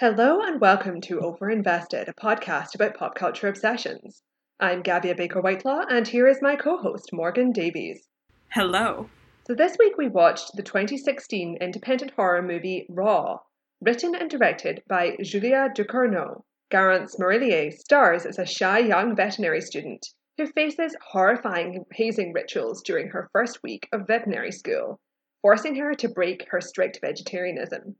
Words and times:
Hello 0.00 0.40
and 0.40 0.60
welcome 0.60 1.00
to 1.02 1.20
Overinvested, 1.20 2.08
a 2.08 2.14
podcast 2.14 2.74
about 2.74 2.96
pop 2.96 3.14
culture 3.14 3.46
obsessions. 3.46 4.24
I'm 4.58 4.82
Gavia 4.82 5.16
Baker 5.16 5.40
Whitelaw, 5.40 5.84
and 5.88 6.08
here 6.08 6.26
is 6.26 6.42
my 6.42 6.56
co 6.56 6.76
host, 6.76 7.12
Morgan 7.12 7.52
Davies. 7.52 8.08
Hello. 8.48 9.08
So, 9.46 9.54
this 9.54 9.76
week 9.78 9.96
we 9.96 10.08
watched 10.08 10.56
the 10.56 10.64
2016 10.64 11.58
independent 11.60 12.10
horror 12.16 12.42
movie 12.42 12.86
Raw, 12.88 13.38
written 13.80 14.16
and 14.16 14.28
directed 14.28 14.82
by 14.88 15.16
Julia 15.22 15.68
Ducournau. 15.72 16.42
Garance 16.72 17.20
Marillier 17.20 17.72
stars 17.72 18.26
as 18.26 18.40
a 18.40 18.46
shy 18.46 18.80
young 18.80 19.14
veterinary 19.14 19.60
student 19.60 20.08
who 20.36 20.46
faces 20.46 20.96
horrifying 21.02 21.84
hazing 21.92 22.32
rituals 22.32 22.82
during 22.82 23.08
her 23.08 23.28
first 23.32 23.62
week 23.62 23.88
of 23.92 24.06
veterinary 24.06 24.52
school, 24.52 25.00
forcing 25.42 25.76
her 25.76 25.94
to 25.94 26.08
break 26.08 26.46
her 26.50 26.60
strict 26.60 26.98
vegetarianism. 27.00 27.96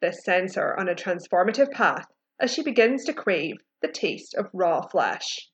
This 0.00 0.24
sends 0.24 0.54
her 0.54 0.78
on 0.78 0.88
a 0.88 0.94
transformative 0.94 1.70
path 1.70 2.06
as 2.40 2.52
she 2.52 2.62
begins 2.62 3.04
to 3.04 3.12
crave 3.12 3.56
the 3.82 3.88
taste 3.88 4.34
of 4.34 4.50
raw 4.52 4.86
flesh. 4.86 5.48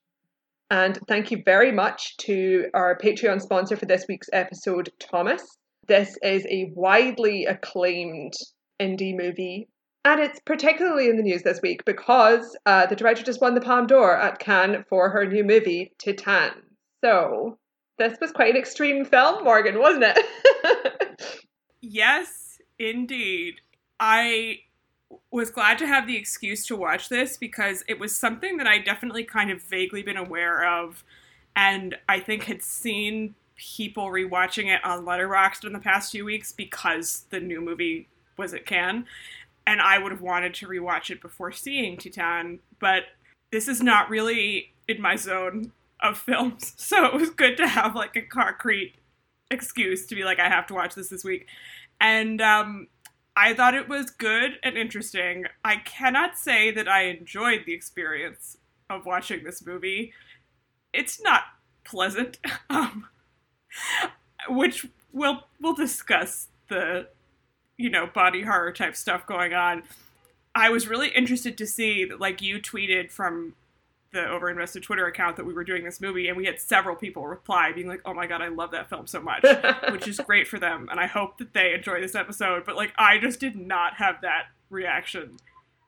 And 0.71 0.99
thank 1.07 1.30
you 1.30 1.43
very 1.45 1.71
much 1.71 2.16
to 2.19 2.66
our 2.74 2.99
Patreon 2.99 3.41
sponsor 3.41 3.77
for 3.77 3.87
this 3.87 4.07
week's 4.09 4.29
episode, 4.33 4.91
Thomas. 4.99 5.43
This 5.87 6.16
is 6.23 6.45
a 6.51 6.71
widely 6.74 7.45
acclaimed 7.45 8.33
indie 8.80 9.16
movie, 9.16 9.69
and 10.06 10.20
it's 10.20 10.38
particularly 10.38 11.09
in 11.09 11.16
the 11.16 11.23
news 11.23 11.42
this 11.42 11.60
week 11.60 11.84
because 11.84 12.56
uh, 12.65 12.87
the 12.87 12.95
director 12.95 13.24
just 13.24 13.41
won 13.41 13.56
the 13.56 13.60
Palme 13.60 13.88
d'Or 13.88 14.16
at 14.16 14.38
Cannes 14.38 14.84
for 14.88 15.10
her 15.10 15.27
new 15.27 15.42
movie, 15.42 15.92
Titane. 15.98 16.62
So, 17.02 17.59
this 17.98 18.16
was 18.20 18.30
quite 18.30 18.55
an 18.55 18.56
extreme 18.56 19.05
film, 19.05 19.42
Morgan, 19.42 19.80
wasn't 19.80 20.05
it? 20.06 21.23
yes, 21.80 22.59
indeed. 22.79 23.57
I 23.98 24.60
was 25.32 25.51
glad 25.51 25.76
to 25.79 25.88
have 25.88 26.07
the 26.07 26.16
excuse 26.16 26.65
to 26.66 26.76
watch 26.76 27.09
this 27.09 27.37
because 27.37 27.82
it 27.88 27.98
was 27.98 28.16
something 28.16 28.59
that 28.59 28.68
I 28.68 28.79
definitely 28.79 29.24
kind 29.24 29.51
of 29.51 29.60
vaguely 29.60 30.02
been 30.02 30.16
aware 30.16 30.65
of, 30.65 31.02
and 31.57 31.96
I 32.09 32.20
think 32.20 32.45
had 32.45 32.63
seen 32.63 33.35
people 33.57 34.07
rewatching 34.07 34.73
it 34.73 34.85
on 34.85 35.04
Letterboxd 35.04 35.65
in 35.65 35.73
the 35.73 35.80
past 35.80 36.13
few 36.13 36.24
weeks 36.24 36.52
because 36.52 37.24
the 37.30 37.41
new 37.41 37.60
movie 37.60 38.07
was 38.37 38.54
at 38.54 38.66
Cannes, 38.66 39.07
and 39.67 39.81
I 39.81 39.99
would 39.99 40.13
have 40.13 40.21
wanted 40.21 40.55
to 40.55 40.69
rewatch 40.69 41.11
it 41.11 41.21
before 41.21 41.53
seeing 41.53 41.97
Titane, 41.97 42.61
but 42.79 43.05
this 43.51 43.69
is 43.69 43.83
not 43.83 44.09
really 44.09 44.73
in 44.89 45.03
my 45.03 45.17
zone 45.17 45.73
of 46.01 46.19
films, 46.27 46.75
so 46.77 47.07
it 47.07 47.15
was 47.15 47.31
good 47.31 47.57
to 47.57 47.67
have 47.67 47.95
like 47.95 48.17
a 48.17 48.23
concrete 48.23 48.95
excuse 49.51 50.07
to 50.07 50.15
be 50.15 50.25
like 50.25 50.41
I 50.41 50.49
have 50.49 50.67
to 50.69 50.75
watch 50.75 50.95
this 50.95 51.09
this 51.09 51.25
week, 51.25 51.47
and 52.01 52.41
um, 52.41 52.89
I 53.37 53.55
thought 53.55 53.75
it 53.75 53.89
was 53.89 54.11
good 54.11 54.59
and 54.63 54.77
interesting. 54.77 55.45
I 55.65 55.77
cannot 55.77 56.39
say 56.39 56.71
that 56.71 56.89
I 56.89 57.03
enjoyed 57.05 57.65
the 57.67 57.75
experience 57.75 58.57
of 58.89 59.05
watching 59.05 59.45
this 59.45 59.65
movie. 59.65 60.13
It's 60.93 61.21
not 61.21 61.43
pleasant, 61.85 62.39
um, 62.71 63.07
which 64.49 64.87
we'll 65.12 65.44
we'll 65.61 65.75
discuss 65.75 66.49
the 66.69 67.09
you 67.77 67.91
know 67.91 68.06
body 68.06 68.43
horror 68.43 68.72
type 68.72 68.97
stuff 68.97 69.27
going 69.27 69.53
on. 69.53 69.82
I 70.55 70.71
was 70.71 70.88
really 70.88 71.09
interested 71.09 71.59
to 71.59 71.66
see 71.66 72.05
that, 72.06 72.21
like 72.21 72.41
you 72.41 72.59
tweeted 72.59 73.10
from 73.10 73.55
the 74.12 74.21
Overinvested 74.21 74.82
Twitter 74.82 75.06
account 75.06 75.37
that 75.37 75.44
we 75.44 75.53
were 75.53 75.65
doing 75.65 75.84
this 75.84 76.00
movie, 76.00 76.28
and 76.28 76.37
we 76.37 76.47
had 76.47 76.59
several 76.59 76.97
people 76.97 77.27
reply 77.27 77.72
being 77.72 77.87
like, 77.88 78.00
"Oh 78.04 78.15
my 78.15 78.27
god, 78.27 78.41
I 78.41 78.49
love 78.49 78.71
that 78.71 78.88
film 78.88 79.06
so 79.06 79.21
much," 79.21 79.44
which 79.91 80.09
is 80.09 80.19
great 80.21 80.49
for 80.49 80.59
them, 80.59 80.88
and 80.91 80.99
I 80.99 81.06
hope 81.06 81.38
that 81.38 81.53
they 81.53 81.75
enjoy 81.75 82.00
this 82.00 82.15
episode. 82.15 82.65
But 82.65 82.77
like, 82.77 82.93
I 82.97 83.19
just 83.19 83.41
did 83.41 83.56
not 83.56 83.94
have 83.97 84.22
that 84.22 84.47
reaction 84.71 85.37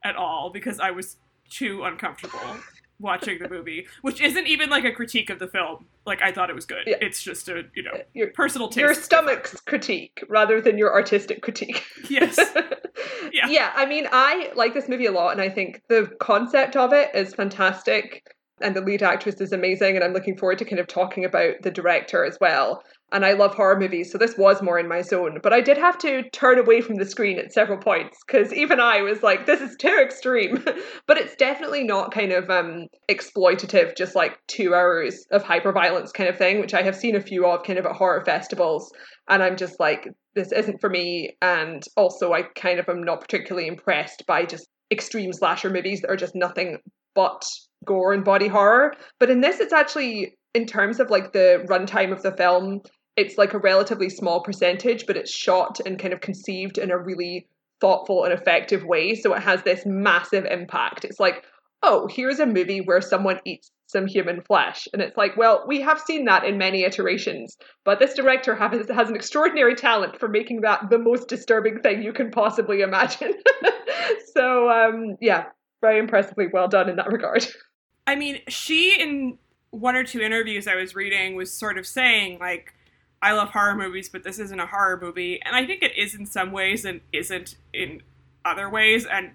at 0.05 0.16
all 0.16 0.50
because 0.50 0.78
I 0.78 0.91
was 0.91 1.16
too 1.50 1.84
uncomfortable 1.84 2.59
watching 3.00 3.38
the 3.38 3.48
movie, 3.48 3.86
which 4.03 4.20
isn't 4.20 4.47
even 4.47 4.70
like 4.70 4.84
a 4.84 4.92
critique 4.92 5.31
of 5.31 5.38
the 5.38 5.48
film. 5.48 5.86
Like 6.06 6.22
I 6.22 6.32
thought 6.32 6.50
it 6.50 6.56
was 6.56 6.66
good. 6.66 6.84
Yeah. 6.86 6.97
It's 7.00 7.22
just 7.22 7.48
a 7.48 7.64
you 7.75 7.82
know 7.82 7.92
uh, 7.92 8.03
your 8.14 8.28
personal 8.28 8.69
taste. 8.69 8.78
Your 8.78 8.94
stomach's 8.94 9.60
critique 9.60 10.25
rather 10.28 10.60
than 10.60 10.78
your 10.78 10.92
artistic 10.92 11.42
critique. 11.42 11.84
Yes. 12.08 12.38
yeah. 13.32 13.48
Yeah. 13.48 13.72
I 13.75 13.84
mean, 13.84 14.08
I 14.10 14.50
like 14.54 14.72
this 14.72 14.88
movie 14.88 15.06
a 15.06 15.12
lot, 15.12 15.32
and 15.32 15.41
I 15.41 15.50
think 15.50 15.82
the 15.88 16.10
concept 16.20 16.75
of 16.75 16.92
it 16.92 17.10
is 17.14 17.34
fantastic. 17.34 18.25
And 18.60 18.75
the 18.75 18.81
lead 18.81 19.03
actress 19.03 19.41
is 19.41 19.53
amazing, 19.53 19.94
and 19.94 20.04
I'm 20.04 20.12
looking 20.12 20.37
forward 20.37 20.58
to 20.58 20.64
kind 20.64 20.81
of 20.81 20.88
talking 20.88 21.25
about 21.25 21.62
the 21.62 21.70
director 21.70 22.25
as 22.25 22.38
well 22.41 22.82
and 23.10 23.24
I 23.24 23.32
love 23.32 23.54
horror 23.54 23.78
movies, 23.78 24.12
so 24.12 24.19
this 24.19 24.36
was 24.36 24.62
more 24.62 24.78
in 24.78 24.88
my 24.88 25.00
zone. 25.00 25.38
But 25.42 25.52
I 25.52 25.60
did 25.60 25.78
have 25.78 25.96
to 25.98 26.28
turn 26.30 26.58
away 26.58 26.80
from 26.80 26.96
the 26.96 27.06
screen 27.06 27.38
at 27.38 27.52
several 27.52 27.78
points 27.78 28.19
because 28.26 28.52
even 28.52 28.80
I 28.80 29.00
was 29.02 29.22
like, 29.22 29.46
"This 29.46 29.60
is 29.60 29.76
too 29.76 29.98
extreme." 30.02 30.62
but 31.06 31.16
it's 31.16 31.34
definitely 31.36 31.84
not 31.84 32.12
kind 32.12 32.32
of 32.32 32.50
um, 32.50 32.86
exploitative, 33.10 33.96
just 33.96 34.14
like 34.14 34.38
two 34.46 34.74
hours 34.74 35.26
of 35.30 35.42
hyper 35.42 35.72
violence 35.72 36.12
kind 36.12 36.28
of 36.28 36.36
thing, 36.36 36.60
which 36.60 36.74
I 36.74 36.82
have 36.82 36.96
seen 36.96 37.16
a 37.16 37.20
few 37.20 37.46
of 37.46 37.62
kind 37.62 37.78
of 37.78 37.86
at 37.86 37.96
horror 37.96 38.24
festivals, 38.24 38.92
and 39.28 39.42
I'm 39.42 39.56
just 39.56 39.80
like, 39.80 40.08
"This 40.34 40.52
isn't 40.52 40.80
for 40.80 40.90
me." 40.90 41.36
And 41.40 41.82
also, 41.96 42.32
I 42.32 42.42
kind 42.42 42.78
of 42.78 42.88
am 42.88 43.02
not 43.02 43.22
particularly 43.22 43.69
impressed 43.69 44.25
by 44.26 44.44
just 44.44 44.69
extreme 44.90 45.32
slasher 45.32 45.70
movies 45.70 46.00
that 46.00 46.10
are 46.10 46.16
just 46.16 46.34
nothing 46.34 46.78
but 47.14 47.44
gore 47.84 48.12
and 48.12 48.25
body 48.25 48.48
horror. 48.48 48.94
But 49.19 49.30
in 49.30 49.40
this, 49.40 49.60
it's 49.60 49.72
actually 49.72 50.34
in 50.54 50.66
terms 50.66 51.00
of 51.00 51.10
like 51.10 51.32
the 51.32 51.64
runtime 51.69 52.12
of 52.12 52.22
the 52.22 52.32
film, 52.36 52.80
it's 53.19 53.37
like 53.37 53.53
a 53.53 53.59
relatively 53.59 54.09
small 54.09 54.41
percentage, 54.41 55.05
but 55.05 55.17
it's 55.17 55.31
shot 55.31 55.81
and 55.84 55.99
kind 55.99 56.15
of 56.15 56.21
conceived 56.21 56.79
in 56.79 56.93
a 56.93 56.97
really 56.97 57.49
thoughtful 57.81 58.23
and 58.23 58.33
effective 58.33 58.84
way. 58.84 59.17
So 59.17 59.34
it 59.34 59.43
has 59.43 59.62
this 59.65 59.84
massive 59.84 60.45
impact. 60.45 61.05
It's 61.05 61.19
like, 61.19 61.43
oh, 61.83 62.06
here's 62.09 62.39
a 62.39 62.47
movie 62.47 62.81
where 62.81 63.01
someone 63.01 63.41
eats 63.45 63.73
some 63.87 64.06
human 64.06 64.41
flesh. 64.43 64.87
And 64.93 65.03
it's 65.03 65.17
like, 65.17 65.37
well, 65.37 65.65
we 65.67 65.81
have 65.81 66.01
seen 66.01 66.27
that 66.27 66.45
in 66.45 66.59
many 66.59 66.84
iterations, 66.84 67.56
but 67.84 67.99
this 67.99 68.15
director 68.15 68.55
has, 68.55 68.89
has 68.89 69.09
an 69.09 69.17
extraordinary 69.17 69.75
talent 69.75 70.21
for 70.21 70.29
making 70.29 70.61
that 70.61 70.89
the 70.89 70.99
most 70.99 71.27
disturbing 71.27 71.81
thing 71.81 72.03
you 72.03 72.12
can 72.12 72.31
possibly 72.31 72.83
imagine. 72.83 73.33
so, 74.37 74.71
um, 74.71 75.17
yeah, 75.21 75.47
very 75.81 75.99
impressively 75.99 76.47
well 76.53 76.69
done 76.69 76.89
in 76.89 76.97
that 76.97 77.11
regard. 77.11 77.47
I 78.06 78.15
mean, 78.15 78.41
she 78.47 79.00
in 79.00 79.39
one 79.71 79.97
or 79.97 80.05
two 80.05 80.21
interviews 80.21 80.69
I 80.69 80.77
was 80.77 80.95
reading 80.95 81.35
was 81.35 81.53
sort 81.53 81.79
of 81.79 81.87
saying, 81.87 82.39
like, 82.39 82.75
I 83.21 83.33
love 83.33 83.51
horror 83.51 83.75
movies, 83.75 84.09
but 84.09 84.23
this 84.23 84.39
isn't 84.39 84.61
a 84.61 84.67
horror 84.67 84.99
movie. 85.01 85.41
And 85.43 85.56
I 85.56 85.67
think 85.67 85.83
it 85.83 85.97
is 85.97 86.15
in 86.15 86.25
some 86.27 86.53
ways 86.53 86.84
and 86.84 87.01
isn't 87.12 87.56
in 87.73 88.03
other 88.45 88.71
ways. 88.71 89.06
And 89.06 89.33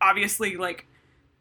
obviously, 0.00 0.56
like, 0.56 0.86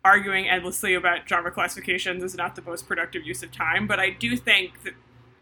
arguing 0.04 0.50
endlessly 0.50 0.96
about 0.96 1.30
genre 1.30 1.52
classifications 1.52 2.24
is 2.24 2.36
not 2.36 2.56
the 2.56 2.62
most 2.62 2.88
productive 2.88 3.26
use 3.26 3.44
of 3.44 3.52
time. 3.52 3.88
But 3.88 4.00
I 4.00 4.10
do 4.10 4.36
think 4.36 4.84
that 4.84 4.94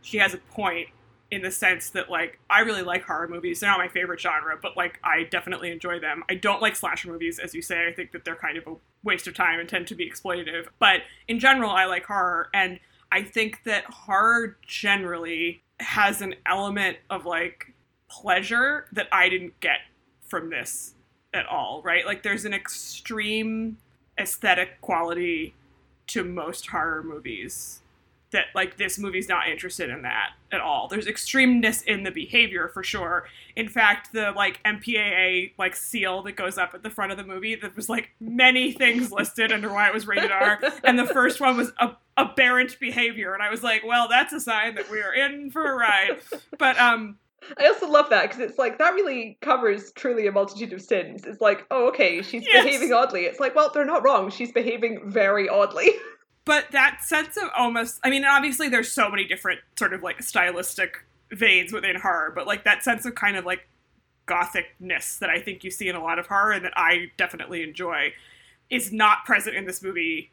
she 0.01 0.17
has 0.17 0.33
a 0.33 0.37
point 0.37 0.89
in 1.31 1.41
the 1.41 1.51
sense 1.51 1.89
that, 1.91 2.09
like, 2.09 2.39
I 2.49 2.59
really 2.59 2.81
like 2.81 3.03
horror 3.03 3.29
movies. 3.29 3.61
They're 3.61 3.69
not 3.69 3.79
my 3.79 3.87
favorite 3.87 4.19
genre, 4.19 4.59
but, 4.61 4.75
like, 4.75 4.99
I 5.05 5.23
definitely 5.23 5.71
enjoy 5.71 5.99
them. 5.99 6.23
I 6.29 6.35
don't 6.35 6.61
like 6.61 6.75
slasher 6.75 7.07
movies, 7.07 7.39
as 7.39 7.55
you 7.55 7.61
say. 7.61 7.87
I 7.87 7.93
think 7.93 8.11
that 8.11 8.25
they're 8.25 8.35
kind 8.35 8.57
of 8.57 8.67
a 8.67 8.75
waste 9.03 9.27
of 9.27 9.33
time 9.33 9.57
and 9.57 9.69
tend 9.69 9.87
to 9.87 9.95
be 9.95 10.11
exploitative. 10.11 10.67
But 10.77 11.03
in 11.29 11.39
general, 11.39 11.71
I 11.71 11.85
like 11.85 12.05
horror. 12.05 12.49
And 12.53 12.81
I 13.13 13.23
think 13.23 13.63
that 13.63 13.85
horror 13.85 14.57
generally 14.67 15.63
has 15.81 16.21
an 16.21 16.35
element 16.45 16.97
of 17.09 17.25
like 17.25 17.73
pleasure 18.09 18.87
that 18.91 19.07
I 19.11 19.29
didn't 19.29 19.59
get 19.59 19.79
from 20.27 20.49
this 20.49 20.93
at 21.33 21.45
all, 21.45 21.81
right? 21.83 22.05
Like 22.05 22.23
there's 22.23 22.45
an 22.45 22.53
extreme 22.53 23.77
aesthetic 24.19 24.81
quality 24.81 25.53
to 26.07 26.23
most 26.23 26.67
horror 26.67 27.03
movies 27.03 27.81
that 28.31 28.45
like 28.55 28.77
this 28.77 28.97
movie's 28.97 29.27
not 29.27 29.47
interested 29.47 29.89
in 29.89 30.01
that 30.03 30.31
at 30.51 30.61
all. 30.61 30.87
There's 30.87 31.05
extremeness 31.05 31.83
in 31.83 32.03
the 32.03 32.11
behavior 32.11 32.69
for 32.69 32.83
sure. 32.83 33.27
In 33.55 33.67
fact, 33.67 34.13
the 34.13 34.31
like 34.31 34.61
MPAA 34.63 35.51
like 35.57 35.75
seal 35.75 36.21
that 36.23 36.33
goes 36.33 36.57
up 36.57 36.73
at 36.73 36.83
the 36.83 36.89
front 36.89 37.11
of 37.11 37.17
the 37.17 37.25
movie 37.25 37.55
that 37.55 37.75
was 37.75 37.89
like 37.89 38.11
many 38.19 38.71
things 38.71 39.11
listed 39.11 39.51
under 39.51 39.71
why 39.71 39.87
it 39.87 39.93
was 39.93 40.07
rated 40.07 40.31
R, 40.31 40.59
and 40.83 40.97
the 40.97 41.05
first 41.05 41.41
one 41.41 41.57
was 41.57 41.71
a 41.79 41.95
aberrant 42.21 42.79
behavior, 42.79 43.33
and 43.33 43.43
I 43.43 43.49
was 43.49 43.63
like, 43.63 43.83
well, 43.85 44.07
that's 44.09 44.33
a 44.33 44.39
sign 44.39 44.75
that 44.75 44.89
we 44.89 45.01
are 45.01 45.13
in 45.13 45.51
for 45.51 45.71
a 45.71 45.75
ride. 45.75 46.19
But 46.57 46.79
um. 46.79 47.17
I 47.57 47.65
also 47.65 47.89
love 47.89 48.11
that 48.11 48.29
because 48.29 48.39
it's 48.39 48.59
like 48.59 48.77
that 48.77 48.93
really 48.93 49.35
covers 49.41 49.91
truly 49.93 50.27
a 50.27 50.31
multitude 50.31 50.73
of 50.73 50.81
sins. 50.81 51.25
It's 51.25 51.41
like, 51.41 51.65
oh, 51.71 51.87
okay, 51.87 52.21
she's 52.21 52.45
yes. 52.45 52.63
behaving 52.63 52.93
oddly. 52.93 53.21
It's 53.21 53.39
like, 53.39 53.55
well, 53.55 53.71
they're 53.73 53.83
not 53.83 54.03
wrong. 54.03 54.29
She's 54.29 54.51
behaving 54.51 55.09
very 55.09 55.49
oddly. 55.49 55.89
but 56.45 56.65
that 56.71 57.03
sense 57.03 57.37
of 57.37 57.49
almost 57.57 57.99
i 58.03 58.09
mean 58.09 58.25
obviously 58.25 58.69
there's 58.69 58.91
so 58.91 59.09
many 59.09 59.25
different 59.25 59.59
sort 59.77 59.93
of 59.93 60.03
like 60.03 60.21
stylistic 60.21 61.05
veins 61.31 61.71
within 61.71 61.95
horror 61.95 62.31
but 62.33 62.47
like 62.47 62.63
that 62.63 62.83
sense 62.83 63.05
of 63.05 63.15
kind 63.15 63.37
of 63.37 63.45
like 63.45 63.67
gothicness 64.25 65.17
that 65.17 65.29
i 65.29 65.39
think 65.39 65.63
you 65.63 65.71
see 65.71 65.87
in 65.87 65.95
a 65.95 66.03
lot 66.03 66.19
of 66.19 66.27
horror 66.27 66.51
and 66.51 66.65
that 66.65 66.73
i 66.75 67.11
definitely 67.17 67.63
enjoy 67.63 68.11
is 68.69 68.91
not 68.91 69.25
present 69.25 69.55
in 69.55 69.65
this 69.65 69.81
movie 69.81 70.31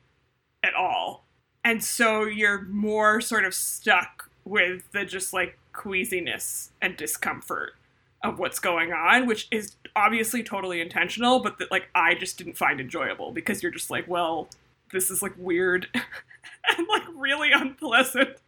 at 0.63 0.75
all 0.75 1.25
and 1.65 1.83
so 1.83 2.25
you're 2.25 2.63
more 2.63 3.21
sort 3.21 3.45
of 3.45 3.55
stuck 3.55 4.31
with 4.45 4.91
the 4.93 5.05
just 5.05 5.33
like 5.33 5.59
queasiness 5.73 6.71
and 6.81 6.97
discomfort 6.97 7.75
of 8.23 8.39
what's 8.39 8.59
going 8.59 8.93
on, 8.93 9.27
which 9.27 9.47
is 9.51 9.77
obviously 9.95 10.43
totally 10.43 10.81
intentional, 10.81 11.41
but 11.41 11.59
that 11.59 11.71
like 11.71 11.89
I 11.95 12.15
just 12.15 12.39
didn't 12.39 12.57
find 12.57 12.81
enjoyable 12.81 13.33
because 13.33 13.63
you're 13.63 13.73
just 13.73 13.91
like, 13.91 14.09
well, 14.09 14.49
this 14.93 15.11
is 15.11 15.23
like 15.23 15.35
weird 15.37 15.87
and 15.95 16.87
like 16.89 17.05
really 17.15 17.53
unpleasant. 17.53 18.39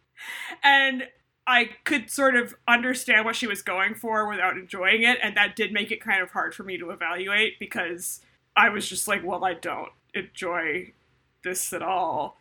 And 0.63 1.07
I 1.47 1.71
could 1.83 2.09
sort 2.09 2.35
of 2.35 2.55
understand 2.67 3.25
what 3.25 3.35
she 3.35 3.47
was 3.47 3.61
going 3.61 3.95
for 3.95 4.27
without 4.27 4.57
enjoying 4.57 5.03
it, 5.03 5.17
and 5.23 5.35
that 5.35 5.55
did 5.55 5.71
make 5.71 5.91
it 5.91 6.01
kind 6.01 6.21
of 6.21 6.31
hard 6.31 6.53
for 6.53 6.63
me 6.63 6.77
to 6.77 6.91
evaluate 6.91 7.59
because 7.59 8.21
I 8.55 8.69
was 8.69 8.87
just 8.87 9.07
like, 9.07 9.23
well, 9.23 9.43
I 9.43 9.53
don't 9.53 9.91
enjoy 10.13 10.93
this 11.43 11.73
at 11.73 11.81
all. 11.81 12.37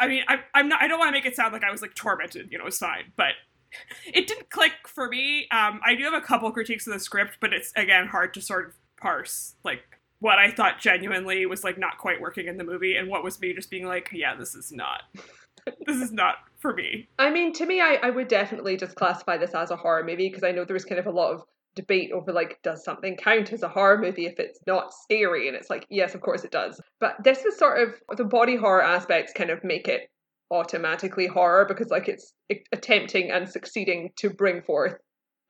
I 0.00 0.08
mean, 0.08 0.24
I, 0.26 0.38
I'm 0.54 0.68
not. 0.68 0.82
I 0.82 0.88
don't 0.88 0.98
want 0.98 1.08
to 1.08 1.12
make 1.12 1.26
it 1.26 1.36
sound 1.36 1.52
like 1.52 1.62
I 1.62 1.70
was 1.70 1.82
like 1.82 1.94
tormented. 1.94 2.48
You 2.50 2.58
know, 2.58 2.66
it's 2.66 2.78
fine, 2.78 3.12
but 3.16 3.34
it 4.06 4.26
didn't 4.26 4.50
click 4.50 4.72
for 4.86 5.08
me. 5.08 5.46
Um, 5.52 5.80
I 5.84 5.94
do 5.94 6.04
have 6.04 6.14
a 6.14 6.20
couple 6.20 6.50
critiques 6.50 6.86
of 6.86 6.94
the 6.94 7.00
script, 7.00 7.36
but 7.40 7.52
it's 7.52 7.72
again 7.76 8.06
hard 8.06 8.34
to 8.34 8.40
sort 8.40 8.68
of 8.68 8.74
parse 9.00 9.54
like 9.64 10.00
what 10.20 10.38
I 10.38 10.50
thought 10.50 10.78
genuinely 10.78 11.46
was 11.46 11.64
like 11.64 11.78
not 11.78 11.98
quite 11.98 12.20
working 12.20 12.46
in 12.46 12.56
the 12.56 12.64
movie, 12.64 12.96
and 12.96 13.08
what 13.08 13.24
was 13.24 13.40
me 13.40 13.52
just 13.52 13.70
being 13.70 13.86
like, 13.86 14.10
yeah, 14.12 14.34
this 14.36 14.54
is 14.54 14.70
not. 14.70 15.02
this 15.86 15.96
is 15.96 16.12
not 16.12 16.36
for 16.58 16.74
me. 16.74 17.08
I 17.18 17.30
mean, 17.30 17.52
to 17.54 17.66
me, 17.66 17.80
I, 17.80 17.94
I 18.02 18.10
would 18.10 18.28
definitely 18.28 18.76
just 18.76 18.96
classify 18.96 19.36
this 19.36 19.54
as 19.54 19.70
a 19.70 19.76
horror 19.76 20.04
movie 20.04 20.28
because 20.28 20.44
I 20.44 20.52
know 20.52 20.64
there 20.64 20.74
was 20.74 20.84
kind 20.84 20.98
of 20.98 21.06
a 21.06 21.10
lot 21.10 21.32
of 21.32 21.44
debate 21.74 22.12
over 22.12 22.32
like, 22.32 22.58
does 22.62 22.84
something 22.84 23.16
count 23.16 23.52
as 23.52 23.62
a 23.62 23.68
horror 23.68 23.98
movie 23.98 24.26
if 24.26 24.38
it's 24.38 24.60
not 24.66 24.92
scary? 24.92 25.48
And 25.48 25.56
it's 25.56 25.70
like, 25.70 25.86
yes, 25.90 26.14
of 26.14 26.20
course 26.20 26.44
it 26.44 26.50
does. 26.50 26.80
But 26.98 27.16
this 27.22 27.44
is 27.44 27.56
sort 27.56 27.80
of 27.80 28.16
the 28.16 28.24
body 28.24 28.56
horror 28.56 28.82
aspects 28.82 29.32
kind 29.32 29.50
of 29.50 29.62
make 29.64 29.88
it 29.88 30.02
automatically 30.50 31.26
horror 31.26 31.64
because 31.66 31.90
like 31.90 32.08
it's 32.08 32.32
attempting 32.72 33.30
and 33.30 33.48
succeeding 33.48 34.10
to 34.16 34.30
bring 34.30 34.62
forth 34.62 34.94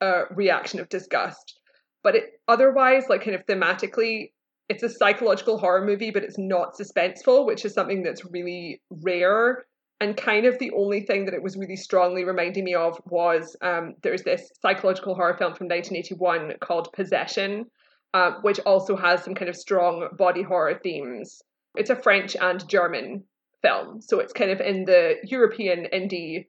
a 0.00 0.22
reaction 0.34 0.81
of 0.81 0.88
disgust. 0.88 1.58
But 2.02 2.17
it 2.17 2.25
otherwise, 2.49 3.05
like 3.08 3.25
kind 3.25 3.34
of 3.34 3.46
thematically, 3.46 4.32
it's 4.69 4.82
a 4.82 4.88
psychological 4.88 5.58
horror 5.58 5.84
movie, 5.84 6.11
but 6.11 6.23
it's 6.23 6.38
not 6.38 6.75
suspenseful, 6.75 7.44
which 7.44 7.64
is 7.64 7.75
something 7.75 8.02
that's 8.02 8.25
really 8.25 8.81
rare 9.02 9.64
and 10.00 10.17
kind 10.17 10.47
of 10.47 10.58
the 10.58 10.70
only 10.73 11.02
thing 11.02 11.26
that 11.26 11.35
it 11.35 11.43
was 11.43 11.56
really 11.56 11.76
strongly 11.76 12.25
reminding 12.25 12.64
me 12.64 12.75
of 12.75 12.99
was 13.05 13.55
um, 13.61 13.94
there's 14.02 14.23
this 14.23 14.50
psychological 14.61 15.14
horror 15.14 15.37
film 15.37 15.55
from 15.55 15.69
1981 15.69 16.55
called 16.61 16.93
Possession, 16.94 17.67
uh, 18.14 18.32
which 18.41 18.58
also 18.61 18.97
has 18.97 19.23
some 19.23 19.35
kind 19.35 19.50
of 19.50 19.56
strong 19.56 20.08
body 20.17 20.43
horror 20.43 20.81
themes. 20.82 21.43
It's 21.76 21.91
a 21.91 21.97
French 21.97 22.35
and 22.35 22.67
German 22.67 23.25
film, 23.62 24.00
so 24.00 24.20
it's 24.20 24.32
kind 24.32 24.50
of 24.50 24.61
in 24.61 24.87
the 24.87 25.17
European 25.25 25.87
indie 25.93 26.47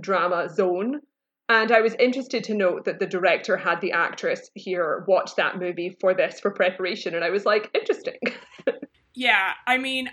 drama 0.00 0.48
zone. 0.50 1.00
And 1.48 1.72
I 1.72 1.80
was 1.80 1.94
interested 1.94 2.44
to 2.44 2.54
note 2.54 2.84
that 2.84 2.98
the 2.98 3.06
director 3.06 3.56
had 3.56 3.80
the 3.80 3.92
actress 3.92 4.50
here 4.54 5.04
watch 5.08 5.34
that 5.36 5.58
movie 5.58 5.96
for 6.00 6.14
this 6.14 6.40
for 6.40 6.50
preparation, 6.50 7.14
and 7.14 7.24
I 7.24 7.30
was 7.30 7.46
like, 7.46 7.70
interesting. 7.74 8.18
yeah, 9.14 9.52
I 9.66 9.78
mean, 9.78 10.10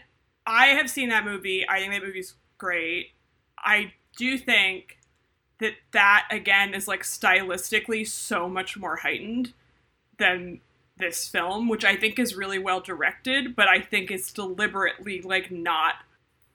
I 0.48 0.68
have 0.68 0.90
seen 0.90 1.10
that 1.10 1.26
movie. 1.26 1.66
I 1.70 1.80
think 1.80 1.92
that 1.92 2.04
movie's 2.04 2.36
great. 2.60 3.14
I 3.58 3.94
do 4.16 4.38
think 4.38 5.00
that 5.60 5.74
that 5.92 6.28
again 6.30 6.76
is 6.76 6.88
like 6.88 7.02
stylistically 7.02 8.08
so 8.08 8.48
much 8.48 8.78
more 8.78 8.98
heightened 8.98 9.54
than 10.18 10.62
this 10.98 11.28
film, 11.28 11.68
which 11.68 11.84
I 11.84 11.96
think 11.96 12.20
is 12.20 12.36
really 12.36 12.60
well 12.60 12.82
directed, 12.82 13.56
but 13.56 13.68
I 13.68 13.80
think 13.80 14.12
it's 14.12 14.32
deliberately 14.32 15.22
like 15.22 15.50
not 15.50 15.96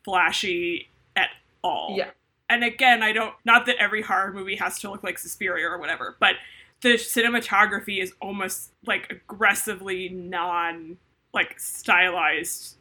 flashy 0.05 0.91
at 1.17 1.31
all. 1.63 1.95
Yeah. 1.97 2.11
And 2.49 2.63
again, 2.63 3.03
I 3.03 3.13
don't 3.13 3.35
not 3.45 3.67
that 3.67 3.77
every 3.77 4.03
horror 4.03 4.33
movie 4.33 4.57
has 4.57 4.79
to 4.81 4.91
look 4.91 5.03
like 5.03 5.19
Suspiria 5.19 5.67
or 5.67 5.79
whatever, 5.79 6.17
but 6.21 6.37
the 6.83 6.95
cinematography 6.95 8.03
is 8.03 8.13
almost 8.21 8.73
like 8.87 9.11
aggressively 9.11 10.11
non 10.11 10.99
like 11.33 11.59
stylized, 11.59 12.77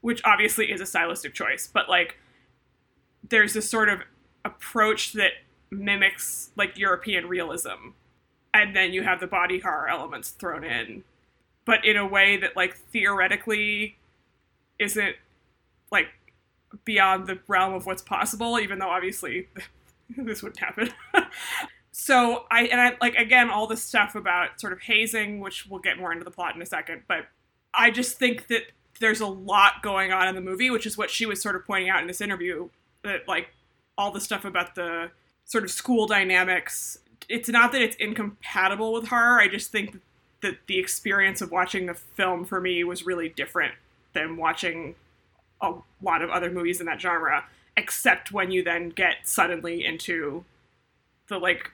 which 0.00 0.22
obviously 0.24 0.70
is 0.70 0.80
a 0.80 0.86
stylistic 0.86 1.34
choice, 1.34 1.68
but 1.70 1.88
like 1.88 2.16
there's 3.28 3.54
this 3.54 3.68
sort 3.68 3.88
of 3.88 4.00
approach 4.44 5.12
that 5.14 5.32
mimics 5.70 6.50
like 6.56 6.78
European 6.78 7.28
realism. 7.28 7.92
And 8.52 8.74
then 8.74 8.92
you 8.92 9.02
have 9.02 9.20
the 9.20 9.26
body 9.26 9.58
horror 9.58 9.88
elements 9.88 10.30
thrown 10.30 10.62
in, 10.62 11.02
but 11.64 11.84
in 11.84 11.96
a 11.96 12.06
way 12.06 12.36
that 12.36 12.56
like 12.56 12.76
theoretically 12.76 13.96
isn't 14.78 15.16
like 15.90 16.08
beyond 16.84 17.26
the 17.26 17.38
realm 17.48 17.74
of 17.74 17.86
what's 17.86 18.02
possible, 18.02 18.58
even 18.60 18.78
though 18.78 18.90
obviously 18.90 19.48
this 20.16 20.42
wouldn't 20.42 20.60
happen. 20.60 20.90
so 21.92 22.44
I 22.50 22.64
and 22.66 22.80
I 22.80 22.96
like 23.00 23.16
again 23.16 23.50
all 23.50 23.66
this 23.66 23.82
stuff 23.82 24.14
about 24.14 24.60
sort 24.60 24.72
of 24.72 24.82
hazing, 24.82 25.40
which 25.40 25.66
we'll 25.66 25.80
get 25.80 25.98
more 25.98 26.12
into 26.12 26.24
the 26.24 26.30
plot 26.30 26.54
in 26.54 26.62
a 26.62 26.66
second, 26.66 27.02
but 27.08 27.26
I 27.72 27.90
just 27.90 28.18
think 28.18 28.46
that 28.48 28.62
there's 29.00 29.20
a 29.20 29.26
lot 29.26 29.82
going 29.82 30.12
on 30.12 30.28
in 30.28 30.36
the 30.36 30.40
movie, 30.40 30.70
which 30.70 30.86
is 30.86 30.96
what 30.96 31.10
she 31.10 31.26
was 31.26 31.42
sort 31.42 31.56
of 31.56 31.66
pointing 31.66 31.90
out 31.90 32.00
in 32.00 32.06
this 32.06 32.20
interview 32.20 32.68
that 33.04 33.28
like 33.28 33.48
all 33.96 34.10
the 34.10 34.20
stuff 34.20 34.44
about 34.44 34.74
the 34.74 35.10
sort 35.44 35.62
of 35.62 35.70
school 35.70 36.06
dynamics 36.06 36.98
it's 37.28 37.48
not 37.48 37.72
that 37.72 37.82
it's 37.82 37.96
incompatible 37.96 38.92
with 38.92 39.08
horror. 39.08 39.40
I 39.40 39.48
just 39.48 39.70
think 39.70 39.98
that 40.42 40.58
the 40.66 40.78
experience 40.78 41.40
of 41.40 41.50
watching 41.50 41.86
the 41.86 41.94
film 41.94 42.44
for 42.44 42.60
me 42.60 42.84
was 42.84 43.06
really 43.06 43.28
different 43.28 43.74
than 44.12 44.36
watching 44.36 44.94
a 45.60 45.72
lot 46.02 46.22
of 46.22 46.30
other 46.30 46.50
movies 46.50 46.80
in 46.80 46.86
that 46.86 47.00
genre 47.00 47.44
except 47.76 48.30
when 48.30 48.50
you 48.50 48.62
then 48.62 48.90
get 48.90 49.16
suddenly 49.24 49.84
into 49.84 50.44
the 51.28 51.38
like 51.38 51.70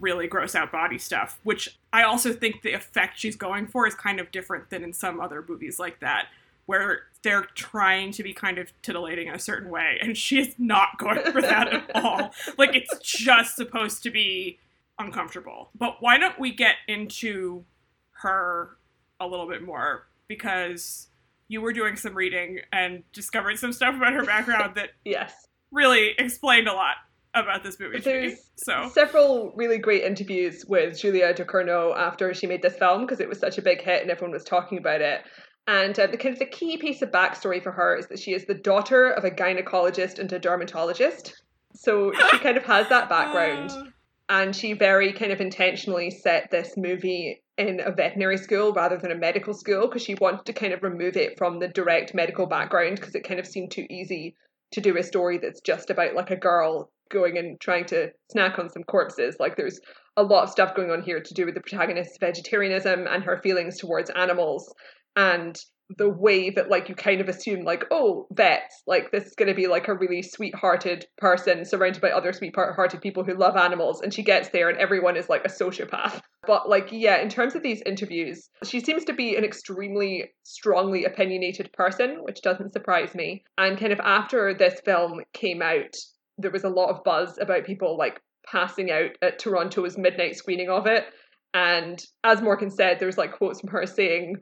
really 0.00 0.26
gross 0.26 0.54
out 0.54 0.70
body 0.70 0.98
stuff 0.98 1.38
which 1.44 1.78
i 1.92 2.02
also 2.02 2.32
think 2.32 2.62
the 2.62 2.72
effect 2.72 3.18
she's 3.18 3.36
going 3.36 3.66
for 3.66 3.86
is 3.86 3.94
kind 3.94 4.20
of 4.20 4.30
different 4.30 4.68
than 4.68 4.82
in 4.82 4.92
some 4.92 5.20
other 5.20 5.42
movies 5.48 5.78
like 5.78 6.00
that 6.00 6.26
where 6.66 7.02
they're 7.22 7.46
trying 7.54 8.12
to 8.12 8.22
be 8.22 8.32
kind 8.32 8.58
of 8.58 8.72
titillating 8.82 9.28
in 9.28 9.34
a 9.34 9.38
certain 9.38 9.70
way, 9.70 9.98
and 10.00 10.16
she 10.16 10.38
is 10.38 10.54
not 10.58 10.98
going 10.98 11.22
for 11.32 11.40
that 11.40 11.72
at 11.72 11.90
all. 11.94 12.30
Like 12.58 12.74
it's 12.74 12.98
just 12.98 13.56
supposed 13.56 14.02
to 14.02 14.10
be 14.10 14.58
uncomfortable. 14.98 15.70
But 15.74 15.96
why 16.00 16.18
don't 16.18 16.38
we 16.38 16.52
get 16.52 16.76
into 16.88 17.64
her 18.12 18.76
a 19.20 19.26
little 19.26 19.48
bit 19.48 19.62
more 19.62 20.06
because 20.28 21.08
you 21.48 21.60
were 21.60 21.72
doing 21.72 21.96
some 21.96 22.14
reading 22.14 22.60
and 22.72 23.02
discovered 23.12 23.58
some 23.58 23.72
stuff 23.72 23.94
about 23.94 24.12
her 24.12 24.24
background 24.24 24.74
that 24.76 24.90
yes 25.04 25.46
really 25.74 26.14
explained 26.18 26.68
a 26.68 26.72
lot 26.72 26.96
about 27.34 27.64
this 27.64 27.78
movie. 27.80 27.98
There's 27.98 28.38
so 28.54 28.88
several 28.94 29.52
really 29.56 29.78
great 29.78 30.04
interviews 30.04 30.64
with 30.66 30.98
Julia 30.98 31.34
Ducournau 31.34 31.96
after 31.96 32.32
she 32.32 32.46
made 32.46 32.62
this 32.62 32.76
film 32.76 33.02
because 33.02 33.20
it 33.20 33.28
was 33.28 33.40
such 33.40 33.58
a 33.58 33.62
big 33.62 33.82
hit 33.82 34.02
and 34.02 34.10
everyone 34.10 34.32
was 34.32 34.44
talking 34.44 34.78
about 34.78 35.00
it. 35.00 35.24
And 35.66 35.98
uh, 35.98 36.06
the 36.06 36.16
kind 36.16 36.34
of 36.34 36.38
the 36.38 36.46
key 36.46 36.76
piece 36.76 37.00
of 37.00 37.10
backstory 37.10 37.62
for 37.62 37.72
her 37.72 37.96
is 37.96 38.06
that 38.08 38.18
she 38.18 38.34
is 38.34 38.44
the 38.44 38.54
daughter 38.54 39.10
of 39.10 39.24
a 39.24 39.30
gynecologist 39.30 40.18
and 40.18 40.30
a 40.32 40.38
dermatologist. 40.38 41.42
So 41.74 42.12
she 42.12 42.38
kind 42.38 42.56
of 42.56 42.64
has 42.64 42.88
that 42.88 43.08
background. 43.08 43.70
Uh. 43.70 43.84
And 44.26 44.56
she 44.56 44.72
very 44.72 45.12
kind 45.12 45.32
of 45.32 45.42
intentionally 45.42 46.10
set 46.10 46.50
this 46.50 46.78
movie 46.78 47.42
in 47.58 47.80
a 47.84 47.92
veterinary 47.92 48.38
school 48.38 48.72
rather 48.72 48.96
than 48.96 49.10
a 49.10 49.14
medical 49.14 49.52
school 49.52 49.86
because 49.86 50.00
she 50.00 50.14
wanted 50.14 50.46
to 50.46 50.54
kind 50.54 50.72
of 50.72 50.82
remove 50.82 51.18
it 51.18 51.36
from 51.36 51.58
the 51.58 51.68
direct 51.68 52.14
medical 52.14 52.46
background 52.46 52.96
because 52.96 53.14
it 53.14 53.28
kind 53.28 53.38
of 53.38 53.46
seemed 53.46 53.70
too 53.70 53.86
easy 53.90 54.34
to 54.72 54.80
do 54.80 54.96
a 54.96 55.02
story 55.02 55.36
that's 55.36 55.60
just 55.60 55.90
about 55.90 56.14
like 56.14 56.30
a 56.30 56.36
girl 56.36 56.90
going 57.10 57.36
and 57.36 57.60
trying 57.60 57.84
to 57.84 58.10
snack 58.32 58.58
on 58.58 58.70
some 58.70 58.82
corpses. 58.84 59.36
Like 59.38 59.56
there's 59.56 59.78
a 60.16 60.22
lot 60.22 60.44
of 60.44 60.50
stuff 60.50 60.74
going 60.74 60.90
on 60.90 61.02
here 61.02 61.20
to 61.20 61.34
do 61.34 61.44
with 61.44 61.54
the 61.54 61.60
protagonist's 61.60 62.16
vegetarianism 62.18 63.06
and 63.06 63.22
her 63.24 63.40
feelings 63.42 63.78
towards 63.78 64.08
animals 64.08 64.72
and 65.16 65.58
the 65.98 66.08
way 66.08 66.48
that 66.48 66.70
like 66.70 66.88
you 66.88 66.94
kind 66.94 67.20
of 67.20 67.28
assume 67.28 67.62
like 67.62 67.84
oh 67.90 68.26
vets 68.32 68.82
like 68.86 69.10
this 69.10 69.26
is 69.26 69.34
going 69.34 69.48
to 69.48 69.54
be 69.54 69.66
like 69.66 69.86
a 69.86 69.94
really 69.94 70.22
sweet-hearted 70.22 71.06
person 71.18 71.64
surrounded 71.64 72.00
by 72.00 72.10
other 72.10 72.32
sweet-hearted 72.32 73.02
people 73.02 73.22
who 73.22 73.34
love 73.34 73.54
animals 73.56 74.00
and 74.00 74.12
she 74.12 74.22
gets 74.22 74.48
there 74.48 74.70
and 74.70 74.78
everyone 74.78 75.16
is 75.16 75.28
like 75.28 75.44
a 75.44 75.48
sociopath. 75.48 76.20
But 76.46 76.70
like 76.70 76.88
yeah 76.90 77.18
in 77.20 77.28
terms 77.28 77.54
of 77.54 77.62
these 77.62 77.82
interviews 77.84 78.48
she 78.64 78.80
seems 78.80 79.04
to 79.04 79.12
be 79.12 79.36
an 79.36 79.44
extremely 79.44 80.32
strongly 80.42 81.04
opinionated 81.04 81.70
person 81.74 82.18
which 82.22 82.40
doesn't 82.40 82.72
surprise 82.72 83.14
me. 83.14 83.44
And 83.58 83.78
kind 83.78 83.92
of 83.92 84.00
after 84.00 84.54
this 84.54 84.80
film 84.84 85.20
came 85.34 85.60
out 85.60 85.94
there 86.38 86.50
was 86.50 86.64
a 86.64 86.70
lot 86.70 86.90
of 86.90 87.04
buzz 87.04 87.38
about 87.38 87.64
people 87.64 87.98
like 87.98 88.20
passing 88.46 88.90
out 88.90 89.10
at 89.22 89.38
toronto's 89.38 89.98
midnight 89.98 90.36
screening 90.36 90.70
of 90.70 90.86
it. 90.86 91.04
And 91.52 92.02
as 92.24 92.40
morgan 92.40 92.70
said 92.70 92.98
there's 92.98 93.18
like 93.18 93.36
quotes 93.36 93.60
from 93.60 93.68
her 93.70 93.84
saying 93.84 94.36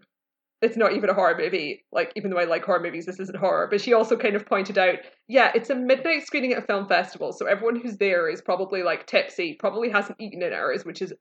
it's 0.63 0.77
not 0.77 0.93
even 0.93 1.11
a 1.11 1.15
horror 1.15 1.37
movie. 1.37 1.85
Like, 1.91 2.13
even 2.15 2.31
though 2.31 2.39
I 2.39 2.45
like 2.45 2.65
horror 2.65 2.81
movies, 2.81 3.05
this 3.05 3.19
isn't 3.19 3.37
horror. 3.37 3.67
But 3.69 3.81
she 3.81 3.93
also 3.93 4.17
kind 4.17 4.37
of 4.37 4.47
pointed 4.47 4.79
out, 4.79 5.01
yeah, 5.29 5.51
it's 5.55 5.71
a 5.71 5.75
midnight 5.75 6.25
screening 6.25 6.53
at 6.53 6.63
a 6.63 6.67
film 6.67 6.87
festival, 6.87 7.33
so 7.33 7.47
everyone 7.47 7.81
who's 7.81 7.97
there 7.97 8.31
is 8.31 8.41
probably 8.41 8.85
like 8.85 9.07
tipsy, 9.07 9.55
probably 9.59 9.91
hasn't 9.91 10.21
eaten 10.21 10.41
in 10.41 10.53
hours, 10.53 10.85
which 10.85 11.03
is 11.03 11.13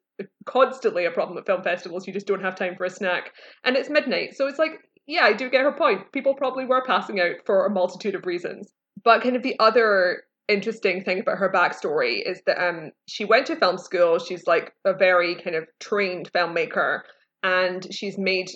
constantly 0.45 1.05
a 1.05 1.11
problem 1.11 1.39
at 1.39 1.47
film 1.47 1.63
festivals. 1.63 2.05
You 2.05 2.13
just 2.13 2.27
don't 2.27 2.43
have 2.43 2.55
time 2.55 2.75
for 2.75 2.85
a 2.85 2.89
snack, 2.89 3.31
and 3.63 3.75
it's 3.75 3.89
midnight, 3.89 4.35
so 4.35 4.47
it's 4.47 4.59
like, 4.59 4.79
yeah, 5.07 5.25
I 5.25 5.33
do 5.33 5.49
get 5.49 5.61
her 5.61 5.71
point. 5.71 6.11
People 6.11 6.35
probably 6.35 6.65
were 6.65 6.85
passing 6.85 7.19
out 7.19 7.37
for 7.45 7.65
a 7.65 7.71
multitude 7.71 8.13
of 8.15 8.27
reasons. 8.27 8.71
But 9.03 9.23
kind 9.23 9.35
of 9.35 9.41
the 9.41 9.59
other 9.59 10.23
interesting 10.47 11.03
thing 11.03 11.19
about 11.19 11.39
her 11.39 11.51
backstory 11.51 12.21
is 12.23 12.41
that 12.45 12.63
um, 12.63 12.91
she 13.07 13.25
went 13.25 13.47
to 13.47 13.55
film 13.55 13.79
school. 13.79 14.19
She's 14.19 14.45
like 14.45 14.73
a 14.85 14.93
very 14.93 15.35
kind 15.35 15.55
of 15.55 15.65
trained 15.79 16.31
filmmaker, 16.31 16.99
and 17.41 17.91
she's 17.91 18.19
made 18.19 18.49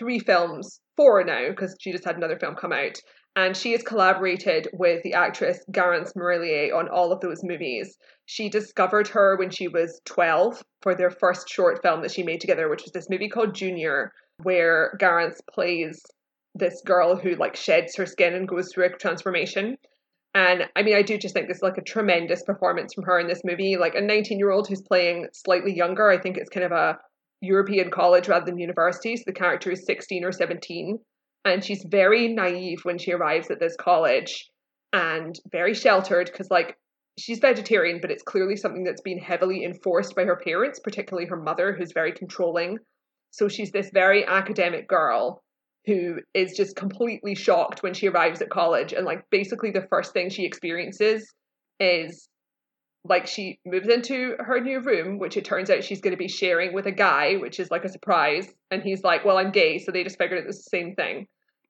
three 0.00 0.18
films, 0.18 0.80
four 0.96 1.22
now, 1.22 1.50
because 1.50 1.76
she 1.78 1.92
just 1.92 2.04
had 2.04 2.16
another 2.16 2.38
film 2.38 2.56
come 2.56 2.72
out. 2.72 2.96
And 3.36 3.56
she 3.56 3.72
has 3.72 3.82
collaborated 3.82 4.68
with 4.72 5.02
the 5.04 5.12
actress 5.12 5.64
Garance 5.70 6.14
Marillier 6.16 6.74
on 6.74 6.88
all 6.88 7.12
of 7.12 7.20
those 7.20 7.44
movies. 7.44 7.96
She 8.26 8.48
discovered 8.48 9.06
her 9.08 9.36
when 9.36 9.50
she 9.50 9.68
was 9.68 10.00
12 10.06 10.62
for 10.82 10.96
their 10.96 11.10
first 11.10 11.48
short 11.48 11.80
film 11.82 12.02
that 12.02 12.10
she 12.10 12.24
made 12.24 12.40
together, 12.40 12.68
which 12.68 12.82
was 12.82 12.92
this 12.92 13.08
movie 13.08 13.28
called 13.28 13.54
Junior, 13.54 14.10
where 14.42 14.96
Garance 15.00 15.38
plays 15.52 16.02
this 16.56 16.82
girl 16.84 17.14
who 17.14 17.36
like 17.36 17.54
sheds 17.54 17.94
her 17.96 18.06
skin 18.06 18.34
and 18.34 18.48
goes 18.48 18.72
through 18.72 18.86
a 18.86 18.90
transformation. 18.90 19.76
And 20.34 20.64
I 20.74 20.82
mean, 20.82 20.96
I 20.96 21.02
do 21.02 21.18
just 21.18 21.34
think 21.34 21.46
this 21.46 21.58
is 21.58 21.62
like 21.62 21.78
a 21.78 21.82
tremendous 21.82 22.42
performance 22.42 22.94
from 22.94 23.04
her 23.04 23.20
in 23.20 23.28
this 23.28 23.42
movie. 23.44 23.76
Like 23.76 23.94
a 23.94 24.00
19 24.00 24.38
year 24.38 24.50
old 24.50 24.66
who's 24.66 24.82
playing 24.82 25.28
slightly 25.32 25.74
younger. 25.74 26.08
I 26.08 26.18
think 26.18 26.36
it's 26.36 26.50
kind 26.50 26.64
of 26.64 26.72
a 26.72 26.98
European 27.40 27.90
college 27.90 28.28
rather 28.28 28.46
than 28.46 28.58
university. 28.58 29.16
So 29.16 29.24
the 29.26 29.32
character 29.32 29.70
is 29.70 29.86
16 29.86 30.24
or 30.24 30.32
17. 30.32 30.98
And 31.44 31.64
she's 31.64 31.84
very 31.88 32.28
naive 32.28 32.80
when 32.82 32.98
she 32.98 33.12
arrives 33.12 33.50
at 33.50 33.60
this 33.60 33.76
college 33.76 34.50
and 34.92 35.34
very 35.50 35.72
sheltered 35.72 36.26
because, 36.30 36.50
like, 36.50 36.76
she's 37.18 37.38
vegetarian, 37.38 38.00
but 38.00 38.10
it's 38.10 38.22
clearly 38.22 38.56
something 38.56 38.84
that's 38.84 39.00
been 39.00 39.18
heavily 39.18 39.64
enforced 39.64 40.14
by 40.14 40.24
her 40.24 40.36
parents, 40.36 40.80
particularly 40.80 41.28
her 41.28 41.40
mother, 41.40 41.72
who's 41.72 41.92
very 41.92 42.12
controlling. 42.12 42.78
So 43.30 43.48
she's 43.48 43.70
this 43.70 43.90
very 43.92 44.26
academic 44.26 44.88
girl 44.88 45.42
who 45.86 46.16
is 46.34 46.52
just 46.56 46.76
completely 46.76 47.34
shocked 47.34 47.82
when 47.82 47.94
she 47.94 48.08
arrives 48.08 48.42
at 48.42 48.50
college 48.50 48.92
and 48.92 49.06
like 49.06 49.24
basically 49.30 49.70
the 49.70 49.86
first 49.88 50.12
thing 50.12 50.28
she 50.28 50.44
experiences 50.44 51.26
is 51.78 52.28
like 53.04 53.26
she 53.26 53.58
moves 53.64 53.88
into 53.88 54.36
her 54.38 54.60
new 54.60 54.80
room 54.80 55.18
which 55.18 55.36
it 55.36 55.44
turns 55.44 55.70
out 55.70 55.82
she's 55.82 56.00
going 56.00 56.12
to 56.12 56.18
be 56.18 56.28
sharing 56.28 56.74
with 56.74 56.86
a 56.86 56.92
guy 56.92 57.36
which 57.36 57.58
is 57.58 57.70
like 57.70 57.84
a 57.84 57.88
surprise. 57.88 58.48
And 58.70 58.82
he's 58.82 59.02
like 59.02 59.24
well 59.24 59.38
i'm 59.38 59.50
gay 59.50 59.78
so 59.78 59.90
they 59.90 60.04
just 60.04 60.18
figured 60.18 60.40
it 60.40 60.46
was 60.46 60.58
the 60.64 60.70
same 60.70 60.94
thing. 60.94 61.26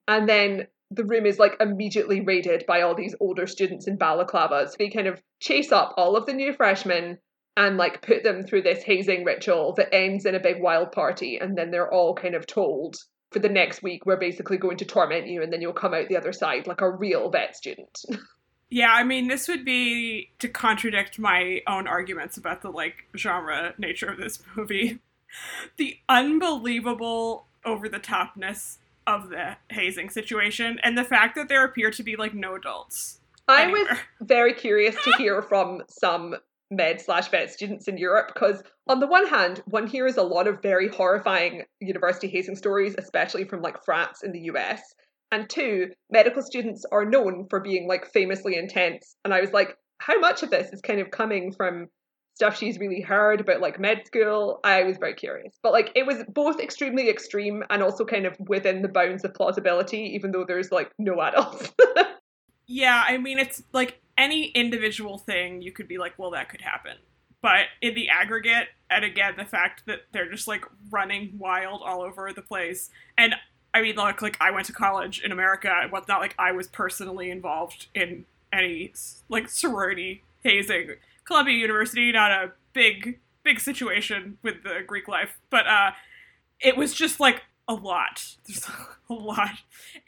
And 0.08 0.28
then 0.28 0.66
the 0.90 1.04
room 1.04 1.24
is 1.24 1.38
like 1.38 1.56
immediately 1.60 2.20
raided 2.20 2.64
by 2.66 2.82
all 2.82 2.96
these 2.96 3.14
older 3.20 3.46
students 3.46 3.86
in 3.86 3.96
balaclavas. 3.96 4.76
They 4.76 4.90
kind 4.90 5.06
of 5.06 5.22
chase 5.38 5.70
up 5.70 5.94
all 5.96 6.16
of 6.16 6.26
the 6.26 6.32
new 6.32 6.52
freshmen 6.52 7.18
and 7.56 7.76
like 7.76 8.02
put 8.02 8.24
them 8.24 8.42
through 8.42 8.62
this 8.62 8.82
hazing 8.82 9.24
ritual 9.24 9.74
that 9.76 9.94
ends 9.94 10.24
in 10.24 10.34
a 10.34 10.40
big 10.40 10.60
wild 10.60 10.90
party. 10.90 11.38
And 11.40 11.56
then 11.56 11.70
they're 11.70 11.92
all 11.92 12.14
kind 12.14 12.34
of 12.34 12.46
told 12.46 12.96
for 13.30 13.38
the 13.38 13.48
next 13.48 13.82
week 13.82 14.06
we're 14.06 14.18
basically 14.18 14.56
going 14.56 14.76
to 14.78 14.84
torment 14.84 15.26
you 15.26 15.42
and 15.42 15.52
then 15.52 15.60
you'll 15.60 15.72
come 15.72 15.94
out 15.94 16.08
the 16.08 16.16
other 16.16 16.32
side 16.32 16.66
like 16.66 16.80
a 16.80 16.90
real 16.90 17.30
vet 17.30 17.56
student 17.56 18.04
yeah 18.70 18.92
i 18.92 19.04
mean 19.04 19.28
this 19.28 19.48
would 19.48 19.64
be 19.64 20.30
to 20.38 20.48
contradict 20.48 21.18
my 21.18 21.60
own 21.66 21.86
arguments 21.86 22.36
about 22.36 22.62
the 22.62 22.70
like 22.70 23.06
genre 23.16 23.74
nature 23.78 24.08
of 24.08 24.18
this 24.18 24.42
movie 24.56 24.98
the 25.76 25.96
unbelievable 26.08 27.46
over 27.64 27.88
the 27.88 28.00
topness 28.00 28.78
of 29.06 29.28
the 29.28 29.56
hazing 29.70 30.08
situation 30.08 30.78
and 30.82 30.96
the 30.96 31.04
fact 31.04 31.34
that 31.34 31.48
there 31.48 31.64
appear 31.64 31.90
to 31.90 32.02
be 32.02 32.16
like 32.16 32.34
no 32.34 32.54
adults 32.54 33.20
i 33.48 33.64
anywhere. 33.64 33.84
was 33.88 33.98
very 34.28 34.54
curious 34.54 34.96
to 35.04 35.12
hear 35.12 35.42
from 35.42 35.82
some 35.88 36.36
med 36.70 37.00
slash 37.00 37.28
vet 37.28 37.50
students 37.50 37.88
in 37.88 37.98
Europe 37.98 38.30
because, 38.32 38.62
on 38.86 39.00
the 39.00 39.06
one 39.06 39.26
hand, 39.26 39.62
one 39.66 39.86
hears 39.86 40.16
a 40.16 40.22
lot 40.22 40.46
of 40.46 40.62
very 40.62 40.88
horrifying 40.88 41.64
university 41.80 42.28
hazing 42.28 42.56
stories, 42.56 42.94
especially 42.98 43.44
from 43.44 43.60
like 43.60 43.82
France 43.84 44.22
in 44.22 44.32
the 44.32 44.40
US. 44.52 44.80
And 45.32 45.48
two, 45.48 45.90
medical 46.10 46.42
students 46.42 46.84
are 46.90 47.04
known 47.04 47.46
for 47.48 47.60
being 47.60 47.86
like 47.86 48.10
famously 48.12 48.56
intense. 48.56 49.16
And 49.24 49.32
I 49.32 49.40
was 49.40 49.52
like, 49.52 49.76
how 49.98 50.18
much 50.18 50.42
of 50.42 50.50
this 50.50 50.72
is 50.72 50.80
kind 50.80 51.00
of 51.00 51.10
coming 51.10 51.52
from 51.52 51.88
stuff 52.34 52.56
she's 52.56 52.78
really 52.78 53.00
heard 53.00 53.40
about 53.40 53.60
like 53.60 53.78
med 53.78 54.06
school? 54.06 54.60
I 54.64 54.82
was 54.82 54.96
very 54.98 55.14
curious. 55.14 55.58
But 55.62 55.72
like 55.72 55.92
it 55.94 56.06
was 56.06 56.24
both 56.28 56.58
extremely 56.58 57.08
extreme 57.08 57.62
and 57.70 57.82
also 57.82 58.04
kind 58.04 58.26
of 58.26 58.34
within 58.48 58.82
the 58.82 58.88
bounds 58.88 59.24
of 59.24 59.34
plausibility, 59.34 60.12
even 60.14 60.32
though 60.32 60.44
there's 60.46 60.72
like 60.72 60.90
no 60.98 61.20
adults. 61.20 61.70
yeah, 62.66 63.04
I 63.06 63.18
mean, 63.18 63.38
it's 63.38 63.62
like 63.72 64.00
any 64.18 64.46
individual 64.46 65.18
thing 65.18 65.62
you 65.62 65.72
could 65.72 65.86
be 65.88 65.98
like, 65.98 66.18
well, 66.18 66.32
that 66.32 66.48
could 66.48 66.60
happen. 66.60 66.96
But 67.42 67.66
in 67.80 67.94
the 67.94 68.08
aggregate, 68.08 68.68
and 68.90 69.04
again, 69.04 69.34
the 69.38 69.46
fact 69.46 69.84
that 69.86 70.00
they're 70.12 70.30
just 70.30 70.46
like 70.46 70.64
running 70.90 71.36
wild 71.38 71.80
all 71.84 72.02
over 72.02 72.32
the 72.34 72.42
place. 72.42 72.90
And 73.16 73.34
I 73.72 73.82
mean, 73.82 73.96
look, 73.96 74.22
like 74.22 74.36
I 74.40 74.50
went 74.50 74.66
to 74.66 74.72
college 74.72 75.20
in 75.20 75.32
America. 75.32 75.72
It 75.84 75.92
was 75.92 76.04
not 76.08 76.20
like 76.20 76.34
I 76.38 76.52
was 76.52 76.66
personally 76.66 77.30
involved 77.30 77.86
in 77.94 78.24
any 78.52 78.92
like 79.28 79.48
sorority 79.48 80.22
hazing. 80.42 80.94
Columbia 81.24 81.56
University, 81.56 82.10
not 82.12 82.30
a 82.30 82.52
big, 82.72 83.20
big 83.44 83.60
situation 83.60 84.38
with 84.42 84.62
the 84.64 84.80
Greek 84.86 85.06
life, 85.06 85.38
but 85.50 85.66
uh, 85.66 85.92
it 86.60 86.76
was 86.76 86.92
just 86.92 87.20
like 87.20 87.42
a 87.68 87.74
lot. 87.74 88.36
There's 88.46 88.66
a 89.10 89.12
lot. 89.12 89.50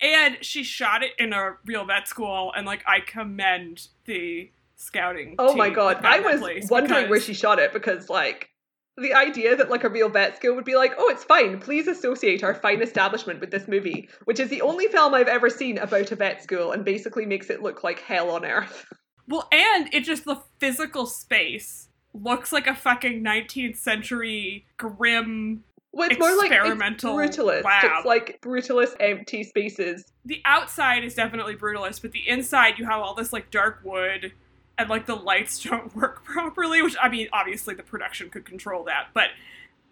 And 0.00 0.38
she 0.40 0.64
shot 0.64 1.02
it 1.02 1.12
in 1.18 1.32
a 1.32 1.56
real 1.64 1.84
vet 1.84 2.08
school, 2.08 2.52
and 2.56 2.66
like 2.66 2.82
I 2.86 3.00
commend 3.00 3.88
the 4.06 4.50
scouting. 4.76 5.36
Oh 5.38 5.54
my 5.54 5.70
god, 5.70 6.04
I 6.04 6.20
was 6.20 6.40
wondering 6.68 7.02
because... 7.02 7.10
where 7.10 7.20
she 7.20 7.34
shot 7.34 7.58
it 7.58 7.72
because 7.72 8.10
like 8.10 8.50
the 8.96 9.14
idea 9.14 9.56
that 9.56 9.70
like 9.70 9.84
a 9.84 9.88
real 9.88 10.08
vet 10.08 10.36
school 10.36 10.54
would 10.54 10.64
be 10.64 10.76
like, 10.76 10.92
oh, 10.98 11.08
it's 11.08 11.24
fine. 11.24 11.58
Please 11.58 11.86
associate 11.86 12.44
our 12.44 12.54
fine 12.54 12.82
establishment 12.82 13.40
with 13.40 13.50
this 13.50 13.66
movie, 13.66 14.08
which 14.24 14.38
is 14.38 14.50
the 14.50 14.62
only 14.62 14.86
film 14.88 15.14
I've 15.14 15.28
ever 15.28 15.48
seen 15.48 15.78
about 15.78 16.12
a 16.12 16.16
vet 16.16 16.42
school, 16.42 16.72
and 16.72 16.84
basically 16.84 17.24
makes 17.24 17.50
it 17.50 17.62
look 17.62 17.82
like 17.82 18.00
hell 18.00 18.30
on 18.30 18.44
earth. 18.44 18.86
Well, 19.28 19.48
and 19.52 19.88
it 19.94 20.00
just 20.00 20.24
the 20.24 20.42
physical 20.58 21.06
space 21.06 21.88
looks 22.12 22.52
like 22.52 22.66
a 22.66 22.74
fucking 22.74 23.22
19th 23.22 23.76
century 23.76 24.66
grim 24.76 25.62
well, 25.92 26.08
it's 26.10 26.18
more 26.18 26.36
like 26.36 26.50
it's 26.50 27.04
brutalist. 27.04 27.64
Lab. 27.64 27.84
It's 27.84 28.06
like 28.06 28.40
brutalist 28.40 28.96
empty 28.98 29.44
spaces. 29.44 30.10
The 30.24 30.40
outside 30.46 31.04
is 31.04 31.14
definitely 31.14 31.54
brutalist, 31.54 32.00
but 32.00 32.12
the 32.12 32.26
inside 32.26 32.78
you 32.78 32.86
have 32.86 33.00
all 33.00 33.14
this 33.14 33.32
like 33.32 33.50
dark 33.50 33.80
wood 33.84 34.32
and 34.78 34.88
like 34.88 35.06
the 35.06 35.14
lights 35.14 35.62
don't 35.62 35.94
work 35.94 36.24
properly, 36.24 36.82
which 36.82 36.96
I 37.00 37.08
mean 37.08 37.28
obviously 37.32 37.74
the 37.74 37.82
production 37.82 38.30
could 38.30 38.44
control 38.44 38.84
that. 38.84 39.08
But 39.14 39.28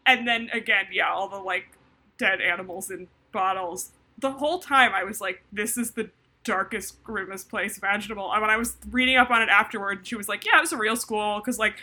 and 0.06 0.26
then 0.26 0.50
again, 0.52 0.86
yeah, 0.92 1.10
all 1.10 1.28
the 1.28 1.38
like 1.38 1.76
dead 2.18 2.40
animals 2.40 2.90
in 2.90 3.08
bottles. 3.32 3.90
The 4.18 4.32
whole 4.32 4.58
time 4.58 4.92
I 4.94 5.04
was 5.04 5.20
like, 5.20 5.42
this 5.50 5.78
is 5.78 5.92
the 5.92 6.10
darkest, 6.44 7.02
grimmest 7.02 7.48
place 7.48 7.78
imaginable. 7.78 8.30
And 8.32 8.40
when 8.40 8.50
I 8.50 8.56
was 8.56 8.76
reading 8.90 9.16
up 9.16 9.30
on 9.30 9.42
it 9.42 9.48
afterward, 9.48 10.06
she 10.06 10.16
was 10.16 10.28
like, 10.28 10.44
yeah, 10.44 10.58
it 10.58 10.60
was 10.60 10.72
a 10.72 10.76
real 10.76 10.96
school 10.96 11.38
because 11.38 11.58
like 11.58 11.74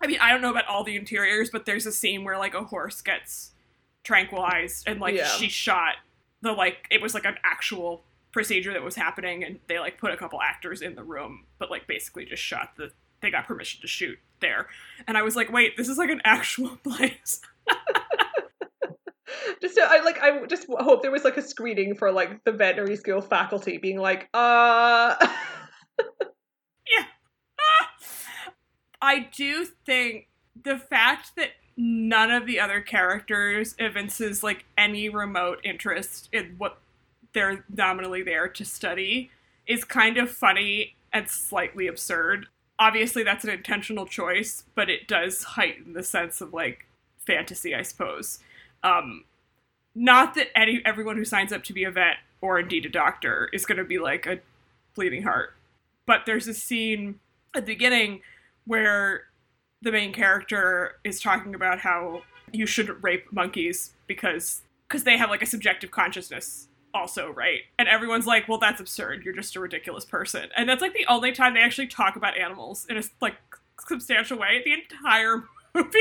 I 0.00 0.06
mean, 0.06 0.18
I 0.20 0.30
don't 0.30 0.42
know 0.42 0.50
about 0.50 0.66
all 0.66 0.84
the 0.84 0.96
interiors, 0.96 1.50
but 1.50 1.64
there's 1.64 1.86
a 1.86 1.92
scene 1.92 2.24
where 2.24 2.36
like 2.36 2.54
a 2.54 2.64
horse 2.64 3.00
gets 3.00 3.52
tranquilized 4.02 4.86
and 4.86 5.00
like 5.00 5.14
yeah. 5.14 5.28
she 5.28 5.48
shot 5.48 5.94
the 6.42 6.52
like 6.52 6.86
it 6.90 7.00
was 7.00 7.14
like 7.14 7.24
an 7.24 7.36
actual 7.42 8.02
procedure 8.34 8.72
that 8.72 8.82
was 8.82 8.96
happening 8.96 9.44
and 9.44 9.60
they 9.68 9.78
like 9.78 9.96
put 9.96 10.12
a 10.12 10.16
couple 10.16 10.42
actors 10.42 10.82
in 10.82 10.96
the 10.96 11.04
room 11.04 11.46
but 11.58 11.70
like 11.70 11.86
basically 11.86 12.24
just 12.24 12.42
shot 12.42 12.70
the 12.76 12.90
they 13.22 13.30
got 13.30 13.46
permission 13.46 13.80
to 13.80 13.86
shoot 13.86 14.18
there. 14.40 14.66
And 15.06 15.16
i 15.16 15.22
was 15.22 15.36
like 15.36 15.50
wait 15.50 15.76
this 15.76 15.88
is 15.88 15.96
like 15.96 16.10
an 16.10 16.20
actual 16.24 16.76
place. 16.84 17.40
Just 19.60 19.78
I 19.78 20.00
like 20.02 20.18
I 20.20 20.44
just 20.46 20.66
hope 20.68 21.02
there 21.02 21.10
was 21.10 21.24
like 21.24 21.36
a 21.36 21.42
screening 21.42 21.94
for 21.94 22.12
like 22.12 22.44
the 22.44 22.52
veterinary 22.52 22.96
school 22.96 23.20
faculty 23.20 23.78
being 23.78 23.98
like 23.98 24.28
uh. 24.34 25.14
Yeah. 25.98 27.04
I 29.00 29.28
do 29.34 29.66
think 29.86 30.28
the 30.62 30.78
fact 30.78 31.32
that 31.36 31.50
none 31.76 32.30
of 32.30 32.46
the 32.46 32.60
other 32.60 32.80
characters 32.80 33.74
evinces 33.78 34.42
like 34.42 34.64
any 34.76 35.08
remote 35.08 35.60
interest 35.64 36.28
in 36.32 36.54
what 36.58 36.78
they're 37.34 37.64
nominally 37.68 38.22
there 38.22 38.48
to 38.48 38.64
study 38.64 39.30
is 39.66 39.84
kind 39.84 40.16
of 40.16 40.30
funny 40.30 40.94
and 41.12 41.28
slightly 41.28 41.86
absurd. 41.86 42.46
Obviously, 42.78 43.22
that's 43.22 43.44
an 43.44 43.50
intentional 43.50 44.06
choice, 44.06 44.64
but 44.74 44.88
it 44.88 45.06
does 45.06 45.44
heighten 45.44 45.92
the 45.92 46.02
sense 46.02 46.40
of 46.40 46.54
like 46.54 46.86
fantasy, 47.18 47.74
I 47.74 47.82
suppose. 47.82 48.38
Um, 48.82 49.24
not 49.94 50.34
that 50.34 50.56
any 50.58 50.82
everyone 50.84 51.16
who 51.16 51.24
signs 51.24 51.52
up 51.52 51.62
to 51.64 51.72
be 51.72 51.84
a 51.84 51.90
vet 51.90 52.16
or 52.40 52.58
indeed 52.58 52.84
a 52.86 52.88
doctor 52.88 53.48
is 53.52 53.64
going 53.64 53.78
to 53.78 53.84
be 53.84 53.98
like 53.98 54.26
a 54.26 54.40
bleeding 54.94 55.22
heart, 55.22 55.54
but 56.06 56.22
there's 56.26 56.48
a 56.48 56.54
scene 56.54 57.20
at 57.54 57.66
the 57.66 57.72
beginning 57.72 58.20
where 58.66 59.24
the 59.82 59.92
main 59.92 60.12
character 60.12 60.96
is 61.04 61.20
talking 61.20 61.54
about 61.54 61.80
how 61.80 62.22
you 62.52 62.66
shouldn't 62.66 63.02
rape 63.02 63.32
monkeys 63.32 63.92
because 64.06 64.62
because 64.88 65.04
they 65.04 65.16
have 65.16 65.30
like 65.30 65.42
a 65.42 65.46
subjective 65.46 65.90
consciousness 65.90 66.68
also, 66.94 67.30
right? 67.30 67.60
And 67.78 67.88
everyone's 67.88 68.26
like, 68.26 68.48
"Well, 68.48 68.58
that's 68.58 68.80
absurd. 68.80 69.24
You're 69.24 69.34
just 69.34 69.56
a 69.56 69.60
ridiculous 69.60 70.04
person." 70.04 70.48
And 70.56 70.68
that's 70.68 70.80
like 70.80 70.94
the 70.94 71.06
only 71.08 71.32
time 71.32 71.54
they 71.54 71.60
actually 71.60 71.88
talk 71.88 72.16
about 72.16 72.38
animals 72.38 72.86
in 72.88 72.96
a 72.96 73.02
like 73.20 73.36
substantial 73.86 74.38
way 74.38 74.62
the 74.64 74.72
entire 74.72 75.44
movie. 75.74 75.98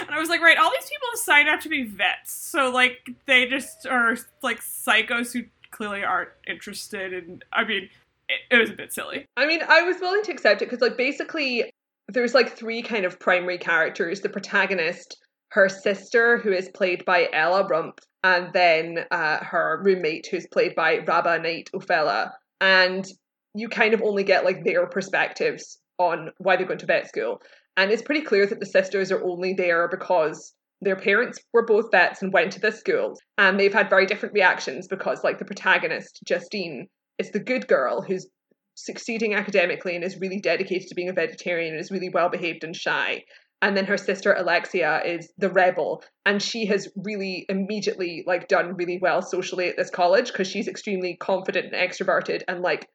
And 0.00 0.10
I 0.10 0.18
was 0.18 0.28
like, 0.28 0.40
right, 0.40 0.58
all 0.58 0.70
these 0.70 0.88
people 0.88 1.08
have 1.12 1.18
signed 1.18 1.48
up 1.48 1.60
to 1.60 1.68
be 1.68 1.82
vets, 1.82 2.32
so 2.32 2.70
like 2.70 3.10
they 3.26 3.46
just 3.46 3.86
are 3.86 4.16
like 4.42 4.60
psychos 4.60 5.32
who 5.32 5.44
clearly 5.70 6.04
aren't 6.04 6.30
interested 6.46 7.12
in. 7.12 7.42
I 7.52 7.64
mean, 7.64 7.88
it, 8.28 8.40
it 8.50 8.58
was 8.58 8.70
a 8.70 8.74
bit 8.74 8.92
silly. 8.92 9.26
I 9.36 9.46
mean, 9.46 9.60
I 9.66 9.82
was 9.82 10.00
willing 10.00 10.22
to 10.22 10.32
accept 10.32 10.62
it 10.62 10.66
because, 10.66 10.80
like, 10.80 10.96
basically, 10.96 11.70
there's 12.08 12.34
like 12.34 12.56
three 12.56 12.82
kind 12.82 13.04
of 13.04 13.18
primary 13.18 13.58
characters 13.58 14.20
the 14.20 14.28
protagonist, 14.28 15.18
her 15.48 15.68
sister, 15.68 16.38
who 16.38 16.52
is 16.52 16.68
played 16.68 17.04
by 17.04 17.28
Ella 17.32 17.68
Rumpf, 17.68 17.98
and 18.26 18.52
then 18.52 19.04
uh, 19.12 19.38
her 19.38 19.80
roommate, 19.84 20.26
who's 20.28 20.48
played 20.48 20.74
by 20.74 20.96
Rabah 20.96 21.38
Nait 21.38 21.70
Oufella. 21.70 22.32
And 22.60 23.06
you 23.54 23.68
kind 23.68 23.94
of 23.94 24.02
only 24.02 24.24
get 24.24 24.44
like 24.44 24.64
their 24.64 24.84
perspectives 24.88 25.78
on 25.98 26.30
why 26.38 26.56
they're 26.56 26.66
going 26.66 26.80
to 26.80 26.86
vet 26.86 27.08
school. 27.08 27.40
And 27.76 27.92
it's 27.92 28.02
pretty 28.02 28.22
clear 28.22 28.44
that 28.46 28.58
the 28.58 28.66
sisters 28.66 29.12
are 29.12 29.22
only 29.22 29.54
there 29.54 29.86
because 29.88 30.54
their 30.80 30.96
parents 30.96 31.38
were 31.52 31.64
both 31.64 31.92
vets 31.92 32.20
and 32.20 32.32
went 32.32 32.50
to 32.52 32.60
this 32.60 32.80
school. 32.80 33.16
And 33.38 33.60
they've 33.60 33.72
had 33.72 33.88
very 33.88 34.06
different 34.06 34.34
reactions 34.34 34.88
because, 34.88 35.22
like, 35.22 35.38
the 35.38 35.44
protagonist, 35.44 36.18
Justine, 36.26 36.88
is 37.18 37.30
the 37.30 37.38
good 37.38 37.68
girl 37.68 38.02
who's 38.02 38.26
succeeding 38.74 39.34
academically 39.34 39.94
and 39.94 40.04
is 40.04 40.20
really 40.20 40.40
dedicated 40.40 40.88
to 40.88 40.96
being 40.96 41.08
a 41.08 41.12
vegetarian 41.12 41.74
and 41.74 41.80
is 41.80 41.92
really 41.92 42.10
well 42.10 42.28
behaved 42.28 42.64
and 42.64 42.74
shy. 42.74 43.22
And 43.62 43.76
then 43.76 43.86
her 43.86 43.96
sister 43.96 44.34
Alexia 44.34 45.02
is 45.04 45.32
the 45.38 45.48
rebel, 45.48 46.04
and 46.26 46.42
she 46.42 46.66
has 46.66 46.88
really 46.94 47.46
immediately 47.48 48.22
like 48.26 48.48
done 48.48 48.76
really 48.76 48.98
well 49.00 49.22
socially 49.22 49.68
at 49.68 49.76
this 49.76 49.90
college 49.90 50.28
because 50.28 50.46
she's 50.46 50.68
extremely 50.68 51.16
confident 51.16 51.72
and 51.72 51.90
extroverted 51.90 52.42
and 52.48 52.60
like 52.60 52.88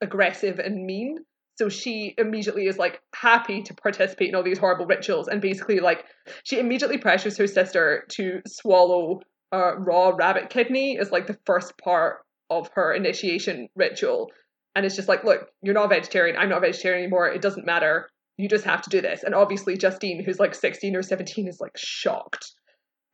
aggressive 0.00 0.60
and 0.60 0.86
mean. 0.86 1.18
So 1.58 1.68
she 1.68 2.14
immediately 2.16 2.66
is 2.68 2.78
like 2.78 3.02
happy 3.12 3.62
to 3.62 3.74
participate 3.74 4.28
in 4.28 4.36
all 4.36 4.44
these 4.44 4.58
horrible 4.58 4.86
rituals 4.86 5.26
and 5.26 5.40
basically 5.40 5.80
like 5.80 6.04
she 6.44 6.60
immediately 6.60 6.98
pressures 6.98 7.36
her 7.36 7.48
sister 7.48 8.04
to 8.10 8.40
swallow 8.46 9.22
a 9.50 9.76
raw 9.76 10.10
rabbit 10.10 10.50
kidney 10.50 10.98
as 11.00 11.10
like 11.10 11.26
the 11.26 11.38
first 11.46 11.76
part 11.76 12.18
of 12.50 12.70
her 12.74 12.92
initiation 12.94 13.68
ritual. 13.74 14.30
And 14.76 14.86
it's 14.86 14.94
just 14.94 15.08
like, 15.08 15.24
look, 15.24 15.48
you're 15.60 15.74
not 15.74 15.86
a 15.86 15.88
vegetarian, 15.96 16.36
I'm 16.36 16.50
not 16.50 16.58
a 16.58 16.66
vegetarian 16.68 17.02
anymore, 17.02 17.28
it 17.28 17.42
doesn't 17.42 17.66
matter. 17.66 18.08
You 18.38 18.48
just 18.48 18.64
have 18.64 18.82
to 18.82 18.90
do 18.90 19.00
this. 19.00 19.22
And 19.22 19.34
obviously 19.34 19.76
Justine, 19.76 20.24
who's 20.24 20.38
like 20.38 20.54
16 20.54 20.96
or 20.96 21.02
17, 21.02 21.48
is 21.48 21.60
like 21.60 21.76
shocked. 21.76 22.52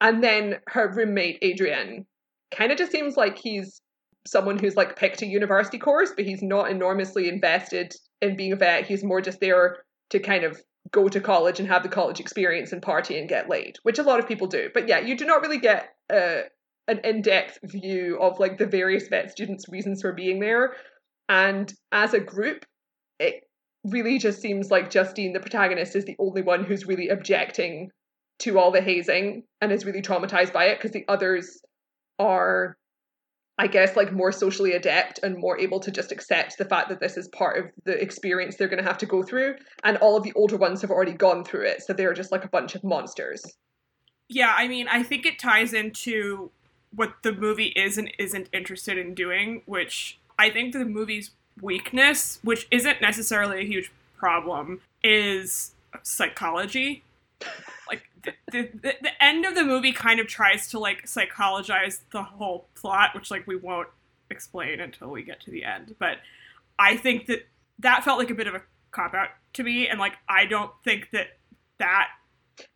And 0.00 0.22
then 0.22 0.56
her 0.68 0.92
roommate, 0.94 1.38
Adrian, 1.42 2.06
kind 2.52 2.70
of 2.70 2.78
just 2.78 2.92
seems 2.92 3.16
like 3.16 3.38
he's 3.38 3.80
someone 4.26 4.58
who's 4.58 4.76
like 4.76 4.96
picked 4.96 5.22
a 5.22 5.26
university 5.26 5.78
course, 5.78 6.12
but 6.14 6.24
he's 6.24 6.42
not 6.42 6.70
enormously 6.70 7.28
invested 7.28 7.92
in 8.20 8.36
being 8.36 8.52
a 8.52 8.56
vet. 8.56 8.86
He's 8.86 9.04
more 9.04 9.20
just 9.20 9.40
there 9.40 9.78
to 10.10 10.18
kind 10.18 10.44
of 10.44 10.60
go 10.90 11.08
to 11.08 11.20
college 11.20 11.58
and 11.58 11.68
have 11.68 11.82
the 11.82 11.88
college 11.88 12.20
experience 12.20 12.72
and 12.72 12.82
party 12.82 13.18
and 13.18 13.28
get 13.28 13.48
laid, 13.48 13.76
which 13.82 13.98
a 13.98 14.02
lot 14.02 14.20
of 14.20 14.28
people 14.28 14.46
do. 14.46 14.68
But 14.72 14.88
yeah, 14.88 15.00
you 15.00 15.16
do 15.16 15.24
not 15.24 15.40
really 15.40 15.58
get 15.58 15.88
uh, 16.12 16.42
an 16.88 17.00
in-depth 17.04 17.58
view 17.64 18.18
of 18.20 18.38
like 18.38 18.58
the 18.58 18.66
various 18.66 19.08
vet 19.08 19.30
students' 19.30 19.68
reasons 19.68 20.02
for 20.02 20.12
being 20.12 20.40
there. 20.40 20.74
And 21.28 21.72
as 21.92 22.12
a 22.12 22.20
group, 22.20 22.64
it 23.18 23.43
really 23.84 24.18
just 24.18 24.40
seems 24.40 24.70
like 24.70 24.90
Justine, 24.90 25.32
the 25.32 25.40
protagonist, 25.40 25.94
is 25.94 26.04
the 26.04 26.16
only 26.18 26.42
one 26.42 26.64
who's 26.64 26.86
really 26.86 27.08
objecting 27.08 27.90
to 28.40 28.58
all 28.58 28.70
the 28.70 28.80
hazing 28.80 29.44
and 29.60 29.70
is 29.70 29.84
really 29.84 30.02
traumatized 30.02 30.52
by 30.52 30.66
it 30.66 30.78
because 30.78 30.90
the 30.90 31.04
others 31.08 31.60
are 32.18 32.76
I 33.56 33.68
guess 33.68 33.94
like 33.94 34.12
more 34.12 34.32
socially 34.32 34.72
adept 34.72 35.20
and 35.22 35.38
more 35.38 35.58
able 35.58 35.78
to 35.80 35.92
just 35.92 36.10
accept 36.10 36.58
the 36.58 36.64
fact 36.64 36.88
that 36.88 36.98
this 36.98 37.16
is 37.16 37.28
part 37.28 37.58
of 37.58 37.70
the 37.84 37.92
experience 38.00 38.56
they're 38.56 38.68
going 38.68 38.82
to 38.82 38.88
have 38.88 38.98
to 38.98 39.06
go 39.06 39.22
through. 39.22 39.54
And 39.84 39.96
all 39.98 40.16
of 40.16 40.24
the 40.24 40.32
older 40.34 40.56
ones 40.56 40.80
have 40.80 40.90
already 40.90 41.12
gone 41.12 41.44
through 41.44 41.66
it, 41.66 41.82
so 41.82 41.92
they're 41.92 42.14
just 42.14 42.32
like 42.32 42.44
a 42.44 42.48
bunch 42.48 42.74
of 42.74 42.82
monsters. 42.82 43.44
Yeah, 44.28 44.52
I 44.56 44.66
mean, 44.66 44.88
I 44.88 45.04
think 45.04 45.24
it 45.24 45.38
ties 45.38 45.72
into 45.72 46.50
what 46.90 47.14
the 47.22 47.32
movie 47.32 47.72
is 47.76 47.96
and 47.96 48.12
isn't 48.18 48.48
interested 48.52 48.98
in 48.98 49.14
doing, 49.14 49.62
which 49.66 50.18
I 50.36 50.50
think 50.50 50.72
the 50.72 50.84
movie's 50.84 51.30
weakness, 51.60 52.38
which 52.42 52.66
isn't 52.70 53.00
necessarily 53.00 53.60
a 53.60 53.64
huge 53.64 53.90
problem, 54.16 54.80
is 55.02 55.72
psychology. 56.02 57.02
Like 57.88 58.08
the, 58.22 58.32
the, 58.50 58.94
the 59.02 59.22
end 59.24 59.44
of 59.44 59.54
the 59.54 59.64
movie 59.64 59.92
kind 59.92 60.20
of 60.20 60.26
tries 60.26 60.68
to 60.70 60.78
like 60.78 61.06
psychologize 61.06 62.00
the 62.10 62.22
whole 62.22 62.66
plot 62.74 63.10
which 63.14 63.30
like 63.30 63.46
we 63.46 63.56
won't 63.56 63.88
explain 64.30 64.80
until 64.80 65.10
we 65.10 65.22
get 65.22 65.40
to 65.40 65.50
the 65.50 65.64
end. 65.64 65.94
But 65.98 66.18
i 66.78 66.96
think 66.96 67.26
that 67.26 67.46
that 67.78 68.04
felt 68.04 68.18
like 68.18 68.30
a 68.30 68.34
bit 68.34 68.46
of 68.46 68.54
a 68.54 68.62
cop 68.90 69.14
out 69.14 69.28
to 69.52 69.62
me 69.62 69.88
and 69.88 69.98
like 69.98 70.14
i 70.28 70.44
don't 70.44 70.70
think 70.84 71.08
that 71.12 71.28
that 71.78 72.08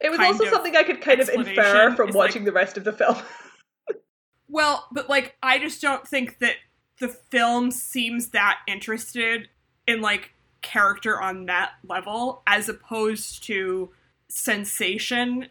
it 0.01 0.11
was 0.11 0.19
also 0.19 0.45
something 0.47 0.77
i 0.77 0.83
could 0.83 1.01
kind 1.01 1.21
of 1.21 1.29
infer 1.29 1.95
from 1.95 2.13
watching 2.13 2.43
like, 2.43 2.47
the 2.47 2.53
rest 2.53 2.77
of 2.77 2.85
the 2.85 2.93
film. 2.93 3.17
Well 4.51 4.87
but 4.91 5.11
like 5.11 5.37
i 5.43 5.59
just 5.59 5.83
don't 5.83 6.09
think 6.09 6.39
that 6.39 6.55
the 7.01 7.09
film 7.09 7.71
seems 7.71 8.29
that 8.29 8.59
interested 8.67 9.49
in 9.87 10.01
like 10.01 10.33
character 10.63 11.21
on 11.21 11.47
that 11.47 11.73
level 11.87 12.43
as 12.47 12.69
opposed 12.69 13.45
to 13.45 13.91
sensation 14.29 15.49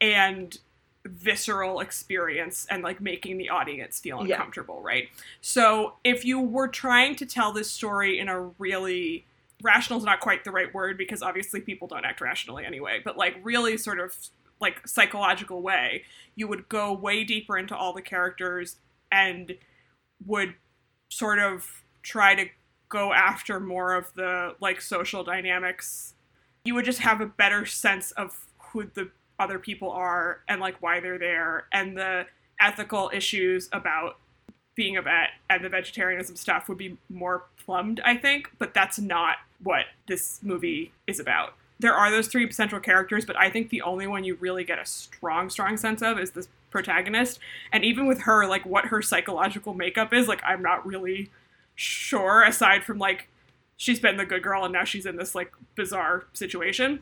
and 0.00 0.58
visceral 1.06 1.80
experience 1.80 2.66
and 2.70 2.82
like 2.82 3.00
making 3.00 3.38
the 3.38 3.48
audience 3.48 3.98
feel 3.98 4.20
uncomfortable, 4.20 4.80
yeah. 4.80 4.86
right? 4.86 5.08
So 5.40 5.94
if 6.04 6.24
you 6.24 6.40
were 6.40 6.68
trying 6.68 7.16
to 7.16 7.26
tell 7.26 7.52
this 7.52 7.70
story 7.70 8.18
in 8.18 8.28
a 8.28 8.40
really 8.58 9.24
rational 9.62 9.98
is 9.98 10.04
not 10.04 10.20
quite 10.20 10.44
the 10.44 10.50
right 10.50 10.72
word 10.72 10.98
because 10.98 11.22
obviously 11.22 11.60
people 11.60 11.88
don't 11.88 12.04
act 12.04 12.20
rationally 12.20 12.64
anyway, 12.64 13.00
but 13.02 13.16
like 13.16 13.36
really 13.42 13.76
sort 13.76 14.00
of 14.00 14.14
like 14.60 14.86
psychological 14.86 15.62
way, 15.62 16.04
you 16.34 16.46
would 16.46 16.68
go 16.68 16.92
way 16.92 17.24
deeper 17.24 17.56
into 17.56 17.76
all 17.76 17.92
the 17.92 18.02
characters 18.02 18.76
and 19.10 19.56
would 20.26 20.54
sort 21.08 21.38
of 21.38 21.82
try 22.02 22.34
to 22.34 22.46
go 22.88 23.12
after 23.12 23.60
more 23.60 23.94
of 23.94 24.12
the 24.14 24.54
like 24.60 24.80
social 24.80 25.22
dynamics 25.22 26.14
you 26.64 26.74
would 26.74 26.84
just 26.84 27.00
have 27.00 27.20
a 27.20 27.26
better 27.26 27.64
sense 27.64 28.10
of 28.12 28.46
who 28.58 28.84
the 28.94 29.10
other 29.38 29.58
people 29.58 29.90
are 29.90 30.40
and 30.48 30.60
like 30.60 30.80
why 30.82 31.00
they're 31.00 31.18
there 31.18 31.66
and 31.72 31.96
the 31.96 32.26
ethical 32.60 33.10
issues 33.14 33.68
about 33.72 34.18
being 34.74 34.96
a 34.96 35.02
vet 35.02 35.30
and 35.50 35.64
the 35.64 35.68
vegetarianism 35.68 36.36
stuff 36.36 36.68
would 36.68 36.78
be 36.78 36.96
more 37.08 37.44
plumbed, 37.64 38.00
I 38.04 38.16
think, 38.16 38.52
but 38.58 38.74
that's 38.74 38.98
not 38.98 39.36
what 39.62 39.86
this 40.06 40.38
movie 40.42 40.92
is 41.06 41.18
about. 41.18 41.54
There 41.80 41.94
are 41.94 42.10
those 42.10 42.26
three 42.26 42.50
central 42.50 42.80
characters, 42.80 43.24
but 43.24 43.36
I 43.36 43.50
think 43.50 43.70
the 43.70 43.82
only 43.82 44.06
one 44.06 44.24
you 44.24 44.34
really 44.36 44.64
get 44.64 44.78
a 44.78 44.86
strong, 44.86 45.48
strong 45.48 45.76
sense 45.76 46.02
of 46.02 46.18
is 46.18 46.32
this 46.32 46.48
protagonist. 46.70 47.38
And 47.72 47.84
even 47.84 48.06
with 48.06 48.22
her, 48.22 48.46
like 48.46 48.66
what 48.66 48.86
her 48.86 49.00
psychological 49.00 49.74
makeup 49.74 50.12
is, 50.12 50.28
like 50.28 50.42
I'm 50.44 50.62
not 50.62 50.86
really 50.86 51.30
sure, 51.74 52.42
aside 52.42 52.84
from 52.84 52.98
like 52.98 53.28
she's 53.76 54.00
been 54.00 54.16
the 54.16 54.26
good 54.26 54.42
girl 54.42 54.64
and 54.64 54.72
now 54.72 54.84
she's 54.84 55.06
in 55.06 55.16
this 55.16 55.34
like 55.34 55.52
bizarre 55.76 56.24
situation. 56.32 57.00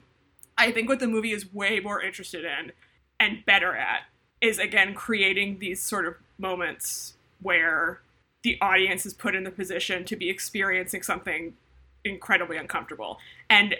I 0.59 0.71
think 0.71 0.89
what 0.89 1.01
the 1.01 1.07
movie 1.07 1.33
is 1.33 1.53
way 1.53 1.81
more 1.81 2.01
interested 2.01 2.45
in 2.45 2.73
and 3.19 3.45
better 3.47 3.75
at 3.75 4.03
is 4.41 4.59
again 4.59 4.95
creating 4.95 5.59
these 5.59 5.83
sort 5.83 6.07
of 6.07 6.15
moments 6.39 7.15
where 7.41 8.01
the 8.43 8.59
audience 8.61 9.05
is 9.07 9.15
put 9.15 9.35
in 9.35 9.45
the 9.45 9.51
position 9.51 10.05
to 10.05 10.17
be 10.17 10.31
experiencing 10.31 11.03
something 11.03 11.55
incredibly 12.05 12.57
uncomfortable. 12.57 13.19
And 13.51 13.75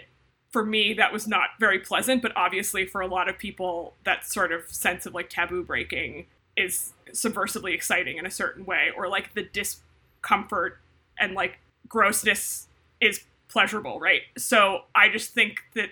for 0.57 0.65
me, 0.65 0.91
that 0.91 1.13
was 1.13 1.27
not 1.27 1.49
very 1.59 1.77
pleasant, 1.77 2.23
but 2.23 2.31
obviously 2.35 2.83
for 2.83 2.99
a 2.99 3.05
lot 3.05 3.29
of 3.29 3.37
people, 3.37 3.93
that 4.05 4.25
sort 4.25 4.51
of 4.51 4.67
sense 4.73 5.05
of 5.05 5.13
like 5.13 5.29
taboo 5.29 5.63
breaking 5.63 6.25
is 6.55 6.93
subversively 7.11 7.75
exciting 7.75 8.17
in 8.17 8.25
a 8.25 8.31
certain 8.31 8.65
way, 8.65 8.87
or 8.97 9.07
like 9.07 9.35
the 9.35 9.43
discomfort 9.43 10.79
and 11.19 11.35
like 11.35 11.59
grossness 11.87 12.69
is 12.99 13.25
pleasurable, 13.49 13.99
right? 13.99 14.21
So 14.35 14.85
I 14.95 15.09
just 15.09 15.35
think 15.35 15.59
that 15.75 15.89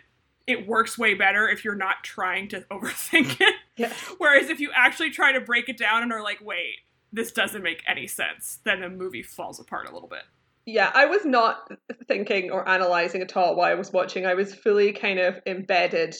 it 0.47 0.65
works 0.65 0.97
way 0.97 1.13
better 1.13 1.47
if 1.47 1.63
you're 1.63 1.75
not 1.75 2.03
trying 2.03 2.47
to 2.47 2.61
overthink 2.71 3.39
it. 3.39 3.53
Yeah. 3.77 3.93
Whereas 4.17 4.49
if 4.49 4.59
you 4.59 4.71
actually 4.73 5.11
try 5.11 5.31
to 5.31 5.39
break 5.39 5.69
it 5.69 5.77
down 5.77 6.01
and 6.01 6.11
are 6.11 6.23
like, 6.23 6.39
wait, 6.43 6.77
this 7.13 7.31
doesn't 7.31 7.61
make 7.61 7.83
any 7.85 8.07
sense, 8.07 8.61
then 8.63 8.81
the 8.81 8.89
movie 8.89 9.21
falls 9.21 9.59
apart 9.59 9.87
a 9.87 9.93
little 9.93 10.09
bit. 10.09 10.23
Yeah, 10.65 10.91
I 10.93 11.05
was 11.05 11.25
not 11.25 11.69
thinking 12.07 12.49
or 12.51 12.67
analyzing 12.67 13.21
at 13.21 13.37
all 13.37 13.55
while 13.55 13.69
I 13.69 13.75
was 13.75 13.93
watching. 13.93 14.25
I 14.25 14.33
was 14.33 14.53
fully 14.53 14.93
kind 14.93 15.19
of 15.19 15.39
embedded 15.45 16.15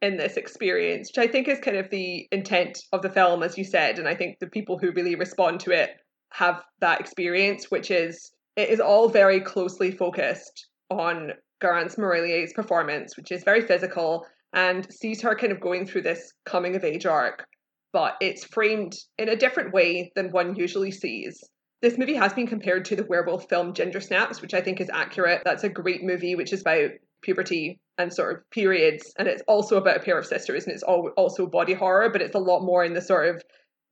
in 0.00 0.16
this 0.16 0.36
experience, 0.36 1.10
which 1.10 1.28
I 1.28 1.30
think 1.30 1.48
is 1.48 1.58
kind 1.58 1.76
of 1.76 1.90
the 1.90 2.26
intent 2.30 2.78
of 2.92 3.02
the 3.02 3.10
film, 3.10 3.42
as 3.42 3.58
you 3.58 3.64
said. 3.64 3.98
And 3.98 4.08
I 4.08 4.14
think 4.14 4.38
the 4.38 4.46
people 4.46 4.78
who 4.78 4.92
really 4.92 5.16
respond 5.16 5.60
to 5.60 5.72
it 5.72 5.90
have 6.32 6.62
that 6.80 7.00
experience, 7.00 7.70
which 7.70 7.90
is 7.90 8.30
it 8.56 8.68
is 8.68 8.80
all 8.80 9.08
very 9.08 9.40
closely 9.40 9.90
focused 9.90 10.68
on 10.90 11.32
Garance 11.60 11.98
Marillier's 11.98 12.52
performance, 12.52 13.16
which 13.16 13.32
is 13.32 13.44
very 13.44 13.62
physical 13.62 14.24
and 14.52 14.86
sees 14.92 15.22
her 15.22 15.34
kind 15.34 15.52
of 15.52 15.60
going 15.60 15.86
through 15.86 16.02
this 16.02 16.32
coming 16.44 16.76
of 16.76 16.84
age 16.84 17.06
arc, 17.06 17.44
but 17.92 18.16
it's 18.20 18.44
framed 18.44 18.94
in 19.18 19.28
a 19.28 19.36
different 19.36 19.72
way 19.72 20.10
than 20.14 20.30
one 20.30 20.56
usually 20.56 20.90
sees. 20.90 21.42
This 21.82 21.96
movie 21.96 22.14
has 22.14 22.34
been 22.34 22.46
compared 22.46 22.84
to 22.86 22.96
the 22.96 23.04
werewolf 23.04 23.48
film 23.48 23.72
Ginger 23.72 24.00
Snaps, 24.00 24.42
which 24.42 24.52
I 24.52 24.60
think 24.60 24.80
is 24.80 24.90
accurate. 24.92 25.42
That's 25.44 25.64
a 25.64 25.68
great 25.68 26.02
movie, 26.02 26.34
which 26.34 26.52
is 26.52 26.60
about 26.60 26.90
puberty 27.22 27.80
and 27.96 28.12
sort 28.12 28.36
of 28.36 28.50
periods, 28.50 29.12
and 29.18 29.28
it's 29.28 29.42
also 29.46 29.76
about 29.76 29.96
a 29.96 30.00
pair 30.00 30.18
of 30.18 30.26
sisters, 30.26 30.64
and 30.64 30.74
it's 30.74 30.82
all, 30.82 31.10
also 31.16 31.46
body 31.46 31.74
horror, 31.74 32.10
but 32.10 32.22
it's 32.22 32.34
a 32.34 32.38
lot 32.38 32.62
more 32.62 32.84
in 32.84 32.94
the 32.94 33.00
sort 33.00 33.34
of 33.34 33.42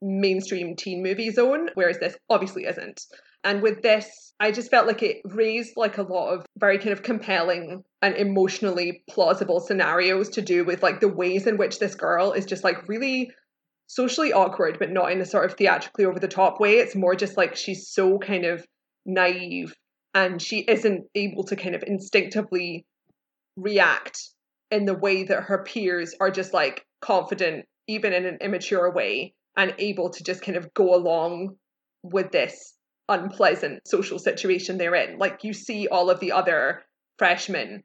mainstream 0.01 0.77
teen 0.77 1.03
movie 1.03 1.31
zone, 1.31 1.71
whereas 1.75 1.99
this 1.99 2.17
obviously 2.31 2.65
isn't. 2.65 3.03
And 3.45 3.63
with 3.63 3.83
this, 3.83 4.35
I 4.41 4.51
just 4.53 4.71
felt 4.71 4.87
like 4.87 5.03
it 5.03 5.19
raised 5.25 5.77
like 5.77 5.99
a 5.99 6.03
lot 6.03 6.35
of 6.35 6.47
very 6.57 6.79
kind 6.79 6.91
of 6.91 7.03
compelling 7.03 7.85
and 8.03 8.15
emotionally 8.17 9.03
plausible 9.11 9.61
scenarios 9.61 10.29
to 10.31 10.43
do 10.43 10.65
with 10.65 10.83
like 10.83 11.01
the 11.01 11.09
ways 11.09 11.47
in 11.47 11.57
which 11.57 11.79
this 11.79 11.95
girl 11.95 12.33
is 12.33 12.47
just 12.47 12.65
like 12.65 12.89
really 12.89 13.31
socially 13.89 14.33
awkward, 14.33 14.79
but 14.79 14.91
not 14.91 15.11
in 15.11 15.21
a 15.21 15.27
sort 15.27 15.47
of 15.47 15.57
theatrically 15.57 16.05
over 16.05 16.21
the 16.21 16.29
top 16.29 16.61
way. 16.61 16.75
It's 16.75 16.95
more 16.95 17.17
just 17.17 17.37
like 17.37 17.57
she's 17.57 17.89
so 17.89 18.19
kind 18.19 18.45
of 18.45 18.65
naive 19.05 19.75
and 20.15 20.41
she 20.41 20.61
isn't 20.61 21.07
able 21.15 21.45
to 21.45 21.57
kind 21.57 21.75
of 21.75 21.83
instinctively 21.87 22.87
react 23.57 24.21
in 24.71 24.85
the 24.85 24.95
way 24.95 25.25
that 25.25 25.45
her 25.45 25.65
peers 25.65 26.15
are 26.21 26.31
just 26.31 26.53
like 26.53 26.85
confident, 27.01 27.65
even 27.87 28.13
in 28.13 28.27
an 28.27 28.39
immature 28.41 28.93
way, 28.93 29.35
and 29.57 29.75
able 29.79 30.11
to 30.11 30.23
just 30.23 30.43
kind 30.43 30.57
of 30.57 30.73
go 30.75 30.95
along 30.95 31.57
with 32.03 32.31
this 32.31 32.75
unpleasant 33.09 33.87
social 33.89 34.19
situation 34.19 34.77
they're 34.77 34.95
in. 34.95 35.19
Like 35.19 35.45
you 35.45 35.53
see 35.53 35.89
all 35.89 36.11
of 36.11 36.21
the 36.21 36.33
other 36.33 36.83
freshmen 37.19 37.83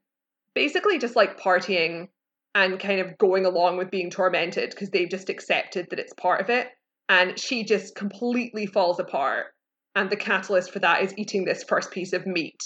basically 0.53 0.99
just 0.99 1.15
like 1.15 1.39
partying 1.39 2.09
and 2.55 2.79
kind 2.79 2.99
of 2.99 3.17
going 3.17 3.45
along 3.45 3.77
with 3.77 3.91
being 3.91 4.09
tormented 4.09 4.69
because 4.69 4.89
they've 4.89 5.09
just 5.09 5.29
accepted 5.29 5.87
that 5.89 5.99
it's 5.99 6.13
part 6.13 6.41
of 6.41 6.49
it. 6.49 6.67
And 7.09 7.39
she 7.39 7.63
just 7.63 7.95
completely 7.95 8.65
falls 8.65 8.99
apart. 8.99 9.47
And 9.95 10.09
the 10.09 10.15
catalyst 10.15 10.71
for 10.71 10.79
that 10.79 11.03
is 11.03 11.13
eating 11.17 11.45
this 11.45 11.63
first 11.63 11.91
piece 11.91 12.13
of 12.13 12.25
meat. 12.25 12.61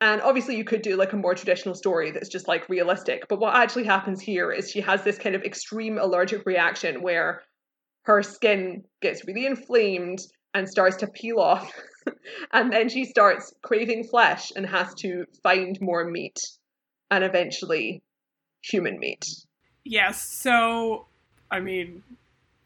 And 0.00 0.20
obviously, 0.20 0.56
you 0.56 0.64
could 0.64 0.82
do 0.82 0.96
like 0.96 1.12
a 1.12 1.16
more 1.16 1.34
traditional 1.34 1.74
story 1.74 2.10
that's 2.10 2.28
just 2.28 2.48
like 2.48 2.68
realistic. 2.68 3.26
But 3.28 3.40
what 3.40 3.56
actually 3.56 3.84
happens 3.84 4.20
here 4.20 4.52
is 4.52 4.70
she 4.70 4.82
has 4.82 5.02
this 5.02 5.18
kind 5.18 5.34
of 5.34 5.42
extreme 5.42 5.98
allergic 5.98 6.44
reaction 6.44 7.02
where 7.02 7.42
her 8.04 8.22
skin 8.22 8.84
gets 9.00 9.26
really 9.26 9.46
inflamed 9.46 10.18
and 10.52 10.68
starts 10.68 10.96
to 10.96 11.06
peel 11.06 11.38
off. 11.38 11.70
and 12.52 12.72
then 12.72 12.88
she 12.88 13.04
starts 13.04 13.52
craving 13.62 14.04
flesh 14.04 14.52
and 14.54 14.66
has 14.66 14.94
to 14.94 15.24
find 15.42 15.78
more 15.80 16.04
meat 16.04 16.36
and 17.10 17.24
eventually 17.24 18.02
human 18.68 18.98
meat. 18.98 19.24
Yes. 19.84 20.20
So, 20.22 21.06
I 21.50 21.60
mean, 21.60 22.02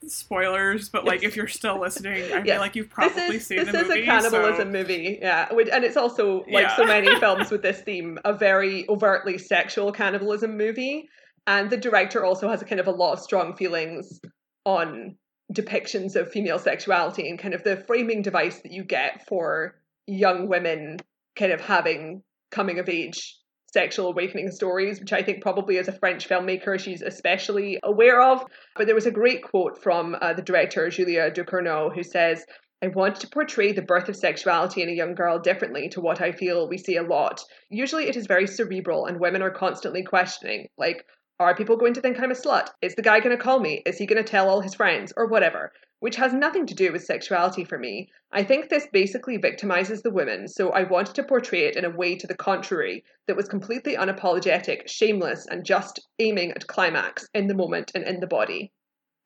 spoilers, 0.07 0.89
but 0.89 1.05
like 1.05 1.23
if 1.23 1.37
you're 1.37 1.49
still 1.49 1.81
listening, 1.81 2.13
I 2.13 2.17
yes. 2.29 2.45
feel 2.45 2.59
like 2.59 2.77
you've 2.77 2.91
probably 2.91 3.37
is, 3.37 3.47
seen 3.47 3.59
the 3.59 3.67
movie. 3.67 3.79
This 3.79 3.87
is 3.89 3.91
a 3.91 4.05
cannibalism 4.05 4.69
so... 4.69 4.73
movie, 4.73 5.19
yeah. 5.21 5.49
And 5.51 5.85
it's 5.85 5.97
also 5.97 6.45
like 6.51 6.63
yeah. 6.63 6.77
so 6.77 6.85
many 6.85 7.15
films 7.21 7.51
with 7.51 7.63
this 7.63 7.81
theme, 7.81 8.19
a 8.25 8.33
very 8.33 8.89
overtly 8.89 9.39
sexual 9.39 9.93
cannibalism 9.93 10.57
movie. 10.57 11.09
And 11.47 11.71
the 11.71 11.77
director 11.77 12.25
also 12.25 12.49
has 12.49 12.63
a 12.63 12.65
kind 12.65 12.81
of 12.81 12.87
a 12.87 12.93
lot 12.93 13.15
of 13.15 13.21
strong 13.21 13.57
feelings 13.57 14.21
on 14.65 15.17
depictions 15.53 16.15
of 16.15 16.31
female 16.31 16.59
sexuality 16.59 17.29
and 17.29 17.39
kind 17.39 17.55
of 17.55 17.65
the 17.65 17.77
framing 17.77 18.23
device 18.23 18.61
that 18.61 18.73
you 18.73 18.85
get 18.85 19.27
for 19.27 19.75
young 20.07 20.49
women 20.49 20.99
kind 21.37 21.53
of 21.53 21.61
having 21.61 22.23
coming 22.51 22.79
of 22.79 22.89
age 22.89 23.40
sexual 23.73 24.09
awakening 24.09 24.51
stories, 24.51 25.01
which 25.01 25.13
I 25.13 25.23
think 25.23 25.43
probably 25.43 25.79
as 25.79 25.89
a 25.89 25.93
French 25.93 26.29
filmmaker 26.29 26.79
she's 26.79 27.03
especially 27.03 27.79
aware 27.83 28.21
of. 28.21 28.45
But 28.77 28.87
there 28.87 28.95
was 28.95 29.07
a 29.07 29.11
great 29.11 29.43
quote 29.43 29.83
from 29.83 30.17
uh, 30.21 30.33
the 30.33 30.43
director, 30.43 30.89
Julia 30.91 31.31
Ducournau, 31.31 31.95
who 31.95 32.03
says, 32.03 32.45
I 32.83 32.89
want 32.89 33.17
to 33.21 33.29
portray 33.29 33.73
the 33.73 33.83
birth 33.83 34.09
of 34.09 34.17
sexuality 34.17 34.83
in 34.83 34.89
a 34.89 34.93
young 34.93 35.15
girl 35.15 35.39
differently 35.39 35.91
to 35.91 36.01
what 36.01 36.23
I 36.23 36.33
feel 36.33 36.67
we 36.67 36.79
see 36.79 36.97
a 36.97 37.03
lot. 37.03 37.45
Usually 37.69 38.09
it 38.09 38.17
is 38.17 38.27
very 38.27 38.47
cerebral, 38.47 39.05
and 39.05 39.21
women 39.21 39.43
are 39.43 39.51
constantly 39.51 40.03
questioning, 40.03 40.69
like, 40.79 41.05
are 41.39 41.55
people 41.55 41.77
going 41.77 41.95
to 41.95 42.01
think 42.01 42.19
I'm 42.19 42.31
a 42.31 42.35
slut? 42.35 42.69
Is 42.81 42.95
the 42.95 43.03
guy 43.03 43.21
going 43.21 43.37
to 43.37 43.43
call 43.43 43.61
me? 43.61 43.83
Is 43.85 43.99
he 43.99 44.07
going 44.07 44.23
to 44.23 44.31
tell 44.31 44.49
all 44.49 44.61
his 44.61 44.75
friends? 44.75 45.13
Or 45.17 45.27
whatever. 45.27 45.73
Which 46.01 46.17
has 46.17 46.33
nothing 46.33 46.67
to 46.67 46.75
do 46.75 46.93
with 46.93 47.05
sexuality 47.05 47.65
for 47.65 47.79
me. 47.79 48.09
I 48.33 48.43
think 48.43 48.69
this 48.69 48.87
basically 48.93 49.39
victimizes 49.39 50.03
the 50.03 50.11
women, 50.11 50.49
so 50.49 50.71
I 50.71 50.85
wanted 50.85 51.15
to 51.17 51.23
portray 51.23 51.67
it 51.67 51.77
in 51.77 51.85
a 51.85 51.91
way 51.91 52.17
to 52.17 52.27
the 52.27 52.35
contrary 52.35 53.05
that 53.27 53.37
was 53.37 53.49
completely 53.49 53.97
unapologetic, 53.97 54.89
shameless, 54.89 55.47
and 55.47 55.65
just 55.65 56.01
aiming 56.19 56.53
at 56.53 56.67
climax 56.67 57.29
in 57.35 57.49
the 57.49 57.55
moment 57.55 57.93
and 57.95 58.05
in 58.05 58.21
the 58.21 58.27
body. 58.27 58.73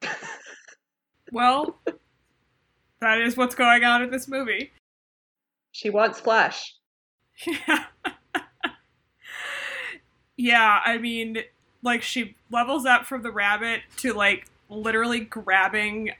well, 1.32 1.78
that 3.00 3.20
is 3.20 3.36
what's 3.36 3.54
going 3.54 3.84
on 3.84 4.02
in 4.02 4.10
this 4.10 4.26
movie. 4.26 4.72
She 5.72 5.90
wants 5.90 6.20
flesh. 6.20 6.74
Yeah. 7.46 7.84
yeah, 10.36 10.80
I 10.84 10.98
mean, 10.98 11.38
like 11.82 12.02
she 12.02 12.36
levels 12.50 12.86
up 12.86 13.04
from 13.04 13.22
the 13.22 13.30
rabbit 13.30 13.82
to 13.98 14.12
like 14.12 14.46
literally 14.68 15.20
grabbing 15.20 16.10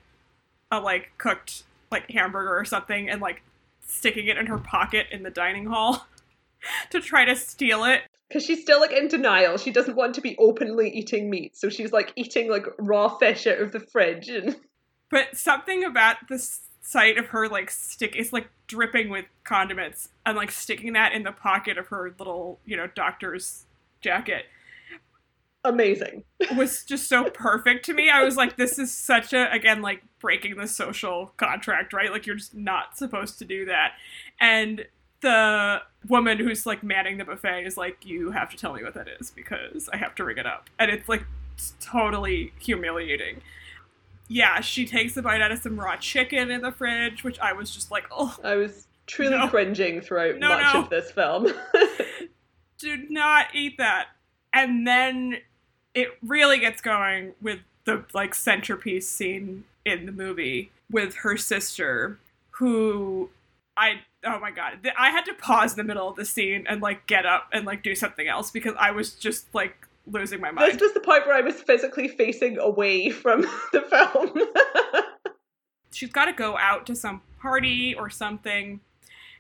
a 0.71 0.81
like 0.81 1.13
cooked 1.19 1.65
like 1.91 2.11
hamburger 2.11 2.57
or 2.57 2.65
something 2.65 3.09
and 3.09 3.21
like 3.21 3.43
sticking 3.87 4.27
it 4.27 4.37
in 4.37 4.47
her 4.47 4.59
pocket 4.59 5.07
in 5.11 5.23
the 5.23 5.31
dining 5.31 5.67
hall 5.67 6.07
to 6.91 7.01
try 7.01 7.25
to 7.25 7.37
steal 7.37 7.85
it. 7.85 8.03
Because 8.29 8.45
she's 8.45 8.63
still 8.63 8.81
like 8.81 8.93
in 8.93 9.07
denial. 9.09 9.59
She 9.59 9.71
doesn't 9.71 9.95
want 9.95 10.15
to 10.17 10.21
be 10.21 10.37
openly 10.39 10.91
eating 10.91 11.31
meat 11.31 11.57
so 11.57 11.69
she's 11.69 11.93
like 11.93 12.13
eating 12.17 12.51
like 12.51 12.67
raw 12.79 13.17
fish 13.17 13.47
out 13.47 13.61
of 13.61 13.73
the 13.73 13.81
fridge 13.81 14.29
and 14.29 14.57
but 15.11 15.37
something 15.37 15.85
about 15.85 16.17
the 16.29 16.39
sight 16.85 17.17
of 17.17 17.27
her 17.27 17.49
like 17.49 17.71
stick 17.71 18.15
is 18.15 18.33
like 18.33 18.49
dripping 18.67 19.09
with 19.09 19.25
condiments 19.45 20.09
and 20.27 20.37
like 20.37 20.51
sticking 20.51 20.93
that 20.93 21.13
in 21.13 21.23
the 21.23 21.33
pocket 21.33 21.79
of 21.79 21.87
her 21.89 22.15
little 22.19 22.59
you 22.65 22.77
know 22.77 22.87
doctor's 22.95 23.65
jacket 24.01 24.47
amazing. 25.65 26.25
was 26.57 26.85
just 26.85 27.09
so 27.09 27.31
perfect 27.31 27.85
to 27.87 27.95
me. 27.95 28.11
I 28.11 28.23
was 28.23 28.37
like, 28.37 28.57
this 28.57 28.79
is 28.79 28.95
such 28.95 29.33
a 29.33 29.51
again 29.53 29.83
like 29.83 30.03
breaking 30.21 30.57
the 30.57 30.69
social 30.69 31.33
contract, 31.37 31.93
right? 31.93 32.11
Like 32.11 32.27
you're 32.27 32.37
just 32.37 32.55
not 32.55 32.97
supposed 32.97 33.39
to 33.41 33.45
do 33.45 33.65
that. 33.67 33.93
And 34.41 34.87
the 35.21 35.81
woman 36.09 36.39
who's 36.39 36.67
like 36.67 36.83
manning 36.83 37.17
the 37.17 37.25
buffet 37.25 37.65
is 37.65 37.77
like, 37.77 38.05
you 38.05 38.31
have 38.31 38.51
to 38.51 38.57
tell 38.57 38.75
me 38.75 38.83
what 38.83 38.95
that 38.95 39.09
is 39.21 39.31
because 39.31 39.89
I 39.93 39.97
have 39.97 40.15
to 40.17 40.25
ring 40.25 40.39
it 40.39 40.47
up. 40.47 40.69
And 40.79 40.91
it's 40.91 41.09
like 41.09 41.25
totally 41.81 42.53
humiliating. 42.59 43.41
Yeah, 44.29 44.61
she 44.61 44.87
takes 44.87 45.17
a 45.17 45.23
bite 45.23 45.41
out 45.41 45.53
of 45.53 45.59
some 45.59 45.79
raw 45.79 45.97
chicken 45.97 46.51
in 46.51 46.63
the 46.63 46.73
fridge, 46.73 47.25
which 47.25 47.39
I 47.41 47.53
was 47.53 47.71
just 47.71 47.91
like, 47.91 48.05
oh. 48.11 48.37
I 48.43 48.57
was 48.57 48.87
truly 49.07 49.37
no. 49.37 49.49
cringing 49.49 50.01
throughout 50.01 50.39
no, 50.39 50.49
much 50.49 50.75
no. 50.75 50.83
of 50.83 50.91
this 50.91 51.11
film. 51.11 51.47
Do 52.79 52.97
not 53.09 53.47
eat 53.55 53.79
that. 53.79 54.09
And 54.53 54.87
then 54.87 55.39
it 55.95 56.09
really 56.23 56.59
gets 56.59 56.81
going 56.81 57.33
with 57.41 57.61
the 57.85 58.05
like 58.13 58.35
centerpiece 58.35 59.09
scene 59.09 59.65
in 59.85 60.07
the 60.07 60.13
movie 60.13 60.71
with 60.91 61.17
her 61.17 61.37
sister 61.37 62.19
who 62.51 63.31
I 63.77 64.01
oh 64.25 64.39
my 64.39 64.51
god 64.51 64.79
I 64.99 65.11
had 65.11 65.25
to 65.27 65.35
pause 65.35 65.73
in 65.73 65.79
the 65.79 65.85
middle 65.85 66.09
of 66.09 66.17
the 66.17 66.25
scene 66.25 66.67
and 66.69 66.81
like 66.81 67.07
get 67.07 67.27
up 67.27 67.49
and 67.53 67.65
like 67.65 67.83
do 67.83 67.95
something 67.95 68.27
else 68.27 68.51
because 68.51 68.75
I 68.79 68.91
was 68.91 69.15
just 69.15 69.55
like 69.55 69.89
losing 70.07 70.41
my 70.41 70.51
mind. 70.51 70.73
This 70.73 70.83
was 70.83 70.93
the 70.93 71.01
point 71.01 71.27
where 71.27 71.35
I 71.35 71.41
was 71.41 71.55
physically 71.63 72.09
facing 72.09 72.59
away 72.59 73.09
from 73.09 73.41
the 73.73 73.81
film. 73.81 75.05
She's 75.93 76.11
got 76.11 76.27
to 76.27 76.33
go 76.33 76.59
out 76.59 76.87
to 76.87 76.97
some 76.97 77.23
party 77.41 77.95
or 77.95 78.11
something 78.11 78.81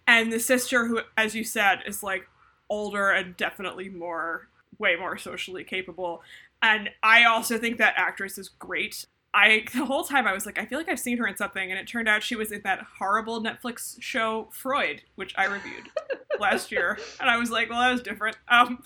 and 0.06 0.32
the 0.32 0.40
sister 0.40 0.86
who 0.86 1.00
as 1.16 1.34
you 1.34 1.44
said 1.44 1.80
is 1.86 2.02
like 2.02 2.28
older 2.68 3.10
and 3.10 3.36
definitely 3.36 3.88
more 3.88 4.48
way 4.78 4.96
more 4.96 5.16
socially 5.16 5.64
capable. 5.64 6.22
And 6.64 6.88
I 7.02 7.24
also 7.24 7.58
think 7.58 7.76
that 7.76 7.92
actress 7.98 8.38
is 8.38 8.48
great. 8.48 9.04
I 9.34 9.64
the 9.74 9.84
whole 9.84 10.02
time 10.02 10.26
I 10.26 10.32
was 10.32 10.46
like, 10.46 10.58
I 10.58 10.64
feel 10.64 10.78
like 10.78 10.88
I've 10.88 10.98
seen 10.98 11.18
her 11.18 11.26
in 11.26 11.36
something, 11.36 11.70
and 11.70 11.78
it 11.78 11.86
turned 11.86 12.08
out 12.08 12.22
she 12.22 12.36
was 12.36 12.52
in 12.52 12.62
that 12.64 12.80
horrible 12.98 13.42
Netflix 13.42 13.96
show 14.00 14.48
Freud, 14.50 15.02
which 15.16 15.34
I 15.36 15.44
reviewed 15.44 15.90
last 16.40 16.72
year, 16.72 16.98
and 17.20 17.28
I 17.28 17.36
was 17.36 17.50
like, 17.50 17.68
well, 17.68 17.80
that 17.80 17.92
was 17.92 18.00
different. 18.00 18.38
Um, 18.48 18.82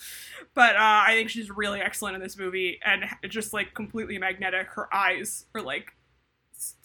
but 0.54 0.74
uh, 0.74 1.02
I 1.06 1.12
think 1.12 1.30
she's 1.30 1.50
really 1.50 1.80
excellent 1.80 2.16
in 2.16 2.20
this 2.20 2.36
movie, 2.36 2.80
and 2.84 3.04
just 3.28 3.52
like 3.52 3.74
completely 3.74 4.18
magnetic. 4.18 4.66
Her 4.70 4.92
eyes 4.92 5.46
are 5.54 5.62
like 5.62 5.92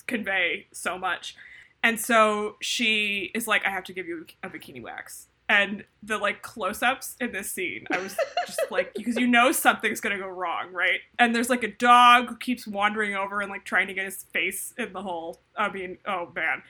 convey 0.06 0.67
so 0.73 0.99
much, 0.99 1.36
and 1.82 1.99
so 1.99 2.58
she 2.62 3.32
is 3.34 3.47
like, 3.47 3.65
I 3.65 3.71
have 3.71 3.86
to 3.86 3.93
give 3.93 4.06
you 4.06 4.27
a 4.43 4.49
bikini 4.49 4.84
wax, 4.84 5.29
and 5.49 5.84
the 6.01 6.17
like 6.17 6.41
close-ups 6.41 7.15
in 7.19 7.32
this 7.32 7.51
scene 7.51 7.86
i 7.91 7.97
was 7.97 8.15
just 8.45 8.62
like 8.71 8.93
because 8.95 9.17
you 9.17 9.27
know 9.27 9.51
something's 9.51 9.99
gonna 9.99 10.17
go 10.17 10.27
wrong 10.27 10.73
right? 10.73 10.99
And 11.19 11.34
there's 11.34 11.49
like 11.49 11.63
a 11.63 11.71
dog 11.71 12.29
who 12.29 12.36
keeps 12.36 12.67
wandering 12.67 13.15
over 13.15 13.41
and 13.41 13.49
like 13.49 13.63
trying 13.63 13.88
to 13.88 13.93
get 13.93 14.06
his 14.06 14.23
face 14.34 14.73
in 14.77 14.91
the 14.93 15.01
hole. 15.01 15.39
I 15.56 15.71
mean 15.71 15.97
oh 16.06 16.32
man. 16.36 16.63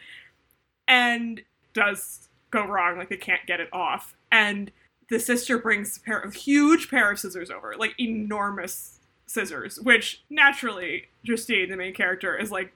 And 0.87 1.41
does 1.73 2.29
go 2.51 2.65
wrong 2.65 2.97
like 2.97 3.09
they 3.09 3.17
can't 3.17 3.45
get 3.47 3.59
it 3.59 3.69
off. 3.73 4.15
And 4.31 4.71
the 5.09 5.19
sister 5.19 5.57
brings 5.57 5.97
a 5.97 6.01
pair 6.01 6.19
of 6.19 6.33
huge 6.33 6.89
pair 6.89 7.11
of 7.11 7.19
scissors 7.19 7.49
over 7.49 7.75
like 7.77 7.93
enormous 7.99 8.99
scissors 9.25 9.79
which 9.79 10.23
naturally 10.29 11.07
justine 11.23 11.69
the 11.69 11.77
main 11.77 11.93
character 11.93 12.37
is 12.37 12.51
like 12.51 12.71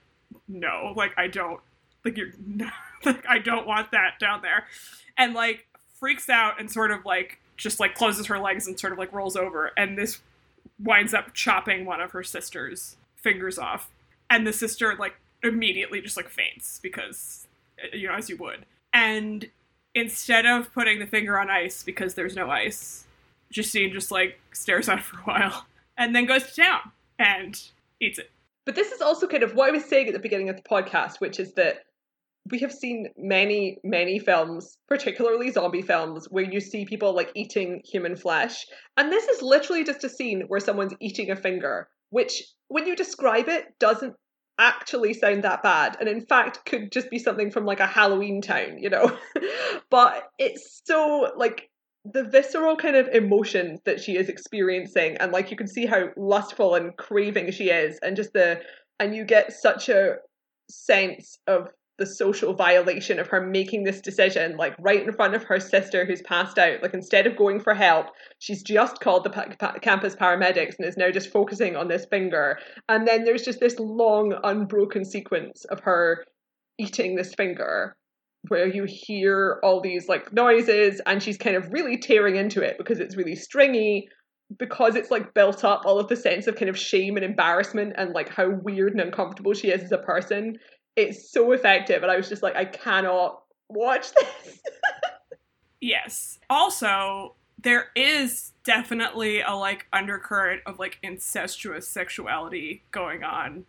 no 0.48 0.92
like 0.96 1.12
i 1.16 1.26
don't 1.26 1.60
like 2.04 2.16
you're 2.16 2.32
like 3.04 3.24
i 3.28 3.38
don't 3.38 3.66
want 3.66 3.90
that 3.92 4.18
down 4.18 4.42
there. 4.42 4.66
And 5.16 5.34
like 5.34 5.66
freaks 5.98 6.28
out 6.28 6.60
and 6.60 6.70
sort 6.70 6.90
of 6.90 7.04
like 7.04 7.40
just 7.56 7.80
like 7.80 7.94
closes 7.94 8.26
her 8.26 8.38
legs 8.38 8.66
and 8.66 8.78
sort 8.78 8.92
of 8.92 8.98
like 8.98 9.12
rolls 9.12 9.36
over 9.36 9.72
and 9.76 9.98
this 9.98 10.20
winds 10.78 11.12
up 11.12 11.34
chopping 11.34 11.84
one 11.84 12.00
of 12.00 12.12
her 12.12 12.22
sister's 12.22 12.96
fingers 13.16 13.58
off 13.58 13.90
and 14.30 14.46
the 14.46 14.52
sister 14.52 14.94
like 14.98 15.14
immediately 15.42 16.00
just 16.00 16.16
like 16.16 16.28
faints 16.28 16.78
because 16.82 17.46
uh, 17.82 17.96
you 17.96 18.06
know 18.06 18.14
as 18.14 18.28
you 18.28 18.36
would 18.36 18.64
and 18.92 19.48
instead 19.94 20.46
of 20.46 20.72
putting 20.72 20.98
the 20.98 21.06
finger 21.06 21.38
on 21.38 21.50
ice 21.50 21.82
because 21.82 22.14
there's 22.14 22.36
no 22.36 22.50
ice, 22.50 23.06
Justine 23.50 23.92
just 23.92 24.10
like 24.10 24.40
stares 24.52 24.88
at 24.88 24.98
it 24.98 25.04
for 25.04 25.18
a 25.18 25.22
while 25.22 25.66
and 25.96 26.14
then 26.14 26.26
goes 26.26 26.44
to 26.44 26.62
town 26.62 26.80
and 27.18 27.60
eats 28.00 28.18
it. 28.18 28.30
But 28.64 28.74
this 28.74 28.92
is 28.92 29.00
also 29.00 29.26
kind 29.26 29.42
of 29.42 29.54
what 29.54 29.68
I 29.68 29.72
was 29.72 29.84
saying 29.84 30.08
at 30.08 30.12
the 30.12 30.18
beginning 30.18 30.50
of 30.50 30.56
the 30.56 30.62
podcast, 30.62 31.20
which 31.20 31.40
is 31.40 31.54
that 31.54 31.84
we 32.50 32.58
have 32.60 32.72
seen 32.72 33.08
many, 33.16 33.78
many 33.84 34.18
films, 34.18 34.78
particularly 34.88 35.50
zombie 35.50 35.82
films, 35.82 36.26
where 36.30 36.44
you 36.44 36.60
see 36.60 36.84
people 36.84 37.14
like 37.14 37.30
eating 37.34 37.82
human 37.84 38.16
flesh. 38.16 38.66
And 38.96 39.12
this 39.12 39.24
is 39.28 39.42
literally 39.42 39.84
just 39.84 40.04
a 40.04 40.08
scene 40.08 40.44
where 40.48 40.60
someone's 40.60 40.94
eating 41.00 41.30
a 41.30 41.36
finger, 41.36 41.88
which, 42.10 42.42
when 42.68 42.86
you 42.86 42.96
describe 42.96 43.48
it, 43.48 43.66
doesn't 43.78 44.14
actually 44.58 45.14
sound 45.14 45.44
that 45.44 45.62
bad. 45.62 45.96
And 46.00 46.08
in 46.08 46.20
fact, 46.20 46.64
could 46.66 46.90
just 46.90 47.10
be 47.10 47.18
something 47.18 47.50
from 47.50 47.64
like 47.64 47.80
a 47.80 47.86
Halloween 47.86 48.42
town, 48.42 48.78
you 48.78 48.90
know? 48.90 49.16
but 49.90 50.24
it's 50.38 50.82
so 50.84 51.32
like 51.36 51.70
the 52.04 52.24
visceral 52.24 52.76
kind 52.76 52.96
of 52.96 53.08
emotions 53.08 53.80
that 53.84 54.00
she 54.00 54.16
is 54.16 54.28
experiencing 54.28 55.16
and 55.18 55.32
like 55.32 55.50
you 55.50 55.56
can 55.56 55.66
see 55.66 55.84
how 55.84 56.08
lustful 56.16 56.74
and 56.74 56.96
craving 56.96 57.50
she 57.50 57.70
is 57.70 57.98
and 58.02 58.16
just 58.16 58.32
the 58.32 58.60
and 59.00 59.14
you 59.14 59.24
get 59.24 59.52
such 59.52 59.88
a 59.88 60.14
sense 60.70 61.38
of 61.46 61.68
the 61.98 62.06
social 62.06 62.54
violation 62.54 63.18
of 63.18 63.26
her 63.26 63.44
making 63.44 63.84
this 63.84 64.00
decision 64.00 64.56
like 64.56 64.74
right 64.78 65.04
in 65.04 65.12
front 65.12 65.34
of 65.34 65.42
her 65.44 65.58
sister 65.58 66.04
who's 66.04 66.22
passed 66.22 66.58
out. 66.58 66.82
Like 66.82 66.94
instead 66.94 67.26
of 67.26 67.36
going 67.36 67.60
for 67.60 67.74
help 67.74 68.06
she's 68.38 68.62
just 68.62 69.00
called 69.00 69.24
the 69.24 69.30
pa- 69.30 69.54
pa- 69.58 69.78
campus 69.80 70.14
paramedics 70.14 70.76
and 70.78 70.86
is 70.86 70.96
now 70.96 71.10
just 71.10 71.30
focusing 71.32 71.76
on 71.76 71.88
this 71.88 72.06
finger. 72.06 72.58
And 72.88 73.06
then 73.06 73.24
there's 73.24 73.44
just 73.44 73.60
this 73.60 73.78
long 73.78 74.34
unbroken 74.44 75.04
sequence 75.04 75.64
of 75.66 75.80
her 75.80 76.24
eating 76.78 77.16
this 77.16 77.34
finger 77.34 77.96
where 78.46 78.68
you 78.68 78.84
hear 78.84 79.58
all 79.64 79.80
these 79.80 80.08
like 80.08 80.32
noises 80.32 81.00
and 81.06 81.22
she's 81.22 81.36
kind 81.36 81.56
of 81.56 81.72
really 81.72 81.98
tearing 81.98 82.36
into 82.36 82.62
it 82.62 82.76
because 82.78 83.00
it's 83.00 83.16
really 83.16 83.34
stringy 83.34 84.08
because 84.58 84.94
it's 84.94 85.10
like 85.10 85.34
built 85.34 85.64
up 85.64 85.82
all 85.84 85.98
of 85.98 86.08
the 86.08 86.16
sense 86.16 86.46
of 86.46 86.56
kind 86.56 86.70
of 86.70 86.78
shame 86.78 87.16
and 87.16 87.24
embarrassment 87.24 87.92
and 87.96 88.12
like 88.14 88.28
how 88.28 88.48
weird 88.62 88.92
and 88.92 89.00
uncomfortable 89.00 89.52
she 89.52 89.68
is 89.68 89.82
as 89.82 89.92
a 89.92 89.98
person 89.98 90.56
it's 90.96 91.30
so 91.30 91.52
effective 91.52 92.02
and 92.02 92.10
i 92.10 92.16
was 92.16 92.28
just 92.28 92.42
like 92.42 92.56
i 92.56 92.64
cannot 92.64 93.42
watch 93.68 94.12
this 94.12 94.60
yes 95.80 96.38
also 96.50 97.34
there 97.60 97.88
is 97.96 98.52
definitely 98.64 99.40
a 99.40 99.52
like 99.52 99.86
undercurrent 99.92 100.62
of 100.66 100.78
like 100.78 100.98
incestuous 101.02 101.88
sexuality 101.88 102.82
going 102.92 103.24
on 103.24 103.64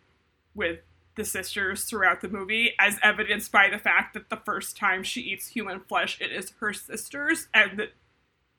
with 0.54 0.80
the 1.16 1.24
sisters 1.24 1.84
throughout 1.84 2.20
the 2.20 2.28
movie, 2.28 2.72
as 2.78 2.98
evidenced 3.02 3.50
by 3.50 3.68
the 3.68 3.78
fact 3.78 4.14
that 4.14 4.30
the 4.30 4.36
first 4.36 4.76
time 4.76 5.02
she 5.02 5.20
eats 5.20 5.48
human 5.48 5.80
flesh, 5.80 6.18
it 6.20 6.32
is 6.32 6.52
her 6.60 6.72
sisters, 6.72 7.48
and 7.52 7.78
that 7.78 7.90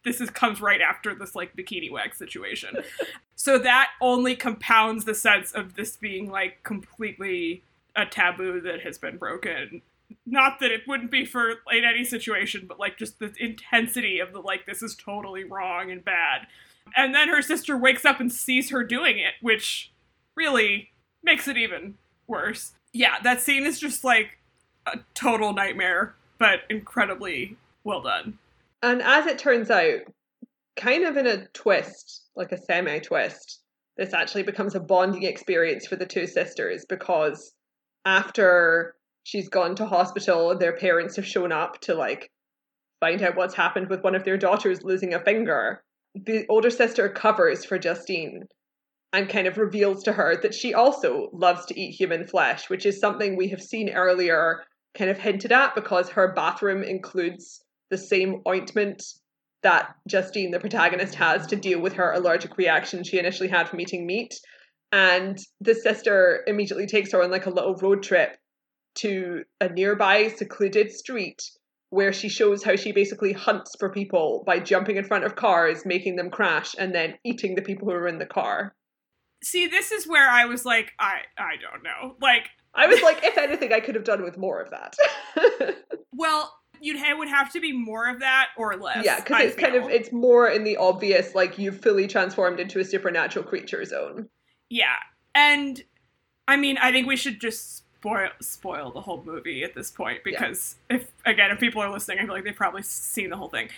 this 0.03 0.19
is 0.19 0.29
comes 0.29 0.61
right 0.61 0.81
after 0.81 1.15
this 1.15 1.33
like 1.33 1.55
bikini 1.55 1.91
wax 1.91 2.17
situation. 2.17 2.75
so 3.35 3.57
that 3.57 3.89
only 4.01 4.35
compounds 4.35 5.05
the 5.05 5.15
sense 5.15 5.51
of 5.53 5.75
this 5.75 5.95
being 5.95 6.29
like 6.29 6.61
completely 6.63 7.63
a 7.95 8.05
taboo 8.05 8.61
that 8.61 8.81
has 8.81 8.97
been 8.97 9.17
broken. 9.17 9.81
Not 10.25 10.59
that 10.59 10.71
it 10.71 10.81
wouldn't 10.87 11.11
be 11.11 11.25
for 11.25 11.51
in 11.71 11.83
any 11.85 12.03
situation, 12.03 12.65
but 12.67 12.79
like 12.79 12.97
just 12.97 13.19
the 13.19 13.33
intensity 13.39 14.19
of 14.19 14.33
the 14.33 14.39
like 14.39 14.65
this 14.65 14.83
is 14.83 14.95
totally 14.95 15.43
wrong 15.43 15.91
and 15.91 16.03
bad. 16.03 16.47
And 16.95 17.15
then 17.15 17.29
her 17.29 17.41
sister 17.41 17.77
wakes 17.77 18.05
up 18.05 18.19
and 18.19 18.31
sees 18.31 18.69
her 18.69 18.83
doing 18.83 19.17
it, 19.17 19.33
which 19.41 19.91
really 20.35 20.89
makes 21.23 21.47
it 21.47 21.57
even 21.57 21.95
worse. 22.27 22.73
Yeah, 22.93 23.19
that 23.23 23.41
scene 23.41 23.65
is 23.65 23.79
just 23.79 24.03
like 24.03 24.37
a 24.85 24.99
total 25.13 25.53
nightmare, 25.53 26.15
but 26.37 26.61
incredibly 26.69 27.55
well 27.83 28.01
done. 28.01 28.37
And 28.83 29.01
as 29.01 29.27
it 29.27 29.37
turns 29.37 29.69
out, 29.69 29.99
kind 30.75 31.05
of 31.05 31.17
in 31.17 31.27
a 31.27 31.45
twist, 31.47 32.23
like 32.35 32.51
a 32.51 32.57
semi 32.57 32.99
twist, 32.99 33.59
this 33.97 34.13
actually 34.13 34.43
becomes 34.43 34.75
a 34.75 34.79
bonding 34.79 35.23
experience 35.23 35.85
for 35.85 35.95
the 35.95 36.05
two 36.05 36.25
sisters 36.25 36.85
because 36.85 37.53
after 38.05 38.95
she's 39.23 39.49
gone 39.49 39.75
to 39.75 39.85
hospital, 39.85 40.57
their 40.57 40.75
parents 40.75 41.15
have 41.15 41.25
shown 41.25 41.51
up 41.51 41.79
to 41.81 41.93
like 41.93 42.31
find 42.99 43.21
out 43.21 43.35
what's 43.35 43.55
happened 43.55 43.89
with 43.89 44.03
one 44.03 44.15
of 44.15 44.23
their 44.23 44.37
daughters 44.37 44.83
losing 44.83 45.13
a 45.13 45.23
finger. 45.23 45.83
The 46.15 46.45
older 46.49 46.69
sister 46.69 47.09
covers 47.09 47.65
for 47.65 47.77
Justine 47.79 48.47
and 49.13 49.29
kind 49.29 49.47
of 49.47 49.57
reveals 49.57 50.03
to 50.03 50.13
her 50.13 50.39
that 50.41 50.53
she 50.53 50.73
also 50.73 51.29
loves 51.33 51.65
to 51.65 51.79
eat 51.79 51.91
human 51.91 52.25
flesh, 52.25 52.69
which 52.69 52.85
is 52.85 52.99
something 52.99 53.35
we 53.35 53.49
have 53.49 53.61
seen 53.61 53.89
earlier 53.89 54.63
kind 54.97 55.09
of 55.09 55.17
hinted 55.17 55.51
at 55.51 55.75
because 55.75 56.09
her 56.09 56.33
bathroom 56.33 56.83
includes 56.83 57.63
the 57.89 57.97
same 57.97 58.41
ointment 58.47 59.03
that 59.63 59.93
Justine, 60.07 60.51
the 60.51 60.59
protagonist, 60.59 61.15
has 61.15 61.45
to 61.47 61.55
deal 61.55 61.79
with 61.79 61.93
her 61.93 62.11
allergic 62.13 62.57
reaction 62.57 63.03
she 63.03 63.19
initially 63.19 63.49
had 63.49 63.69
from 63.69 63.79
eating 63.79 64.05
meat. 64.05 64.33
And 64.91 65.39
the 65.59 65.75
sister 65.75 66.43
immediately 66.47 66.85
takes 66.85 67.11
her 67.11 67.23
on 67.23 67.31
like 67.31 67.45
a 67.45 67.51
little 67.51 67.75
road 67.75 68.03
trip 68.03 68.37
to 68.95 69.43
a 69.61 69.69
nearby 69.69 70.27
secluded 70.27 70.91
street 70.91 71.41
where 71.91 72.13
she 72.13 72.29
shows 72.29 72.63
how 72.63 72.75
she 72.75 72.91
basically 72.91 73.33
hunts 73.33 73.75
for 73.77 73.89
people 73.89 74.43
by 74.45 74.59
jumping 74.59 74.97
in 74.97 75.03
front 75.03 75.25
of 75.25 75.35
cars, 75.35 75.85
making 75.85 76.15
them 76.15 76.29
crash, 76.29 76.73
and 76.77 76.95
then 76.95 77.15
eating 77.23 77.55
the 77.55 77.61
people 77.61 77.87
who 77.87 77.93
are 77.93 78.07
in 78.07 78.17
the 78.17 78.25
car. 78.25 78.73
See 79.43 79.67
this 79.67 79.91
is 79.91 80.07
where 80.07 80.29
i 80.29 80.45
was 80.45 80.65
like 80.65 80.91
i 80.99 81.21
i 81.37 81.55
don't 81.59 81.83
know. 81.83 82.15
Like 82.21 82.49
i 82.75 82.87
was 82.87 83.01
like 83.03 83.23
if 83.23 83.37
anything 83.37 83.73
i 83.73 83.79
could 83.79 83.95
have 83.95 84.03
done 84.03 84.23
with 84.23 84.37
more 84.37 84.61
of 84.61 84.71
that. 84.71 84.95
Well 86.13 86.53
you'd 86.81 86.97
it 86.97 87.17
would 87.17 87.29
have 87.29 87.51
to 87.53 87.61
be 87.61 87.71
more 87.71 88.09
of 88.09 88.19
that 88.19 88.49
or 88.57 88.75
less 88.75 89.05
yeah 89.05 89.19
because 89.21 89.45
it's 89.45 89.55
feel. 89.55 89.69
kind 89.69 89.83
of 89.83 89.89
it's 89.89 90.11
more 90.11 90.47
in 90.49 90.63
the 90.63 90.77
obvious 90.77 91.33
like 91.33 91.57
you've 91.57 91.79
fully 91.79 92.07
transformed 92.07 92.59
into 92.59 92.79
a 92.79 92.83
supernatural 92.83 93.45
creature 93.45 93.85
zone 93.85 94.27
yeah 94.71 94.95
and 95.35 95.83
i 96.47 96.55
mean 96.55 96.77
i 96.79 96.91
think 96.91 97.07
we 97.07 97.15
should 97.15 97.39
just 97.39 97.77
spoil 97.77 98.29
spoil 98.39 98.91
the 98.91 99.01
whole 99.01 99.23
movie 99.23 99.63
at 99.63 99.75
this 99.75 99.91
point 99.91 100.23
because 100.23 100.75
yeah. 100.89 100.97
if 100.97 101.11
again 101.25 101.51
if 101.51 101.59
people 101.59 101.81
are 101.81 101.91
listening 101.91 102.17
i 102.17 102.23
feel 102.23 102.33
like 102.33 102.43
they've 102.43 102.55
probably 102.55 102.81
seen 102.81 103.29
the 103.29 103.37
whole 103.37 103.49
thing 103.49 103.69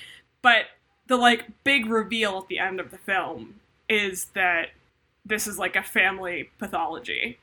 but 0.42 0.66
the 1.08 1.18
like 1.18 1.46
big 1.64 1.88
reveal 1.88 2.38
at 2.38 2.48
the 2.48 2.60
end 2.60 2.80
of 2.80 2.92
the 2.92 2.98
film 2.98 3.60
is 3.90 4.26
that 4.34 4.70
this 5.26 5.48
is 5.48 5.58
like 5.58 5.76
a 5.76 5.84
family 5.84 6.50
pathology. 6.60 7.40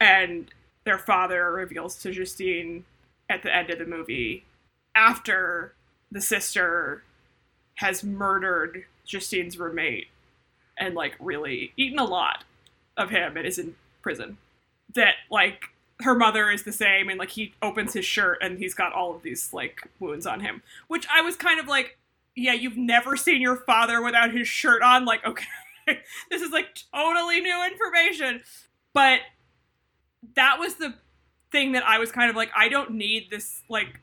And 0.00 0.50
their 0.84 0.98
father 0.98 1.50
reveals 1.50 1.96
to 2.02 2.12
Justine 2.12 2.84
at 3.28 3.42
the 3.42 3.54
end 3.54 3.70
of 3.70 3.78
the 3.78 3.86
movie 3.86 4.44
after 4.94 5.74
the 6.10 6.20
sister 6.20 7.02
has 7.76 8.04
murdered 8.04 8.84
Justine's 9.04 9.58
roommate 9.58 10.08
and 10.78 10.94
like 10.94 11.16
really 11.18 11.72
eaten 11.76 11.98
a 11.98 12.04
lot 12.04 12.44
of 12.96 13.10
him 13.10 13.36
and 13.36 13.46
is 13.46 13.58
in 13.58 13.74
prison. 14.02 14.38
That 14.94 15.14
like 15.30 15.70
her 16.00 16.14
mother 16.14 16.50
is 16.50 16.64
the 16.64 16.72
same 16.72 17.08
and 17.08 17.18
like 17.18 17.30
he 17.30 17.54
opens 17.62 17.92
his 17.92 18.04
shirt 18.04 18.38
and 18.40 18.58
he's 18.58 18.74
got 18.74 18.92
all 18.92 19.14
of 19.14 19.22
these 19.22 19.52
like 19.52 19.88
wounds 20.00 20.26
on 20.26 20.40
him. 20.40 20.62
Which 20.88 21.06
I 21.12 21.20
was 21.20 21.36
kind 21.36 21.60
of 21.60 21.66
like, 21.66 21.98
yeah, 22.36 22.52
you've 22.52 22.76
never 22.76 23.16
seen 23.16 23.40
your 23.40 23.56
father 23.56 24.02
without 24.02 24.32
his 24.32 24.48
shirt 24.48 24.82
on, 24.82 25.04
like 25.04 25.24
okay. 25.26 25.44
this 26.30 26.42
is 26.42 26.50
like 26.50 26.78
totally 26.92 27.40
new 27.40 27.64
information. 27.64 28.42
But 28.92 29.20
that 30.34 30.58
was 30.58 30.76
the 30.76 30.94
thing 31.52 31.72
that 31.72 31.84
I 31.86 31.98
was 31.98 32.10
kind 32.10 32.30
of 32.30 32.36
like, 32.36 32.50
I 32.56 32.68
don't 32.68 32.92
need 32.92 33.30
this 33.30 33.62
like 33.68 34.00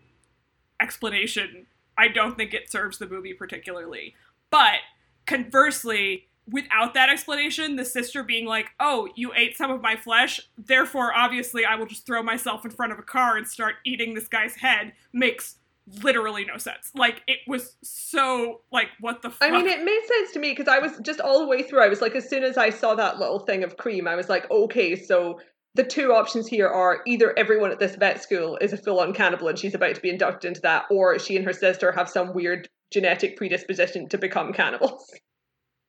explanation. 0.81 1.67
I 1.97 2.07
don't 2.07 2.37
think 2.37 2.53
it 2.53 2.71
serves 2.71 2.97
the 2.97 3.07
movie 3.07 3.33
particularly. 3.33 4.15
But 4.49 4.79
conversely, 5.25 6.27
without 6.51 6.93
that 6.93 7.09
explanation, 7.09 7.75
the 7.75 7.85
sister 7.85 8.23
being 8.23 8.45
like, 8.45 8.67
"Oh, 8.79 9.07
you 9.15 9.31
ate 9.35 9.57
some 9.57 9.71
of 9.71 9.81
my 9.81 9.95
flesh, 9.95 10.39
therefore 10.57 11.13
obviously 11.15 11.65
I 11.65 11.75
will 11.75 11.87
just 11.87 12.05
throw 12.05 12.21
myself 12.21 12.65
in 12.65 12.71
front 12.71 12.91
of 12.91 12.99
a 12.99 13.03
car 13.03 13.37
and 13.37 13.47
start 13.47 13.75
eating 13.85 14.13
this 14.13 14.27
guy's 14.27 14.55
head," 14.55 14.93
makes 15.13 15.57
literally 16.03 16.45
no 16.45 16.57
sense. 16.57 16.91
Like 16.95 17.23
it 17.27 17.39
was 17.47 17.75
so 17.81 18.61
like 18.71 18.89
what 18.99 19.21
the 19.21 19.29
fuck? 19.29 19.49
I 19.49 19.51
mean, 19.51 19.67
it 19.67 19.83
made 19.83 20.01
sense 20.05 20.31
to 20.33 20.39
me 20.39 20.51
because 20.51 20.67
I 20.67 20.79
was 20.79 20.97
just 21.01 21.19
all 21.19 21.39
the 21.39 21.47
way 21.47 21.63
through. 21.63 21.81
I 21.81 21.87
was 21.87 22.01
like, 22.01 22.15
as 22.15 22.29
soon 22.29 22.43
as 22.43 22.57
I 22.57 22.69
saw 22.69 22.95
that 22.95 23.19
little 23.19 23.39
thing 23.39 23.63
of 23.63 23.77
cream, 23.77 24.07
I 24.07 24.15
was 24.15 24.29
like, 24.29 24.49
okay, 24.51 24.95
so 24.95 25.39
the 25.75 25.83
two 25.83 26.11
options 26.11 26.47
here 26.47 26.67
are 26.67 27.01
either 27.07 27.37
everyone 27.37 27.71
at 27.71 27.79
this 27.79 27.95
vet 27.95 28.21
school 28.21 28.57
is 28.59 28.73
a 28.73 28.77
full-on 28.77 29.13
cannibal 29.13 29.47
and 29.47 29.57
she's 29.57 29.73
about 29.73 29.95
to 29.95 30.01
be 30.01 30.09
inducted 30.09 30.49
into 30.49 30.61
that, 30.61 30.85
or 30.91 31.17
she 31.17 31.37
and 31.37 31.45
her 31.45 31.53
sister 31.53 31.91
have 31.91 32.09
some 32.09 32.33
weird 32.33 32.67
genetic 32.91 33.37
predisposition 33.37 34.09
to 34.09 34.17
become 34.17 34.53
cannibals. 34.53 35.09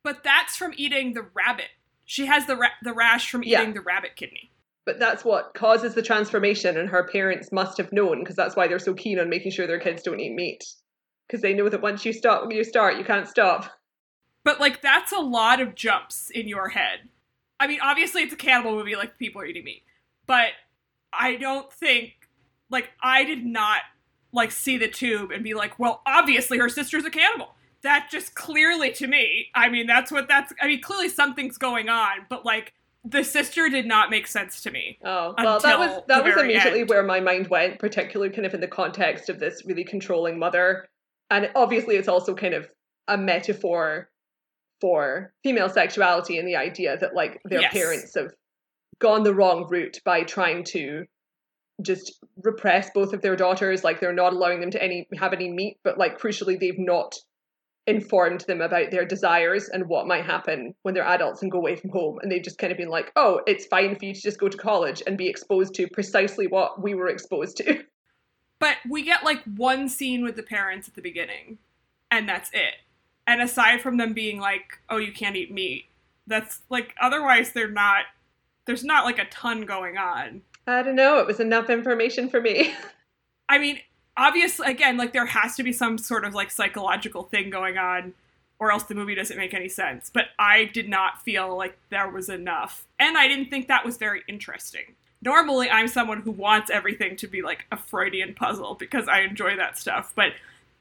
But 0.02 0.24
that's 0.24 0.56
from 0.56 0.72
eating 0.76 1.14
the 1.14 1.26
rabbit. 1.34 1.68
She 2.04 2.26
has 2.26 2.46
the 2.46 2.56
ra- 2.56 2.78
the 2.82 2.92
rash 2.92 3.30
from 3.30 3.42
eating 3.42 3.68
yeah. 3.68 3.72
the 3.72 3.80
rabbit 3.80 4.16
kidney 4.16 4.50
but 4.84 4.98
that's 4.98 5.24
what 5.24 5.54
causes 5.54 5.94
the 5.94 6.02
transformation 6.02 6.76
and 6.76 6.88
her 6.88 7.06
parents 7.06 7.52
must 7.52 7.78
have 7.78 7.92
known 7.92 8.18
because 8.18 8.34
that's 8.34 8.56
why 8.56 8.66
they're 8.66 8.80
so 8.80 8.92
keen 8.92 9.18
on 9.20 9.30
making 9.30 9.52
sure 9.52 9.66
their 9.66 9.78
kids 9.78 10.02
don't 10.02 10.18
eat 10.18 10.34
meat 10.34 10.64
because 11.28 11.40
they 11.40 11.54
know 11.54 11.68
that 11.68 11.80
once 11.80 12.04
you 12.04 12.12
stop 12.12 12.52
you 12.52 12.64
start 12.64 12.98
you 12.98 13.04
can't 13.04 13.28
stop 13.28 13.70
but 14.44 14.58
like 14.58 14.82
that's 14.82 15.12
a 15.12 15.20
lot 15.20 15.60
of 15.60 15.76
jumps 15.76 16.30
in 16.30 16.48
your 16.48 16.68
head 16.68 17.08
i 17.60 17.66
mean 17.68 17.78
obviously 17.80 18.22
it's 18.22 18.32
a 18.32 18.36
cannibal 18.36 18.72
movie 18.72 18.96
like 18.96 19.16
people 19.18 19.40
are 19.40 19.46
eating 19.46 19.62
meat 19.62 19.84
but 20.26 20.48
i 21.12 21.36
don't 21.36 21.72
think 21.72 22.28
like 22.68 22.90
i 23.00 23.22
did 23.22 23.44
not 23.46 23.82
like 24.32 24.50
see 24.50 24.78
the 24.78 24.88
tube 24.88 25.30
and 25.30 25.44
be 25.44 25.54
like, 25.54 25.78
well, 25.78 26.02
obviously 26.06 26.58
her 26.58 26.68
sister's 26.68 27.04
a 27.04 27.10
cannibal. 27.10 27.54
That 27.82 28.08
just 28.10 28.34
clearly 28.34 28.92
to 28.92 29.06
me, 29.06 29.48
I 29.54 29.68
mean, 29.68 29.86
that's 29.86 30.12
what 30.12 30.28
that's. 30.28 30.52
I 30.60 30.68
mean, 30.68 30.80
clearly 30.80 31.08
something's 31.08 31.58
going 31.58 31.88
on, 31.88 32.26
but 32.28 32.44
like 32.44 32.74
the 33.04 33.24
sister 33.24 33.68
did 33.68 33.86
not 33.86 34.10
make 34.10 34.26
sense 34.26 34.60
to 34.62 34.70
me. 34.70 34.98
Oh 35.04 35.34
well, 35.36 35.58
that 35.60 35.78
was 35.78 36.02
that 36.08 36.24
was 36.24 36.36
immediately 36.36 36.80
end. 36.80 36.88
where 36.88 37.02
my 37.02 37.20
mind 37.20 37.48
went, 37.48 37.78
particularly 37.78 38.32
kind 38.32 38.46
of 38.46 38.54
in 38.54 38.60
the 38.60 38.68
context 38.68 39.28
of 39.28 39.40
this 39.40 39.62
really 39.66 39.84
controlling 39.84 40.38
mother, 40.38 40.88
and 41.30 41.50
obviously 41.54 41.96
it's 41.96 42.08
also 42.08 42.34
kind 42.34 42.54
of 42.54 42.68
a 43.08 43.18
metaphor 43.18 44.08
for 44.80 45.32
female 45.42 45.68
sexuality 45.68 46.38
and 46.38 46.46
the 46.46 46.56
idea 46.56 46.96
that 46.98 47.14
like 47.14 47.40
their 47.44 47.60
yes. 47.60 47.72
parents 47.72 48.14
have 48.14 48.32
gone 49.00 49.22
the 49.22 49.34
wrong 49.34 49.66
route 49.68 50.00
by 50.04 50.22
trying 50.22 50.64
to 50.64 51.04
just 51.80 52.18
repress 52.42 52.90
both 52.94 53.12
of 53.12 53.22
their 53.22 53.34
daughters 53.34 53.82
like 53.82 53.98
they're 53.98 54.12
not 54.12 54.32
allowing 54.32 54.60
them 54.60 54.70
to 54.70 54.82
any 54.82 55.08
have 55.18 55.32
any 55.32 55.50
meat 55.50 55.78
but 55.82 55.98
like 55.98 56.20
crucially 56.20 56.58
they've 56.58 56.78
not 56.78 57.14
informed 57.86 58.42
them 58.42 58.60
about 58.60 58.90
their 58.90 59.04
desires 59.04 59.68
and 59.68 59.88
what 59.88 60.06
might 60.06 60.24
happen 60.24 60.74
when 60.82 60.94
they're 60.94 61.06
adults 61.06 61.42
and 61.42 61.50
go 61.50 61.58
away 61.58 61.74
from 61.74 61.90
home 61.90 62.18
and 62.22 62.30
they've 62.30 62.42
just 62.42 62.58
kind 62.58 62.70
of 62.70 62.78
been 62.78 62.88
like 62.88 63.10
oh 63.16 63.40
it's 63.46 63.66
fine 63.66 63.96
for 63.96 64.04
you 64.04 64.14
to 64.14 64.20
just 64.20 64.38
go 64.38 64.48
to 64.48 64.56
college 64.56 65.02
and 65.06 65.18
be 65.18 65.28
exposed 65.28 65.74
to 65.74 65.88
precisely 65.88 66.46
what 66.46 66.80
we 66.80 66.94
were 66.94 67.08
exposed 67.08 67.56
to 67.56 67.82
but 68.60 68.76
we 68.88 69.02
get 69.02 69.24
like 69.24 69.42
one 69.56 69.88
scene 69.88 70.22
with 70.22 70.36
the 70.36 70.42
parents 70.44 70.86
at 70.86 70.94
the 70.94 71.02
beginning 71.02 71.58
and 72.10 72.28
that's 72.28 72.50
it 72.52 72.74
and 73.26 73.42
aside 73.42 73.80
from 73.80 73.96
them 73.96 74.12
being 74.12 74.38
like 74.38 74.78
oh 74.88 74.98
you 74.98 75.12
can't 75.12 75.36
eat 75.36 75.52
meat 75.52 75.86
that's 76.28 76.60
like 76.70 76.94
otherwise 77.00 77.52
they're 77.52 77.68
not 77.68 78.04
there's 78.64 78.84
not 78.84 79.04
like 79.04 79.18
a 79.18 79.24
ton 79.24 79.62
going 79.66 79.96
on 79.96 80.40
I 80.66 80.82
don't 80.82 80.96
know. 80.96 81.18
It 81.18 81.26
was 81.26 81.40
enough 81.40 81.70
information 81.70 82.28
for 82.28 82.40
me. 82.40 82.72
I 83.48 83.58
mean, 83.58 83.78
obviously, 84.16 84.70
again, 84.70 84.96
like 84.96 85.12
there 85.12 85.26
has 85.26 85.56
to 85.56 85.62
be 85.62 85.72
some 85.72 85.98
sort 85.98 86.24
of 86.24 86.34
like 86.34 86.50
psychological 86.50 87.24
thing 87.24 87.50
going 87.50 87.78
on, 87.78 88.14
or 88.58 88.70
else 88.70 88.84
the 88.84 88.94
movie 88.94 89.14
doesn't 89.14 89.36
make 89.36 89.54
any 89.54 89.68
sense. 89.68 90.10
But 90.12 90.26
I 90.38 90.66
did 90.66 90.88
not 90.88 91.22
feel 91.22 91.56
like 91.56 91.76
there 91.90 92.08
was 92.08 92.28
enough. 92.28 92.86
And 92.98 93.18
I 93.18 93.28
didn't 93.28 93.50
think 93.50 93.68
that 93.68 93.84
was 93.84 93.96
very 93.96 94.22
interesting. 94.28 94.94
Normally, 95.20 95.70
I'm 95.70 95.88
someone 95.88 96.22
who 96.22 96.32
wants 96.32 96.70
everything 96.70 97.16
to 97.16 97.26
be 97.26 97.42
like 97.42 97.66
a 97.70 97.76
Freudian 97.76 98.34
puzzle 98.34 98.74
because 98.74 99.08
I 99.08 99.20
enjoy 99.20 99.56
that 99.56 99.78
stuff. 99.78 100.12
But 100.14 100.32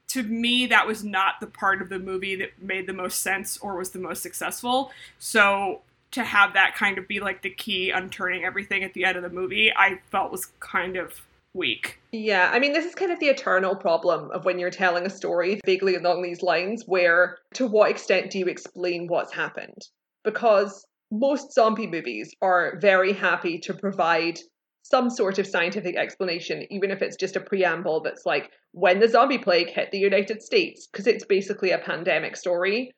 to 0.10 0.24
me, 0.24 0.66
that 0.68 0.88
was 0.88 1.04
not 1.04 1.40
the 1.40 1.48
part 1.48 1.82
of 1.82 1.90
the 1.90 2.00
movie 2.00 2.36
that 2.36 2.62
made 2.62 2.86
the 2.86 2.94
most 2.94 3.22
sense 3.22 3.58
or 3.58 3.78
was 3.78 3.92
the 3.92 4.00
most 4.00 4.22
successful. 4.22 4.92
So 5.20 5.82
to 6.12 6.24
have 6.24 6.54
that 6.54 6.76
kind 6.76 6.98
of 6.98 7.08
be 7.08 7.20
like 7.20 7.42
the 7.42 7.50
key 7.50 7.92
on 7.92 8.10
turning 8.10 8.44
everything 8.44 8.84
at 8.84 8.94
the 8.94 9.06
end 9.06 9.16
of 9.16 9.24
the 9.24 9.30
movie, 9.30 9.72
I 9.76 10.00
felt 10.10 10.32
was 10.32 10.48
kind 10.60 10.98
of 10.98 11.22
weak. 11.54 12.00
Yeah, 12.12 12.50
I 12.54 12.60
mean, 12.60 12.74
this 12.74 12.86
is 12.86 12.96
kind 12.96 13.12
of 13.12 13.20
the 13.20 13.28
eternal 13.28 13.76
problem 13.76 14.32
of 14.32 14.46
when 14.46 14.60
you're 14.60 14.70
telling 14.70 15.06
a 15.06 15.10
story 15.10 15.60
vaguely 15.66 15.96
along 15.96 16.22
these 16.22 16.42
lines, 16.42 16.84
where 16.86 17.38
to 17.56 17.68
what 17.68 17.92
extent 17.92 18.32
do 18.32 18.40
you 18.40 18.46
explain 18.46 19.08
what's 19.08 19.34
happened? 19.34 19.88
Because 20.24 20.86
most 21.12 21.54
zombie 21.54 21.88
movies 21.88 22.34
are 22.42 22.78
very 22.80 23.14
happy 23.14 23.60
to 23.60 23.74
provide 23.74 24.40
some 24.84 25.10
sort 25.10 25.40
of 25.40 25.48
scientific 25.48 25.96
explanation, 25.96 26.66
even 26.72 26.90
if 26.90 27.02
it's 27.02 27.18
just 27.18 27.36
a 27.36 27.42
preamble 27.42 28.02
that's 28.02 28.26
like 28.26 28.50
when 28.72 29.00
the 29.00 29.08
zombie 29.08 29.38
plague 29.38 29.70
hit 29.70 29.92
the 29.92 30.00
United 30.00 30.42
States, 30.42 30.88
because 30.92 31.08
it's 31.08 31.26
basically 31.26 31.72
a 31.72 31.78
pandemic 31.78 32.36
story. 32.36 32.92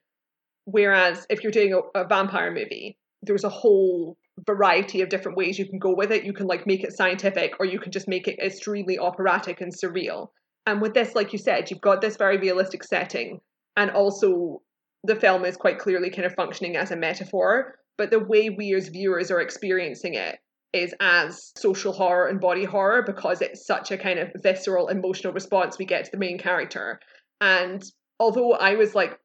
Whereas 0.66 1.26
if 1.30 1.44
you're 1.44 1.52
doing 1.52 1.74
a, 1.74 2.00
a 2.00 2.08
vampire 2.08 2.52
movie, 2.52 2.98
there's 3.22 3.44
a 3.44 3.50
whole 3.50 4.18
variety 4.46 5.02
of 5.02 5.10
different 5.10 5.38
ways 5.38 5.60
you 5.60 5.68
can 5.68 5.80
go 5.80 5.94
with 5.96 6.12
it. 6.12 6.24
You 6.24 6.34
can 6.34 6.48
like 6.48 6.66
make 6.66 6.84
it 6.84 6.96
scientific 6.96 7.54
or 7.60 7.66
you 7.66 7.80
can 7.80 7.92
just 7.92 8.08
make 8.08 8.28
it 8.28 8.40
extremely 8.40 8.98
operatic 8.98 9.62
and 9.62 9.72
surreal. 9.74 10.30
And 10.66 10.82
with 10.82 10.94
this, 10.94 11.16
like 11.16 11.34
you 11.34 11.40
said, 11.40 11.70
you've 11.70 11.82
got 11.82 12.02
this 12.02 12.18
very 12.18 12.38
realistic 12.38 12.84
setting 12.84 13.40
and 13.78 13.92
also 13.92 14.62
the 15.04 15.16
film 15.16 15.46
is 15.46 15.58
quite 15.58 15.80
clearly 15.80 16.10
kind 16.10 16.26
of 16.26 16.34
functioning 16.36 16.78
as 16.78 16.92
a 16.92 16.96
metaphor, 16.96 17.76
but 17.98 18.10
the 18.10 18.20
way 18.20 18.50
we 18.50 18.74
as 18.74 18.88
viewers 18.88 19.30
are 19.32 19.42
experiencing 19.42 20.14
it 20.14 20.38
is 20.72 20.96
as 21.00 21.52
social 21.56 21.94
horror 21.94 22.28
and 22.28 22.40
body 22.40 22.64
horror 22.64 23.04
because 23.06 23.42
it's 23.42 23.68
such 23.68 23.92
a 23.92 23.98
kind 23.98 24.18
of 24.18 24.32
visceral 24.42 24.88
emotional 24.88 25.34
response 25.34 25.78
we 25.78 25.86
get 25.86 26.06
to 26.06 26.12
the 26.12 26.18
main 26.18 26.40
character. 26.40 27.00
And 27.42 27.84
although 28.20 28.54
I 28.54 28.76
was 28.76 28.96
like 28.96 29.20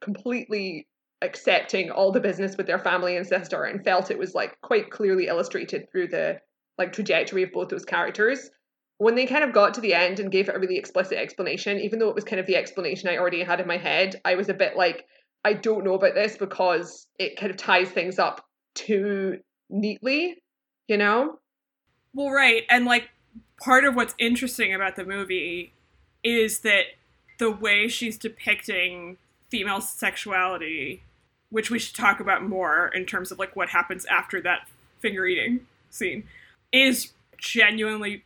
completely 0.00 0.86
accepting 1.24 1.90
all 1.90 2.12
the 2.12 2.20
business 2.20 2.56
with 2.56 2.66
their 2.66 2.78
family 2.78 3.16
and 3.16 3.26
sister 3.26 3.64
and 3.64 3.82
felt 3.82 4.10
it 4.10 4.18
was 4.18 4.34
like 4.34 4.60
quite 4.60 4.90
clearly 4.90 5.26
illustrated 5.26 5.90
through 5.90 6.08
the 6.08 6.38
like 6.78 6.92
trajectory 6.92 7.42
of 7.42 7.52
both 7.52 7.68
those 7.68 7.84
characters. 7.84 8.50
When 8.98 9.14
they 9.14 9.26
kind 9.26 9.44
of 9.44 9.52
got 9.52 9.74
to 9.74 9.80
the 9.80 9.94
end 9.94 10.20
and 10.20 10.30
gave 10.30 10.48
it 10.48 10.54
a 10.54 10.58
really 10.58 10.76
explicit 10.76 11.18
explanation 11.18 11.78
even 11.80 11.98
though 11.98 12.08
it 12.08 12.14
was 12.14 12.24
kind 12.24 12.38
of 12.38 12.46
the 12.46 12.56
explanation 12.56 13.08
i 13.08 13.16
already 13.16 13.42
had 13.42 13.60
in 13.60 13.66
my 13.66 13.76
head 13.76 14.20
i 14.24 14.36
was 14.36 14.48
a 14.48 14.54
bit 14.54 14.76
like 14.76 15.04
i 15.44 15.52
don't 15.52 15.84
know 15.84 15.94
about 15.94 16.14
this 16.14 16.36
because 16.36 17.08
it 17.18 17.36
kind 17.36 17.50
of 17.50 17.56
ties 17.56 17.90
things 17.90 18.18
up 18.18 18.46
too 18.74 19.38
neatly 19.68 20.36
you 20.86 20.96
know? 20.96 21.38
Well 22.14 22.30
right 22.30 22.62
and 22.70 22.84
like 22.84 23.10
part 23.60 23.84
of 23.84 23.96
what's 23.96 24.14
interesting 24.18 24.72
about 24.72 24.94
the 24.94 25.04
movie 25.04 25.74
is 26.22 26.60
that 26.60 26.84
the 27.38 27.50
way 27.50 27.88
she's 27.88 28.16
depicting 28.16 29.16
female 29.50 29.80
sexuality 29.80 31.02
which 31.54 31.70
we 31.70 31.78
should 31.78 31.94
talk 31.94 32.18
about 32.18 32.42
more 32.42 32.88
in 32.88 33.06
terms 33.06 33.30
of 33.30 33.38
like 33.38 33.54
what 33.54 33.68
happens 33.68 34.04
after 34.06 34.40
that 34.40 34.66
finger 34.98 35.24
eating 35.24 35.64
scene, 35.88 36.24
is 36.72 37.12
genuinely 37.38 38.24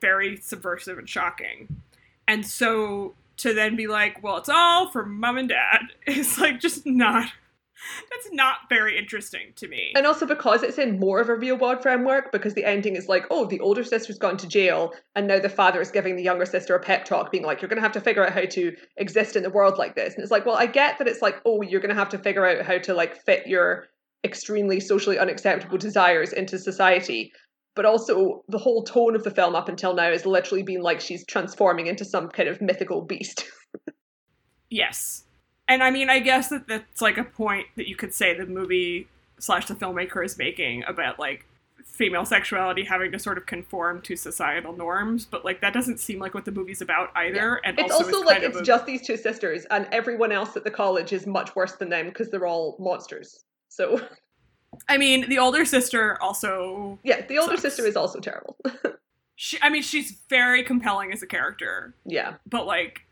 very 0.00 0.36
subversive 0.38 0.98
and 0.98 1.08
shocking. 1.08 1.80
And 2.26 2.44
so 2.44 3.14
to 3.36 3.54
then 3.54 3.76
be 3.76 3.86
like, 3.86 4.20
well, 4.20 4.36
it's 4.38 4.48
all 4.48 4.90
for 4.90 5.06
mom 5.06 5.38
and 5.38 5.48
dad 5.48 5.82
is 6.08 6.38
like 6.38 6.58
just 6.58 6.84
not 6.84 7.28
that's 8.10 8.32
not 8.32 8.56
very 8.68 8.98
interesting 8.98 9.52
to 9.56 9.68
me. 9.68 9.92
And 9.94 10.06
also 10.06 10.26
because 10.26 10.62
it's 10.62 10.78
in 10.78 10.98
more 10.98 11.20
of 11.20 11.28
a 11.28 11.34
real 11.34 11.56
world 11.56 11.82
framework, 11.82 12.32
because 12.32 12.54
the 12.54 12.64
ending 12.64 12.96
is 12.96 13.08
like, 13.08 13.24
oh, 13.30 13.46
the 13.46 13.60
older 13.60 13.84
sister's 13.84 14.18
gone 14.18 14.36
to 14.38 14.48
jail, 14.48 14.92
and 15.14 15.26
now 15.26 15.38
the 15.38 15.48
father 15.48 15.80
is 15.80 15.90
giving 15.90 16.16
the 16.16 16.22
younger 16.22 16.46
sister 16.46 16.74
a 16.74 16.80
pep 16.80 17.04
talk, 17.04 17.30
being 17.30 17.44
like, 17.44 17.60
you're 17.60 17.68
going 17.68 17.76
to 17.76 17.82
have 17.82 17.92
to 17.92 18.00
figure 18.00 18.26
out 18.26 18.32
how 18.32 18.44
to 18.44 18.74
exist 18.96 19.36
in 19.36 19.42
the 19.42 19.50
world 19.50 19.78
like 19.78 19.94
this. 19.94 20.14
And 20.14 20.22
it's 20.22 20.32
like, 20.32 20.46
well, 20.46 20.56
I 20.56 20.66
get 20.66 20.98
that 20.98 21.08
it's 21.08 21.22
like, 21.22 21.40
oh, 21.44 21.62
you're 21.62 21.80
going 21.80 21.94
to 21.94 21.98
have 21.98 22.10
to 22.10 22.18
figure 22.18 22.46
out 22.46 22.64
how 22.64 22.78
to 22.78 22.94
like 22.94 23.16
fit 23.24 23.46
your 23.46 23.86
extremely 24.24 24.80
socially 24.80 25.18
unacceptable 25.18 25.78
desires 25.78 26.32
into 26.32 26.58
society. 26.58 27.32
But 27.74 27.84
also, 27.84 28.42
the 28.48 28.58
whole 28.58 28.84
tone 28.84 29.14
of 29.14 29.22
the 29.22 29.30
film 29.30 29.54
up 29.54 29.68
until 29.68 29.94
now 29.94 30.10
has 30.10 30.24
literally 30.24 30.62
been 30.62 30.80
like 30.80 30.98
she's 30.98 31.26
transforming 31.26 31.88
into 31.88 32.06
some 32.06 32.28
kind 32.28 32.48
of 32.48 32.62
mythical 32.62 33.02
beast. 33.02 33.44
yes 34.70 35.25
and 35.68 35.82
I 35.82 35.90
mean, 35.90 36.10
I 36.10 36.20
guess 36.20 36.48
that 36.48 36.68
that's 36.68 37.02
like 37.02 37.18
a 37.18 37.24
point 37.24 37.66
that 37.76 37.88
you 37.88 37.96
could 37.96 38.14
say 38.14 38.36
the 38.36 38.46
movie 38.46 39.08
slash 39.38 39.66
the 39.66 39.74
filmmaker 39.74 40.24
is 40.24 40.38
making 40.38 40.84
about 40.84 41.18
like 41.18 41.46
female 41.84 42.26
sexuality 42.26 42.84
having 42.84 43.10
to 43.10 43.18
sort 43.18 43.38
of 43.38 43.46
conform 43.46 44.02
to 44.02 44.16
societal 44.16 44.76
norms, 44.76 45.24
but 45.24 45.44
like 45.44 45.60
that 45.62 45.72
doesn't 45.72 45.98
seem 45.98 46.18
like 46.18 46.34
what 46.34 46.44
the 46.44 46.52
movie's 46.52 46.82
about 46.82 47.10
either. 47.16 47.60
Yeah. 47.62 47.70
And 47.70 47.78
it's 47.78 47.92
also, 47.92 48.06
also 48.06 48.22
like 48.22 48.42
it's 48.42 48.58
a... 48.58 48.62
just 48.62 48.86
these 48.86 49.02
two 49.02 49.16
sisters, 49.16 49.64
and 49.70 49.88
everyone 49.92 50.30
else 50.30 50.56
at 50.56 50.64
the 50.64 50.70
college 50.70 51.12
is 51.12 51.26
much 51.26 51.56
worse 51.56 51.72
than 51.72 51.88
them 51.88 52.08
because 52.08 52.30
they're 52.30 52.46
all 52.46 52.76
monsters. 52.78 53.44
So, 53.68 54.00
I 54.88 54.98
mean, 54.98 55.28
the 55.28 55.38
older 55.38 55.64
sister 55.64 56.20
also. 56.22 56.98
Yeah, 57.02 57.24
the 57.26 57.38
older 57.38 57.52
sucks. 57.56 57.62
sister 57.62 57.86
is 57.86 57.96
also 57.96 58.20
terrible. 58.20 58.56
she, 59.36 59.58
I 59.62 59.70
mean, 59.70 59.82
she's 59.82 60.18
very 60.28 60.62
compelling 60.62 61.12
as 61.12 61.22
a 61.22 61.26
character. 61.26 61.94
Yeah, 62.04 62.34
but 62.46 62.66
like 62.66 63.06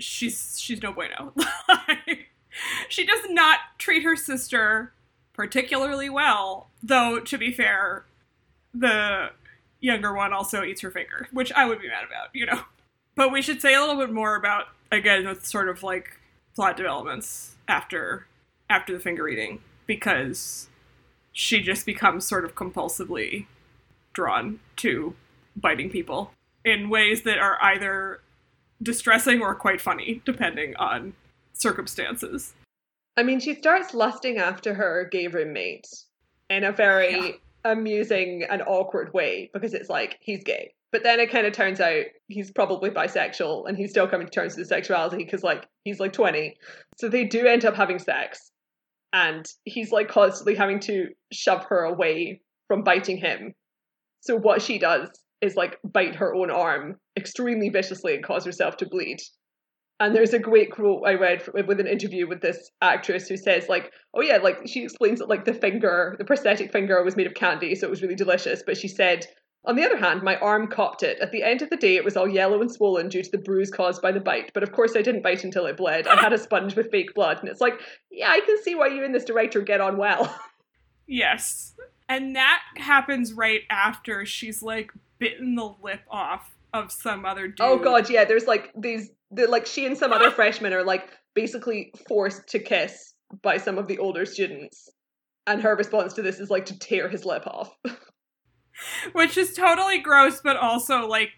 she's 0.00 0.58
she's 0.58 0.82
no 0.82 0.92
bueno. 0.92 1.34
she 2.88 3.04
does 3.04 3.28
not 3.28 3.58
treat 3.78 4.02
her 4.02 4.16
sister 4.16 4.92
particularly 5.32 6.10
well, 6.10 6.68
though 6.82 7.18
to 7.20 7.38
be 7.38 7.52
fair, 7.52 8.04
the 8.74 9.30
younger 9.80 10.14
one 10.14 10.32
also 10.32 10.62
eats 10.62 10.80
her 10.80 10.90
finger, 10.90 11.28
which 11.32 11.52
I 11.52 11.66
would 11.66 11.80
be 11.80 11.88
mad 11.88 12.04
about, 12.06 12.28
you 12.32 12.46
know. 12.46 12.62
But 13.14 13.32
we 13.32 13.42
should 13.42 13.60
say 13.60 13.74
a 13.74 13.80
little 13.80 13.96
bit 13.96 14.12
more 14.12 14.36
about 14.36 14.68
again 14.90 15.26
with 15.26 15.44
sort 15.44 15.68
of 15.68 15.82
like 15.82 16.18
plot 16.54 16.76
developments 16.76 17.56
after 17.68 18.26
after 18.70 18.92
the 18.92 19.00
finger 19.00 19.28
eating 19.28 19.60
because 19.86 20.68
she 21.32 21.60
just 21.60 21.84
becomes 21.84 22.26
sort 22.26 22.44
of 22.44 22.54
compulsively 22.54 23.46
drawn 24.12 24.60
to 24.76 25.14
biting 25.56 25.90
people 25.90 26.32
in 26.64 26.88
ways 26.88 27.22
that 27.22 27.38
are 27.38 27.58
either 27.62 28.20
distressing 28.82 29.40
or 29.40 29.54
quite 29.54 29.80
funny, 29.80 30.22
depending 30.24 30.76
on 30.76 31.14
circumstances. 31.62 32.52
I 33.16 33.22
mean, 33.22 33.40
she 33.40 33.54
starts 33.54 33.94
lusting 33.94 34.38
after 34.38 34.74
her 34.74 35.08
gay 35.10 35.28
roommate 35.28 35.86
in 36.50 36.64
a 36.64 36.72
very 36.72 37.26
yeah. 37.28 37.32
amusing 37.64 38.44
and 38.48 38.62
awkward 38.66 39.12
way 39.14 39.50
because 39.54 39.74
it's 39.74 39.88
like 39.88 40.18
he's 40.20 40.42
gay. 40.44 40.74
But 40.92 41.02
then 41.02 41.20
it 41.20 41.30
kind 41.30 41.46
of 41.46 41.54
turns 41.54 41.80
out 41.80 42.04
he's 42.28 42.50
probably 42.50 42.90
bisexual 42.90 43.66
and 43.66 43.78
he's 43.78 43.90
still 43.90 44.06
coming 44.06 44.26
to 44.26 44.30
terms 44.30 44.52
with 44.52 44.58
his 44.58 44.68
sexuality 44.68 45.16
because, 45.16 45.42
like, 45.42 45.66
he's 45.84 45.98
like 45.98 46.12
20. 46.12 46.54
So 46.98 47.08
they 47.08 47.24
do 47.24 47.46
end 47.46 47.64
up 47.64 47.74
having 47.74 47.98
sex. 47.98 48.50
And 49.14 49.46
he's 49.64 49.90
like 49.90 50.08
constantly 50.08 50.54
having 50.54 50.80
to 50.80 51.08
shove 51.32 51.64
her 51.66 51.84
away 51.84 52.42
from 52.68 52.82
biting 52.82 53.18
him. 53.18 53.54
So 54.20 54.36
what 54.36 54.62
she 54.62 54.78
does 54.78 55.08
is 55.42 55.56
like 55.56 55.78
bite 55.84 56.16
her 56.16 56.34
own 56.34 56.50
arm 56.50 56.96
extremely 57.16 57.68
viciously 57.68 58.14
and 58.14 58.24
cause 58.24 58.44
herself 58.44 58.76
to 58.78 58.86
bleed. 58.86 59.18
And 60.00 60.14
there's 60.14 60.32
a 60.32 60.38
great 60.38 60.72
quote 60.72 61.02
I 61.06 61.14
read 61.14 61.44
with 61.52 61.78
an 61.78 61.86
interview 61.86 62.26
with 62.26 62.40
this 62.40 62.70
actress 62.80 63.28
who 63.28 63.36
says, 63.36 63.68
like, 63.68 63.92
oh 64.14 64.20
yeah, 64.20 64.38
like 64.38 64.66
she 64.66 64.82
explains 64.82 65.20
that 65.20 65.28
like 65.28 65.44
the 65.44 65.54
finger, 65.54 66.16
the 66.18 66.24
prosthetic 66.24 66.72
finger 66.72 67.02
was 67.04 67.16
made 67.16 67.26
of 67.26 67.34
candy, 67.34 67.74
so 67.74 67.86
it 67.86 67.90
was 67.90 68.02
really 68.02 68.16
delicious. 68.16 68.62
But 68.64 68.76
she 68.76 68.88
said, 68.88 69.26
on 69.64 69.76
the 69.76 69.84
other 69.84 69.96
hand, 69.96 70.22
my 70.22 70.36
arm 70.38 70.66
copped 70.66 71.04
it. 71.04 71.20
At 71.20 71.30
the 71.30 71.44
end 71.44 71.62
of 71.62 71.70
the 71.70 71.76
day, 71.76 71.94
it 71.94 72.04
was 72.04 72.16
all 72.16 72.26
yellow 72.26 72.60
and 72.60 72.72
swollen 72.72 73.08
due 73.08 73.22
to 73.22 73.30
the 73.30 73.38
bruise 73.38 73.70
caused 73.70 74.02
by 74.02 74.10
the 74.10 74.18
bite. 74.18 74.50
But 74.54 74.64
of 74.64 74.72
course, 74.72 74.96
I 74.96 75.02
didn't 75.02 75.22
bite 75.22 75.44
until 75.44 75.66
it 75.66 75.76
bled. 75.76 76.08
I 76.08 76.20
had 76.20 76.32
a 76.32 76.38
sponge 76.38 76.74
with 76.74 76.90
fake 76.90 77.14
blood. 77.14 77.38
And 77.38 77.48
it's 77.48 77.60
like, 77.60 77.74
yeah, 78.10 78.30
I 78.30 78.40
can 78.40 78.60
see 78.60 78.74
why 78.74 78.88
you 78.88 79.04
and 79.04 79.14
this 79.14 79.24
director 79.24 79.60
get 79.60 79.80
on 79.80 79.96
well. 79.96 80.34
Yes. 81.06 81.74
And 82.08 82.36
that 82.36 82.62
happens 82.76 83.32
right 83.32 83.62
after 83.68 84.24
she's 84.24 84.62
like 84.62 84.92
bitten 85.18 85.56
the 85.56 85.74
lip 85.82 86.00
off 86.10 86.54
of 86.72 86.90
some 86.90 87.26
other 87.26 87.52
oh, 87.60 87.76
dude. 87.76 87.80
Oh 87.80 87.84
god, 87.84 88.08
yeah. 88.08 88.24
There's 88.24 88.46
like 88.46 88.70
these, 88.76 89.10
the, 89.32 89.46
like 89.46 89.66
she 89.66 89.86
and 89.86 89.96
some 89.96 90.12
other 90.12 90.30
freshmen 90.32 90.72
are 90.72 90.84
like 90.84 91.10
basically 91.34 91.92
forced 92.08 92.46
to 92.48 92.58
kiss 92.58 93.14
by 93.42 93.56
some 93.56 93.78
of 93.78 93.88
the 93.88 93.98
older 93.98 94.26
students, 94.26 94.90
and 95.46 95.62
her 95.62 95.74
response 95.74 96.12
to 96.14 96.22
this 96.22 96.38
is 96.38 96.50
like 96.50 96.66
to 96.66 96.78
tear 96.78 97.08
his 97.08 97.24
lip 97.24 97.46
off. 97.46 97.74
Which 99.12 99.36
is 99.36 99.54
totally 99.54 99.98
gross, 99.98 100.40
but 100.42 100.56
also 100.56 101.06
like 101.06 101.30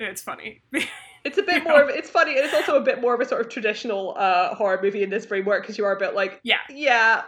it's 0.00 0.22
funny. 0.22 0.62
It's 1.24 1.38
a 1.38 1.42
bit 1.42 1.64
more 1.64 1.82
of 1.82 1.88
it's 1.88 2.08
funny 2.08 2.36
and 2.36 2.44
it's 2.44 2.54
also 2.54 2.76
a 2.76 2.80
bit 2.80 3.00
more 3.00 3.12
of 3.12 3.20
a 3.20 3.24
sort 3.24 3.40
of 3.40 3.48
traditional 3.48 4.14
uh 4.16 4.54
horror 4.54 4.78
movie 4.80 5.02
in 5.02 5.10
this 5.10 5.26
framework 5.26 5.64
because 5.64 5.76
you 5.76 5.84
are 5.84 5.96
a 5.96 5.98
bit 5.98 6.14
like 6.14 6.38
yeah 6.44 6.60
yeah 6.70 7.22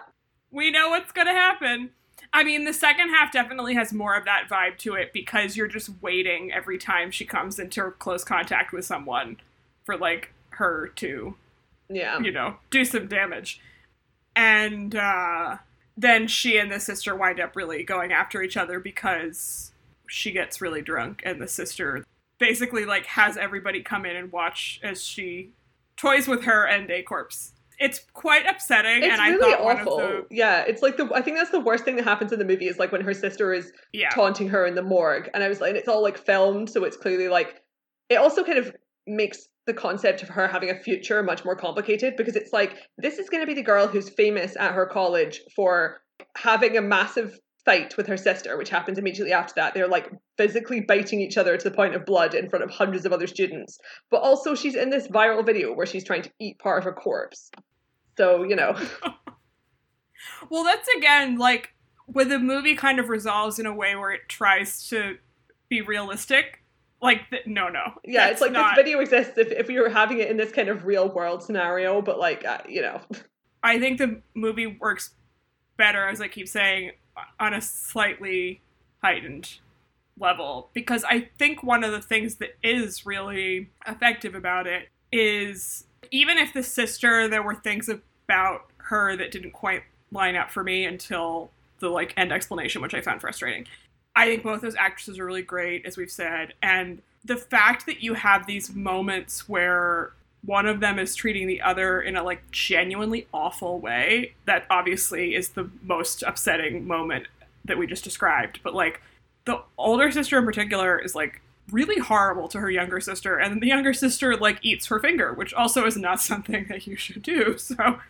we 0.52 0.70
know 0.70 0.90
what's 0.90 1.10
gonna 1.10 1.32
happen. 1.32 1.90
I 2.32 2.44
mean, 2.44 2.64
the 2.64 2.72
second 2.72 3.10
half 3.10 3.32
definitely 3.32 3.74
has 3.74 3.92
more 3.92 4.14
of 4.14 4.24
that 4.24 4.48
vibe 4.50 4.78
to 4.78 4.94
it 4.94 5.12
because 5.12 5.56
you're 5.56 5.68
just 5.68 5.90
waiting 6.02 6.52
every 6.52 6.78
time 6.78 7.10
she 7.10 7.24
comes 7.24 7.58
into 7.58 7.90
close 7.98 8.24
contact 8.24 8.72
with 8.72 8.84
someone 8.84 9.38
for 9.88 9.96
like 9.96 10.34
her 10.50 10.92
to 10.96 11.34
yeah. 11.88 12.20
you 12.20 12.30
know 12.30 12.56
do 12.70 12.84
some 12.84 13.08
damage. 13.08 13.58
And 14.36 14.94
uh 14.94 15.56
then 15.96 16.28
she 16.28 16.58
and 16.58 16.70
the 16.70 16.78
sister 16.78 17.16
wind 17.16 17.40
up 17.40 17.56
really 17.56 17.84
going 17.84 18.12
after 18.12 18.42
each 18.42 18.58
other 18.58 18.78
because 18.78 19.72
she 20.06 20.30
gets 20.30 20.60
really 20.60 20.82
drunk 20.82 21.22
and 21.24 21.40
the 21.40 21.48
sister 21.48 22.04
basically 22.38 22.84
like 22.84 23.06
has 23.06 23.38
everybody 23.38 23.82
come 23.82 24.04
in 24.04 24.14
and 24.14 24.30
watch 24.30 24.78
as 24.82 25.02
she 25.02 25.52
toys 25.96 26.28
with 26.28 26.44
her 26.44 26.66
and 26.66 26.90
a 26.90 27.02
corpse. 27.02 27.54
It's 27.80 28.02
quite 28.12 28.44
upsetting 28.44 29.04
it's 29.04 29.18
and 29.18 29.22
really 29.22 29.54
i 29.54 29.56
thought 29.56 29.78
awful 29.78 29.96
one 29.96 30.04
of 30.04 30.10
the 30.28 30.36
yeah 30.36 30.64
it's 30.66 30.82
like 30.82 30.98
the 30.98 31.08
i 31.14 31.22
think 31.22 31.38
that's 31.38 31.50
the 31.50 31.60
worst 31.60 31.84
thing 31.84 31.96
that 31.96 32.04
happens 32.04 32.30
in 32.30 32.38
the 32.38 32.44
movie 32.44 32.68
is 32.68 32.78
like 32.78 32.92
when 32.92 33.00
her 33.00 33.14
sister 33.14 33.54
is 33.54 33.72
yeah. 33.94 34.10
taunting 34.10 34.48
her 34.48 34.66
in 34.66 34.74
the 34.74 34.82
morgue 34.82 35.30
and 35.32 35.44
i 35.44 35.48
was 35.48 35.60
like 35.60 35.70
and 35.70 35.78
it's 35.78 35.88
all 35.88 36.02
like 36.02 36.18
filmed 36.18 36.68
so 36.68 36.84
it's 36.84 36.96
clearly 36.96 37.28
like 37.28 37.62
it 38.08 38.16
also 38.16 38.42
kind 38.42 38.58
of 38.58 38.74
makes 39.06 39.48
the 39.68 39.74
concept 39.74 40.22
of 40.22 40.30
her 40.30 40.48
having 40.48 40.70
a 40.70 40.74
future 40.74 41.22
much 41.22 41.44
more 41.44 41.54
complicated 41.54 42.16
because 42.16 42.34
it's 42.34 42.52
like 42.52 42.76
this 42.96 43.18
is 43.18 43.28
going 43.28 43.42
to 43.42 43.46
be 43.46 43.54
the 43.54 43.62
girl 43.62 43.86
who's 43.86 44.08
famous 44.08 44.56
at 44.56 44.72
her 44.72 44.86
college 44.86 45.42
for 45.54 46.00
having 46.34 46.76
a 46.76 46.82
massive 46.82 47.38
fight 47.64 47.94
with 47.98 48.06
her 48.06 48.16
sister 48.16 48.56
which 48.56 48.70
happens 48.70 48.98
immediately 48.98 49.32
after 49.32 49.52
that. 49.56 49.74
They're 49.74 49.86
like 49.86 50.10
physically 50.38 50.80
biting 50.80 51.20
each 51.20 51.36
other 51.36 51.56
to 51.56 51.68
the 51.68 51.74
point 51.74 51.94
of 51.94 52.06
blood 52.06 52.34
in 52.34 52.48
front 52.48 52.64
of 52.64 52.70
hundreds 52.70 53.04
of 53.04 53.12
other 53.12 53.26
students. 53.26 53.78
But 54.10 54.22
also 54.22 54.54
she's 54.54 54.74
in 54.74 54.90
this 54.90 55.06
viral 55.06 55.44
video 55.44 55.74
where 55.74 55.86
she's 55.86 56.04
trying 56.04 56.22
to 56.22 56.30
eat 56.40 56.58
part 56.58 56.82
of 56.82 56.86
a 56.88 56.92
corpse. 56.92 57.50
So 58.16 58.42
you 58.42 58.56
know. 58.56 58.74
Well 60.50 60.64
that's 60.64 60.88
again 60.96 61.36
like 61.36 61.74
when 62.06 62.28
the 62.28 62.38
movie 62.38 62.74
kind 62.74 62.98
of 62.98 63.08
resolves 63.08 63.58
in 63.58 63.66
a 63.66 63.74
way 63.74 63.94
where 63.94 64.10
it 64.10 64.22
tries 64.28 64.88
to 64.88 65.18
be 65.68 65.82
realistic 65.82 66.57
like 67.00 67.28
th- 67.30 67.46
no 67.46 67.68
no 67.68 67.92
yeah 68.04 68.28
it's 68.28 68.40
like 68.40 68.52
not, 68.52 68.74
this 68.74 68.84
video 68.84 68.98
exists 69.00 69.38
if, 69.38 69.52
if 69.52 69.68
we 69.68 69.78
were 69.78 69.88
having 69.88 70.18
it 70.18 70.28
in 70.30 70.36
this 70.36 70.50
kind 70.50 70.68
of 70.68 70.84
real 70.84 71.08
world 71.08 71.42
scenario 71.42 72.02
but 72.02 72.18
like 72.18 72.44
uh, 72.44 72.58
you 72.68 72.82
know 72.82 73.00
I 73.62 73.78
think 73.78 73.98
the 73.98 74.22
movie 74.34 74.66
works 74.66 75.14
better, 75.76 76.06
as 76.06 76.20
I 76.20 76.28
keep 76.28 76.48
saying, 76.48 76.92
on 77.40 77.54
a 77.54 77.60
slightly 77.60 78.60
heightened 79.02 79.58
level. 80.18 80.70
Because 80.72 81.04
I 81.04 81.28
think 81.38 81.62
one 81.62 81.84
of 81.84 81.92
the 81.92 82.00
things 82.00 82.36
that 82.36 82.56
is 82.62 83.06
really 83.06 83.70
effective 83.86 84.34
about 84.34 84.66
it 84.66 84.88
is 85.10 85.84
even 86.10 86.38
if 86.38 86.52
the 86.52 86.62
sister, 86.62 87.28
there 87.28 87.42
were 87.42 87.54
things 87.54 87.88
about 87.88 88.70
her 88.76 89.16
that 89.16 89.30
didn't 89.30 89.52
quite 89.52 89.82
line 90.10 90.36
up 90.36 90.50
for 90.50 90.62
me 90.62 90.84
until 90.84 91.50
the 91.80 91.88
like 91.88 92.14
end 92.16 92.32
explanation, 92.32 92.82
which 92.82 92.94
I 92.94 93.00
found 93.00 93.20
frustrating. 93.20 93.66
I 94.18 94.26
think 94.26 94.42
both 94.42 94.62
those 94.62 94.74
actresses 94.74 95.20
are 95.20 95.24
really 95.24 95.42
great, 95.42 95.86
as 95.86 95.96
we've 95.96 96.10
said, 96.10 96.52
and 96.60 97.00
the 97.24 97.36
fact 97.36 97.86
that 97.86 98.02
you 98.02 98.14
have 98.14 98.48
these 98.48 98.74
moments 98.74 99.48
where 99.48 100.12
one 100.44 100.66
of 100.66 100.80
them 100.80 100.98
is 100.98 101.14
treating 101.14 101.46
the 101.46 101.60
other 101.60 102.00
in 102.00 102.16
a 102.16 102.24
like 102.24 102.50
genuinely 102.50 103.28
awful 103.32 103.78
way 103.78 104.34
that 104.44 104.66
obviously 104.70 105.36
is 105.36 105.50
the 105.50 105.70
most 105.82 106.24
upsetting 106.24 106.84
moment 106.84 107.28
that 107.64 107.78
we 107.78 107.86
just 107.86 108.02
described. 108.02 108.58
But 108.64 108.74
like 108.74 109.00
the 109.44 109.62
older 109.76 110.10
sister 110.10 110.36
in 110.36 110.44
particular 110.44 110.98
is 110.98 111.14
like 111.14 111.40
really 111.70 112.00
horrible 112.00 112.48
to 112.48 112.58
her 112.58 112.70
younger 112.70 113.00
sister 113.00 113.38
and 113.38 113.62
the 113.62 113.68
younger 113.68 113.92
sister 113.92 114.36
like 114.36 114.58
eats 114.62 114.86
her 114.86 114.98
finger 114.98 115.34
which 115.34 115.52
also 115.52 115.84
is 115.84 115.98
not 115.98 116.18
something 116.30 116.66
that 116.68 116.88
you 116.88 116.96
should 116.96 117.22
do 117.22 117.58
so. 117.58 118.00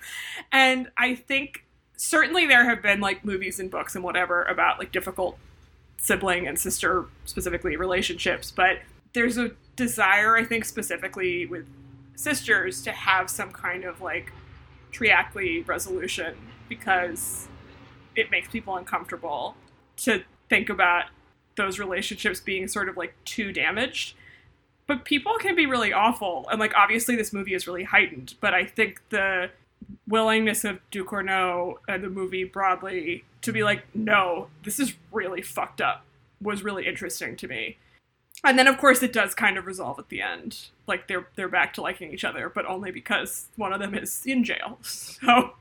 And 0.53 0.91
i 0.97 1.17
think 1.17 1.65
certainly 1.97 2.47
there 2.47 2.65
have 2.65 2.81
been 2.83 3.01
like 3.01 3.25
movies 3.25 3.59
and 3.59 3.69
books 3.69 3.97
and 3.97 4.05
whatever 4.05 4.45
about 4.45 4.79
like 4.79 4.93
difficult 4.93 5.37
sibling 5.99 6.47
and 6.47 6.59
sister 6.59 7.07
specifically 7.25 7.77
relationships 7.77 8.51
but 8.51 8.79
there's 9.13 9.37
a 9.37 9.51
desire 9.77 10.37
i 10.37 10.45
think 10.45 10.65
specifically 10.65 11.47
with 11.47 11.67
sisters 12.15 12.83
to 12.83 12.91
have 12.91 13.31
some 13.31 13.51
kind 13.53 13.85
of 13.85 14.01
like 14.01 14.33
triacly 14.93 15.67
resolution 15.67 16.35
because 16.69 17.49
it 18.17 18.31
makes 18.31 18.49
people 18.49 18.77
uncomfortable 18.77 19.55
to 19.97 20.23
think 20.49 20.69
about 20.69 21.05
those 21.57 21.79
relationships 21.79 22.41
being 22.41 22.67
sort 22.67 22.89
of 22.89 22.97
like 22.97 23.15
too 23.25 23.53
damaged. 23.53 24.15
But 24.87 25.05
people 25.05 25.35
can 25.39 25.55
be 25.55 25.67
really 25.67 25.93
awful 25.93 26.49
and 26.51 26.59
like 26.59 26.75
obviously 26.75 27.15
this 27.15 27.33
movie 27.33 27.55
is 27.55 27.67
really 27.67 27.85
heightened 27.85 28.35
but 28.41 28.55
i 28.55 28.65
think 28.65 29.03
the 29.11 29.51
willingness 30.07 30.65
of 30.65 30.79
ducournau 30.91 31.75
and 31.87 32.03
the 32.03 32.09
movie 32.09 32.45
broadly 32.45 33.23
to 33.43 33.53
be 33.53 33.63
like 33.63 33.85
no 33.95 34.49
this 34.65 34.79
is 34.79 34.95
really 35.13 35.43
fucked 35.43 35.81
up 35.81 36.05
was 36.41 36.63
really 36.63 36.87
interesting 36.87 37.37
to 37.37 37.49
me 37.49 37.79
and 38.45 38.59
then 38.59 38.67
of 38.67 38.79
course 38.79 39.03
it 39.03 39.13
does 39.13 39.35
kind 39.35 39.59
of 39.59 39.67
resolve 39.67 39.99
at 39.99 40.09
the 40.09 40.23
end 40.23 40.69
like 40.87 41.09
they're 41.09 41.29
they're 41.37 41.49
back 41.49 41.73
to 41.73 41.83
liking 41.83 42.13
each 42.13 42.25
other 42.25 42.49
but 42.49 42.67
only 42.67 42.91
because 42.91 43.49
one 43.57 43.73
of 43.73 43.81
them 43.81 43.95
is 43.95 44.23
in 44.27 44.45
jail 44.45 44.79
so 44.83 45.53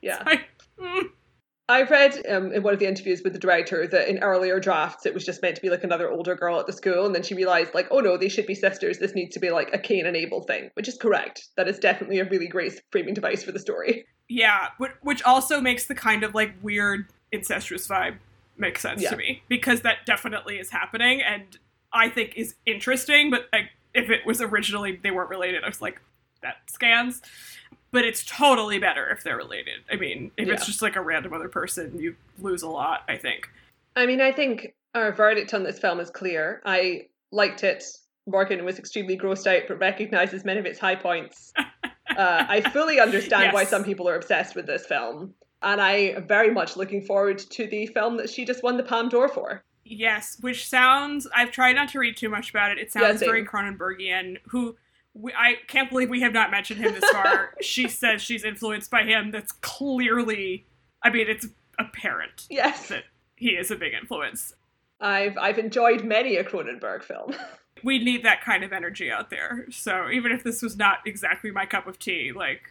yeah 0.00 0.22
like, 0.26 0.48
mm. 0.80 1.04
I 1.66 1.82
read 1.84 2.26
um, 2.28 2.52
in 2.52 2.62
one 2.62 2.74
of 2.74 2.78
the 2.78 2.86
interviews 2.86 3.22
with 3.24 3.32
the 3.32 3.38
director 3.38 3.86
that 3.86 4.08
in 4.08 4.18
earlier 4.18 4.60
drafts 4.60 5.06
it 5.06 5.14
was 5.14 5.24
just 5.24 5.40
meant 5.40 5.56
to 5.56 5.62
be 5.62 5.70
like 5.70 5.82
another 5.82 6.10
older 6.10 6.34
girl 6.34 6.60
at 6.60 6.66
the 6.66 6.74
school, 6.74 7.06
and 7.06 7.14
then 7.14 7.22
she 7.22 7.34
realized 7.34 7.72
like, 7.72 7.88
oh 7.90 8.00
no, 8.00 8.18
they 8.18 8.28
should 8.28 8.44
be 8.46 8.54
sisters. 8.54 8.98
This 8.98 9.14
needs 9.14 9.32
to 9.32 9.40
be 9.40 9.50
like 9.50 9.72
a 9.72 9.78
Cain 9.78 10.04
and 10.04 10.14
Abel 10.14 10.42
thing, 10.42 10.68
which 10.74 10.88
is 10.88 10.98
correct. 10.98 11.48
That 11.56 11.66
is 11.66 11.78
definitely 11.78 12.18
a 12.18 12.28
really 12.28 12.48
great 12.48 12.82
framing 12.92 13.14
device 13.14 13.42
for 13.42 13.52
the 13.52 13.58
story. 13.58 14.04
yeah 14.28 14.68
wh- 14.78 15.04
which 15.04 15.22
also 15.22 15.60
makes 15.60 15.86
the 15.86 15.94
kind 15.94 16.22
of 16.22 16.34
like 16.34 16.54
weird 16.62 17.06
incestuous 17.34 17.86
vibe 17.86 18.16
makes 18.56 18.80
sense 18.82 19.02
Yeah. 19.02 19.10
to 19.10 19.16
me 19.16 19.42
because 19.48 19.82
that 19.82 20.06
definitely 20.06 20.56
is 20.58 20.70
happening 20.70 21.20
and 21.22 21.58
i 21.92 22.08
think 22.08 22.34
is 22.36 22.54
interesting 22.66 23.30
but 23.30 23.48
like 23.52 23.70
if 23.94 24.10
it 24.10 24.24
was 24.24 24.40
originally 24.40 24.98
they 25.02 25.10
weren't 25.10 25.30
related 25.30 25.64
i 25.64 25.68
was 25.68 25.82
like 25.82 26.00
that 26.42 26.56
scans 26.66 27.20
but 27.90 28.04
it's 28.04 28.24
totally 28.24 28.78
better 28.78 29.08
if 29.10 29.22
they're 29.24 29.36
related 29.36 29.80
i 29.90 29.96
mean 29.96 30.30
if 30.36 30.48
it's 30.48 30.66
just 30.66 30.82
like 30.82 30.94
a 30.96 31.00
random 31.00 31.32
other 31.32 31.48
person 31.48 31.98
you 31.98 32.14
lose 32.38 32.62
a 32.62 32.68
lot 32.68 33.02
i 33.08 33.16
think 33.16 33.48
I 33.96 34.06
mean, 34.06 34.20
I 34.20 34.32
think 34.32 34.74
our 34.94 35.12
verdict 35.12 35.54
on 35.54 35.62
this 35.62 35.78
film 35.78 36.00
is 36.00 36.10
clear. 36.10 36.60
I 36.64 37.06
liked 37.30 37.62
it. 37.62 37.84
Morgan 38.26 38.64
was 38.64 38.78
extremely 38.78 39.16
grossed 39.16 39.46
out, 39.46 39.68
but 39.68 39.78
recognizes 39.78 40.44
many 40.44 40.58
of 40.58 40.66
its 40.66 40.78
high 40.78 40.96
points. 40.96 41.52
uh, 41.58 41.64
I 42.16 42.60
fully 42.72 42.98
understand 42.98 43.52
why 43.52 43.64
some 43.64 43.84
people 43.84 44.08
are 44.08 44.16
obsessed 44.16 44.56
with 44.56 44.66
this 44.66 44.86
film. 44.86 45.34
And 45.64 45.80
I 45.80 45.92
am 45.92 46.26
very 46.26 46.50
much 46.50 46.76
looking 46.76 47.02
forward 47.02 47.38
to 47.38 47.66
the 47.66 47.86
film 47.86 48.16
that 48.18 48.30
she 48.30 48.44
just 48.44 48.62
won 48.62 48.76
the 48.76 48.82
Palme 48.82 49.08
d'Or 49.08 49.28
for. 49.28 49.64
Yes, 49.84 50.36
which 50.40 50.68
sounds. 50.68 51.26
I've 51.34 51.50
tried 51.50 51.74
not 51.74 51.88
to 51.90 51.98
read 51.98 52.16
too 52.16 52.28
much 52.28 52.50
about 52.50 52.70
it. 52.70 52.78
It 52.78 52.92
sounds 52.92 53.20
same. 53.20 53.28
very 53.28 53.44
Cronenbergian. 53.44 54.36
Who 54.48 54.76
we, 55.14 55.32
I 55.32 55.56
can't 55.68 55.88
believe 55.90 56.10
we 56.10 56.20
have 56.20 56.32
not 56.32 56.50
mentioned 56.50 56.80
him 56.80 56.92
this 56.92 57.08
far. 57.10 57.54
she 57.60 57.88
says 57.88 58.20
she's 58.22 58.44
influenced 58.44 58.90
by 58.90 59.02
him. 59.02 59.30
That's 59.30 59.52
clearly. 59.52 60.66
I 61.02 61.10
mean, 61.10 61.26
it's 61.28 61.46
apparent 61.78 62.46
Yes, 62.48 62.88
that 62.88 63.04
he 63.36 63.50
is 63.50 63.70
a 63.70 63.76
big 63.76 63.92
influence. 63.94 64.54
I've 65.00 65.36
I've 65.38 65.58
enjoyed 65.58 66.04
many 66.04 66.36
a 66.36 66.44
Cronenberg 66.44 67.02
film. 67.02 67.34
We 67.82 67.98
need 67.98 68.24
that 68.24 68.40
kind 68.42 68.64
of 68.64 68.72
energy 68.72 69.10
out 69.10 69.28
there. 69.28 69.66
So 69.70 70.08
even 70.08 70.32
if 70.32 70.42
this 70.42 70.62
was 70.62 70.74
not 70.74 71.00
exactly 71.04 71.50
my 71.50 71.66
cup 71.66 71.86
of 71.86 71.98
tea, 71.98 72.32
like 72.34 72.70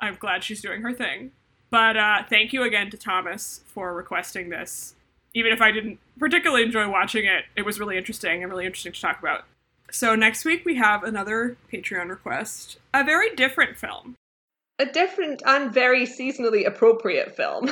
I'm 0.00 0.14
glad 0.14 0.44
she's 0.44 0.60
doing 0.60 0.82
her 0.82 0.92
thing. 0.92 1.32
But 1.72 1.96
uh, 1.96 2.22
thank 2.28 2.52
you 2.52 2.62
again 2.62 2.90
to 2.90 2.96
Thomas 2.98 3.62
for 3.66 3.92
requesting 3.94 4.50
this. 4.50 4.94
even 5.34 5.50
if 5.52 5.62
I 5.62 5.72
didn't 5.72 5.98
particularly 6.18 6.62
enjoy 6.62 6.86
watching 6.88 7.24
it, 7.24 7.46
it 7.56 7.62
was 7.64 7.80
really 7.80 7.96
interesting 7.96 8.42
and 8.42 8.52
really 8.52 8.66
interesting 8.66 8.92
to 8.92 9.00
talk 9.00 9.18
about. 9.18 9.44
So 9.90 10.14
next 10.14 10.44
week 10.44 10.66
we 10.66 10.74
have 10.76 11.02
another 11.02 11.56
Patreon 11.72 12.10
request, 12.10 12.76
a 12.92 13.02
very 13.02 13.34
different 13.34 13.78
film. 13.78 14.16
A 14.78 14.84
different 14.84 15.42
and 15.46 15.72
very 15.72 16.06
seasonally 16.06 16.66
appropriate 16.66 17.34
film. 17.34 17.70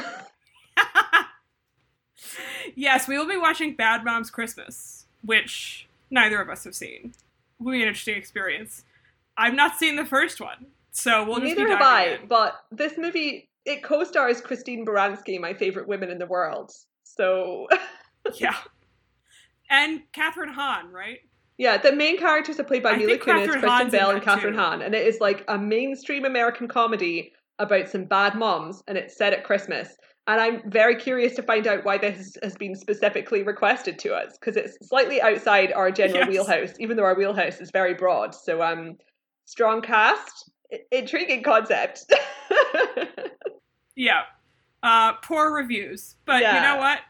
yes, 2.75 3.07
we 3.07 3.19
will 3.19 3.29
be 3.29 3.37
watching 3.37 3.75
Bad 3.75 4.05
Moms 4.05 4.31
Christmas, 4.31 5.05
which 5.23 5.87
neither 6.11 6.41
of 6.41 6.49
us 6.49 6.65
have 6.65 6.75
seen. 6.75 7.13
Will 7.59 7.73
be 7.73 7.83
an 7.83 7.89
interesting 7.89 8.17
experience. 8.17 8.85
I've 9.37 9.55
not 9.55 9.77
seen 9.79 9.97
the 9.97 10.07
first 10.07 10.41
one, 10.41 10.69
so 10.91 11.25
we'll 11.25 11.41
Neither 11.41 11.69
have 11.69 11.83
I, 11.83 12.05
in. 12.07 12.27
but 12.29 12.55
this 12.71 12.97
movie 12.97 13.50
it 13.65 13.83
co-stars 13.83 14.41
Christine 14.41 14.85
Baranski, 14.85 15.41
my 15.41 15.55
favorite 15.55 15.89
women 15.89 16.11
in 16.11 16.19
the 16.19 16.27
world. 16.27 16.71
So 17.05 17.67
yeah, 18.35 18.57
and 19.71 20.01
Kathryn 20.13 20.53
Hahn, 20.53 20.93
right? 20.93 21.19
Yeah, 21.59 21.77
the 21.77 21.93
main 21.93 22.19
characters 22.19 22.59
are 22.59 22.65
played 22.65 22.83
by 22.83 22.93
I 22.93 22.97
Mila 22.97 23.19
Kunis, 23.19 23.47
Kristen 23.47 23.69
Hahn's 23.69 23.93
Bell, 23.93 24.11
and 24.11 24.23
Kathryn 24.23 24.53
too. 24.53 24.57
Hahn, 24.57 24.83
and 24.83 24.95
it 24.95 25.07
is 25.07 25.21
like 25.21 25.45
a 25.49 25.59
mainstream 25.59 26.25
American 26.25 26.69
comedy 26.69 27.33
about 27.59 27.89
some 27.89 28.05
bad 28.05 28.35
moms, 28.35 28.83
and 28.89 28.97
it's 28.97 29.17
set 29.17 29.33
at 29.33 29.45
Christmas. 29.45 29.97
And 30.27 30.41
I'm 30.41 30.71
very 30.71 30.97
curious 30.97 31.35
to 31.37 31.43
find 31.43 31.67
out 31.67 31.85
why 31.85 31.99
this 31.99 32.37
has 32.43 32.55
been 32.57 32.75
specifically 32.75 33.43
requested 33.43 33.99
to 34.01 34.15
us 34.15 34.39
because 34.39 34.57
it's 34.57 34.77
slightly 34.89 35.21
outside 35.21 35.73
our 35.73 35.91
general 35.91 36.21
Yes. 36.21 36.29
wheelhouse, 36.29 36.75
even 36.79 36.97
though 36.97 37.05
our 37.05 37.17
wheelhouse 37.17 37.61
is 37.61 37.71
very 37.73 37.95
broad. 37.95 38.35
So, 38.35 38.63
um, 38.63 38.97
strong 39.47 39.83
cast, 39.83 40.51
intriguing 40.91 41.43
concept. 41.43 42.05
Yeah. 44.01 44.23
Uh, 44.83 45.13
poor 45.23 45.53
reviews, 45.53 46.17
but 46.25 46.41
you 46.41 46.61
know 46.61 46.77
what? 46.79 47.01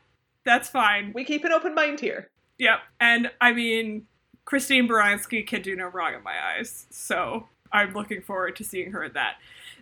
That's 0.45 0.69
fine. 0.69 1.13
we 1.15 1.25
keep 1.25 1.45
an 1.45 1.53
open 1.53 1.73
mind 1.73 2.01
here. 2.01 2.31
Yep. 2.59 2.81
And 2.99 3.31
I 3.41 3.53
mean, 3.53 4.07
Christine 4.45 4.89
Baranski 4.89 5.47
can 5.47 5.63
do 5.63 5.77
no 5.77 5.87
wrong 5.87 6.15
in 6.15 6.25
my 6.25 6.35
eyes. 6.43 6.87
So 6.91 7.47
I'm 7.73 7.93
looking 7.93 8.23
forward 8.23 8.57
to 8.57 8.65
seeing 8.65 8.91
her 8.91 9.05
in 9.05 9.13
that. 9.13 9.35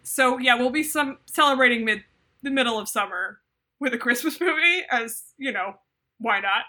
So 0.03 0.37
yeah, 0.37 0.55
we'll 0.57 0.69
be 0.69 0.83
some 0.83 1.17
celebrating 1.25 1.87
mid 1.87 2.05
the 2.43 2.51
middle 2.51 2.79
of 2.79 2.89
summer 2.91 3.41
with 3.81 3.95
a 3.95 3.99
Christmas 3.99 4.39
movie, 4.41 4.83
as 4.91 5.33
you 5.39 5.51
know, 5.51 5.77
why 6.19 6.41
not? 6.41 6.65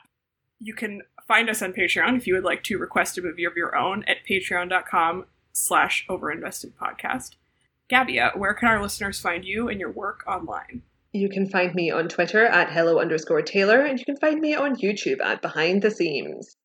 You 0.60 0.74
can 0.74 1.02
find 1.28 1.50
us 1.50 1.62
on 1.62 1.74
Patreon 1.74 2.16
if 2.16 2.28
you 2.28 2.34
would 2.36 2.46
like 2.46 2.64
to 2.64 2.78
request 2.78 3.18
a 3.18 3.22
movie 3.22 3.44
of 3.44 3.58
your 3.58 3.76
own 3.76 4.06
at 4.08 4.26
patreon.com 4.26 5.26
slash 5.52 6.06
overinvested 6.10 6.74
podcast. 6.74 7.36
Gavia, 7.90 8.38
where 8.38 8.54
can 8.54 8.68
our 8.68 8.82
listeners 8.82 9.20
find 9.20 9.44
you 9.44 9.68
and 9.68 9.80
your 9.80 9.92
work 9.92 10.24
online? 10.28 10.84
You 11.12 11.28
can 11.28 11.50
find 11.50 11.74
me 11.74 11.90
on 11.90 12.08
Twitter 12.08 12.46
at 12.46 12.72
hello 12.72 13.00
underscore 13.00 13.42
Taylor, 13.42 13.84
and 13.84 13.98
you 13.98 14.06
can 14.06 14.18
find 14.18 14.40
me 14.40 14.54
on 14.54 14.76
YouTube 14.76 15.22
at 15.22 15.42
Behind 15.42 15.82
the 15.82 15.90
Seams. 15.90 16.56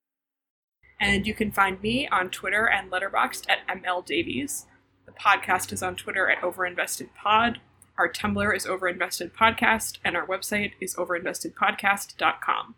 And 1.00 1.26
you 1.26 1.34
can 1.34 1.50
find 1.50 1.80
me 1.82 2.06
on 2.08 2.28
Twitter 2.28 2.68
and 2.68 2.90
Letterboxd 2.90 3.46
at 3.48 3.66
ML 3.66 4.04
Davies. 4.04 4.66
The 5.06 5.12
podcast 5.12 5.72
is 5.72 5.82
on 5.82 5.96
Twitter 5.96 6.28
at 6.30 6.42
OverinvestedPod. 6.42 7.56
Our 7.96 8.08
Tumblr 8.12 8.56
is 8.56 8.66
Overinvested 8.66 9.32
Podcast, 9.32 9.98
and 10.04 10.16
our 10.16 10.26
website 10.26 10.72
is 10.80 10.96
overinvestedpodcast.com. 10.96 12.74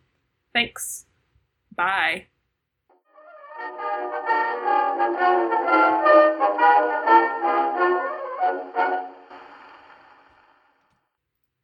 Thanks. 0.52 1.06
Bye. 1.74 2.26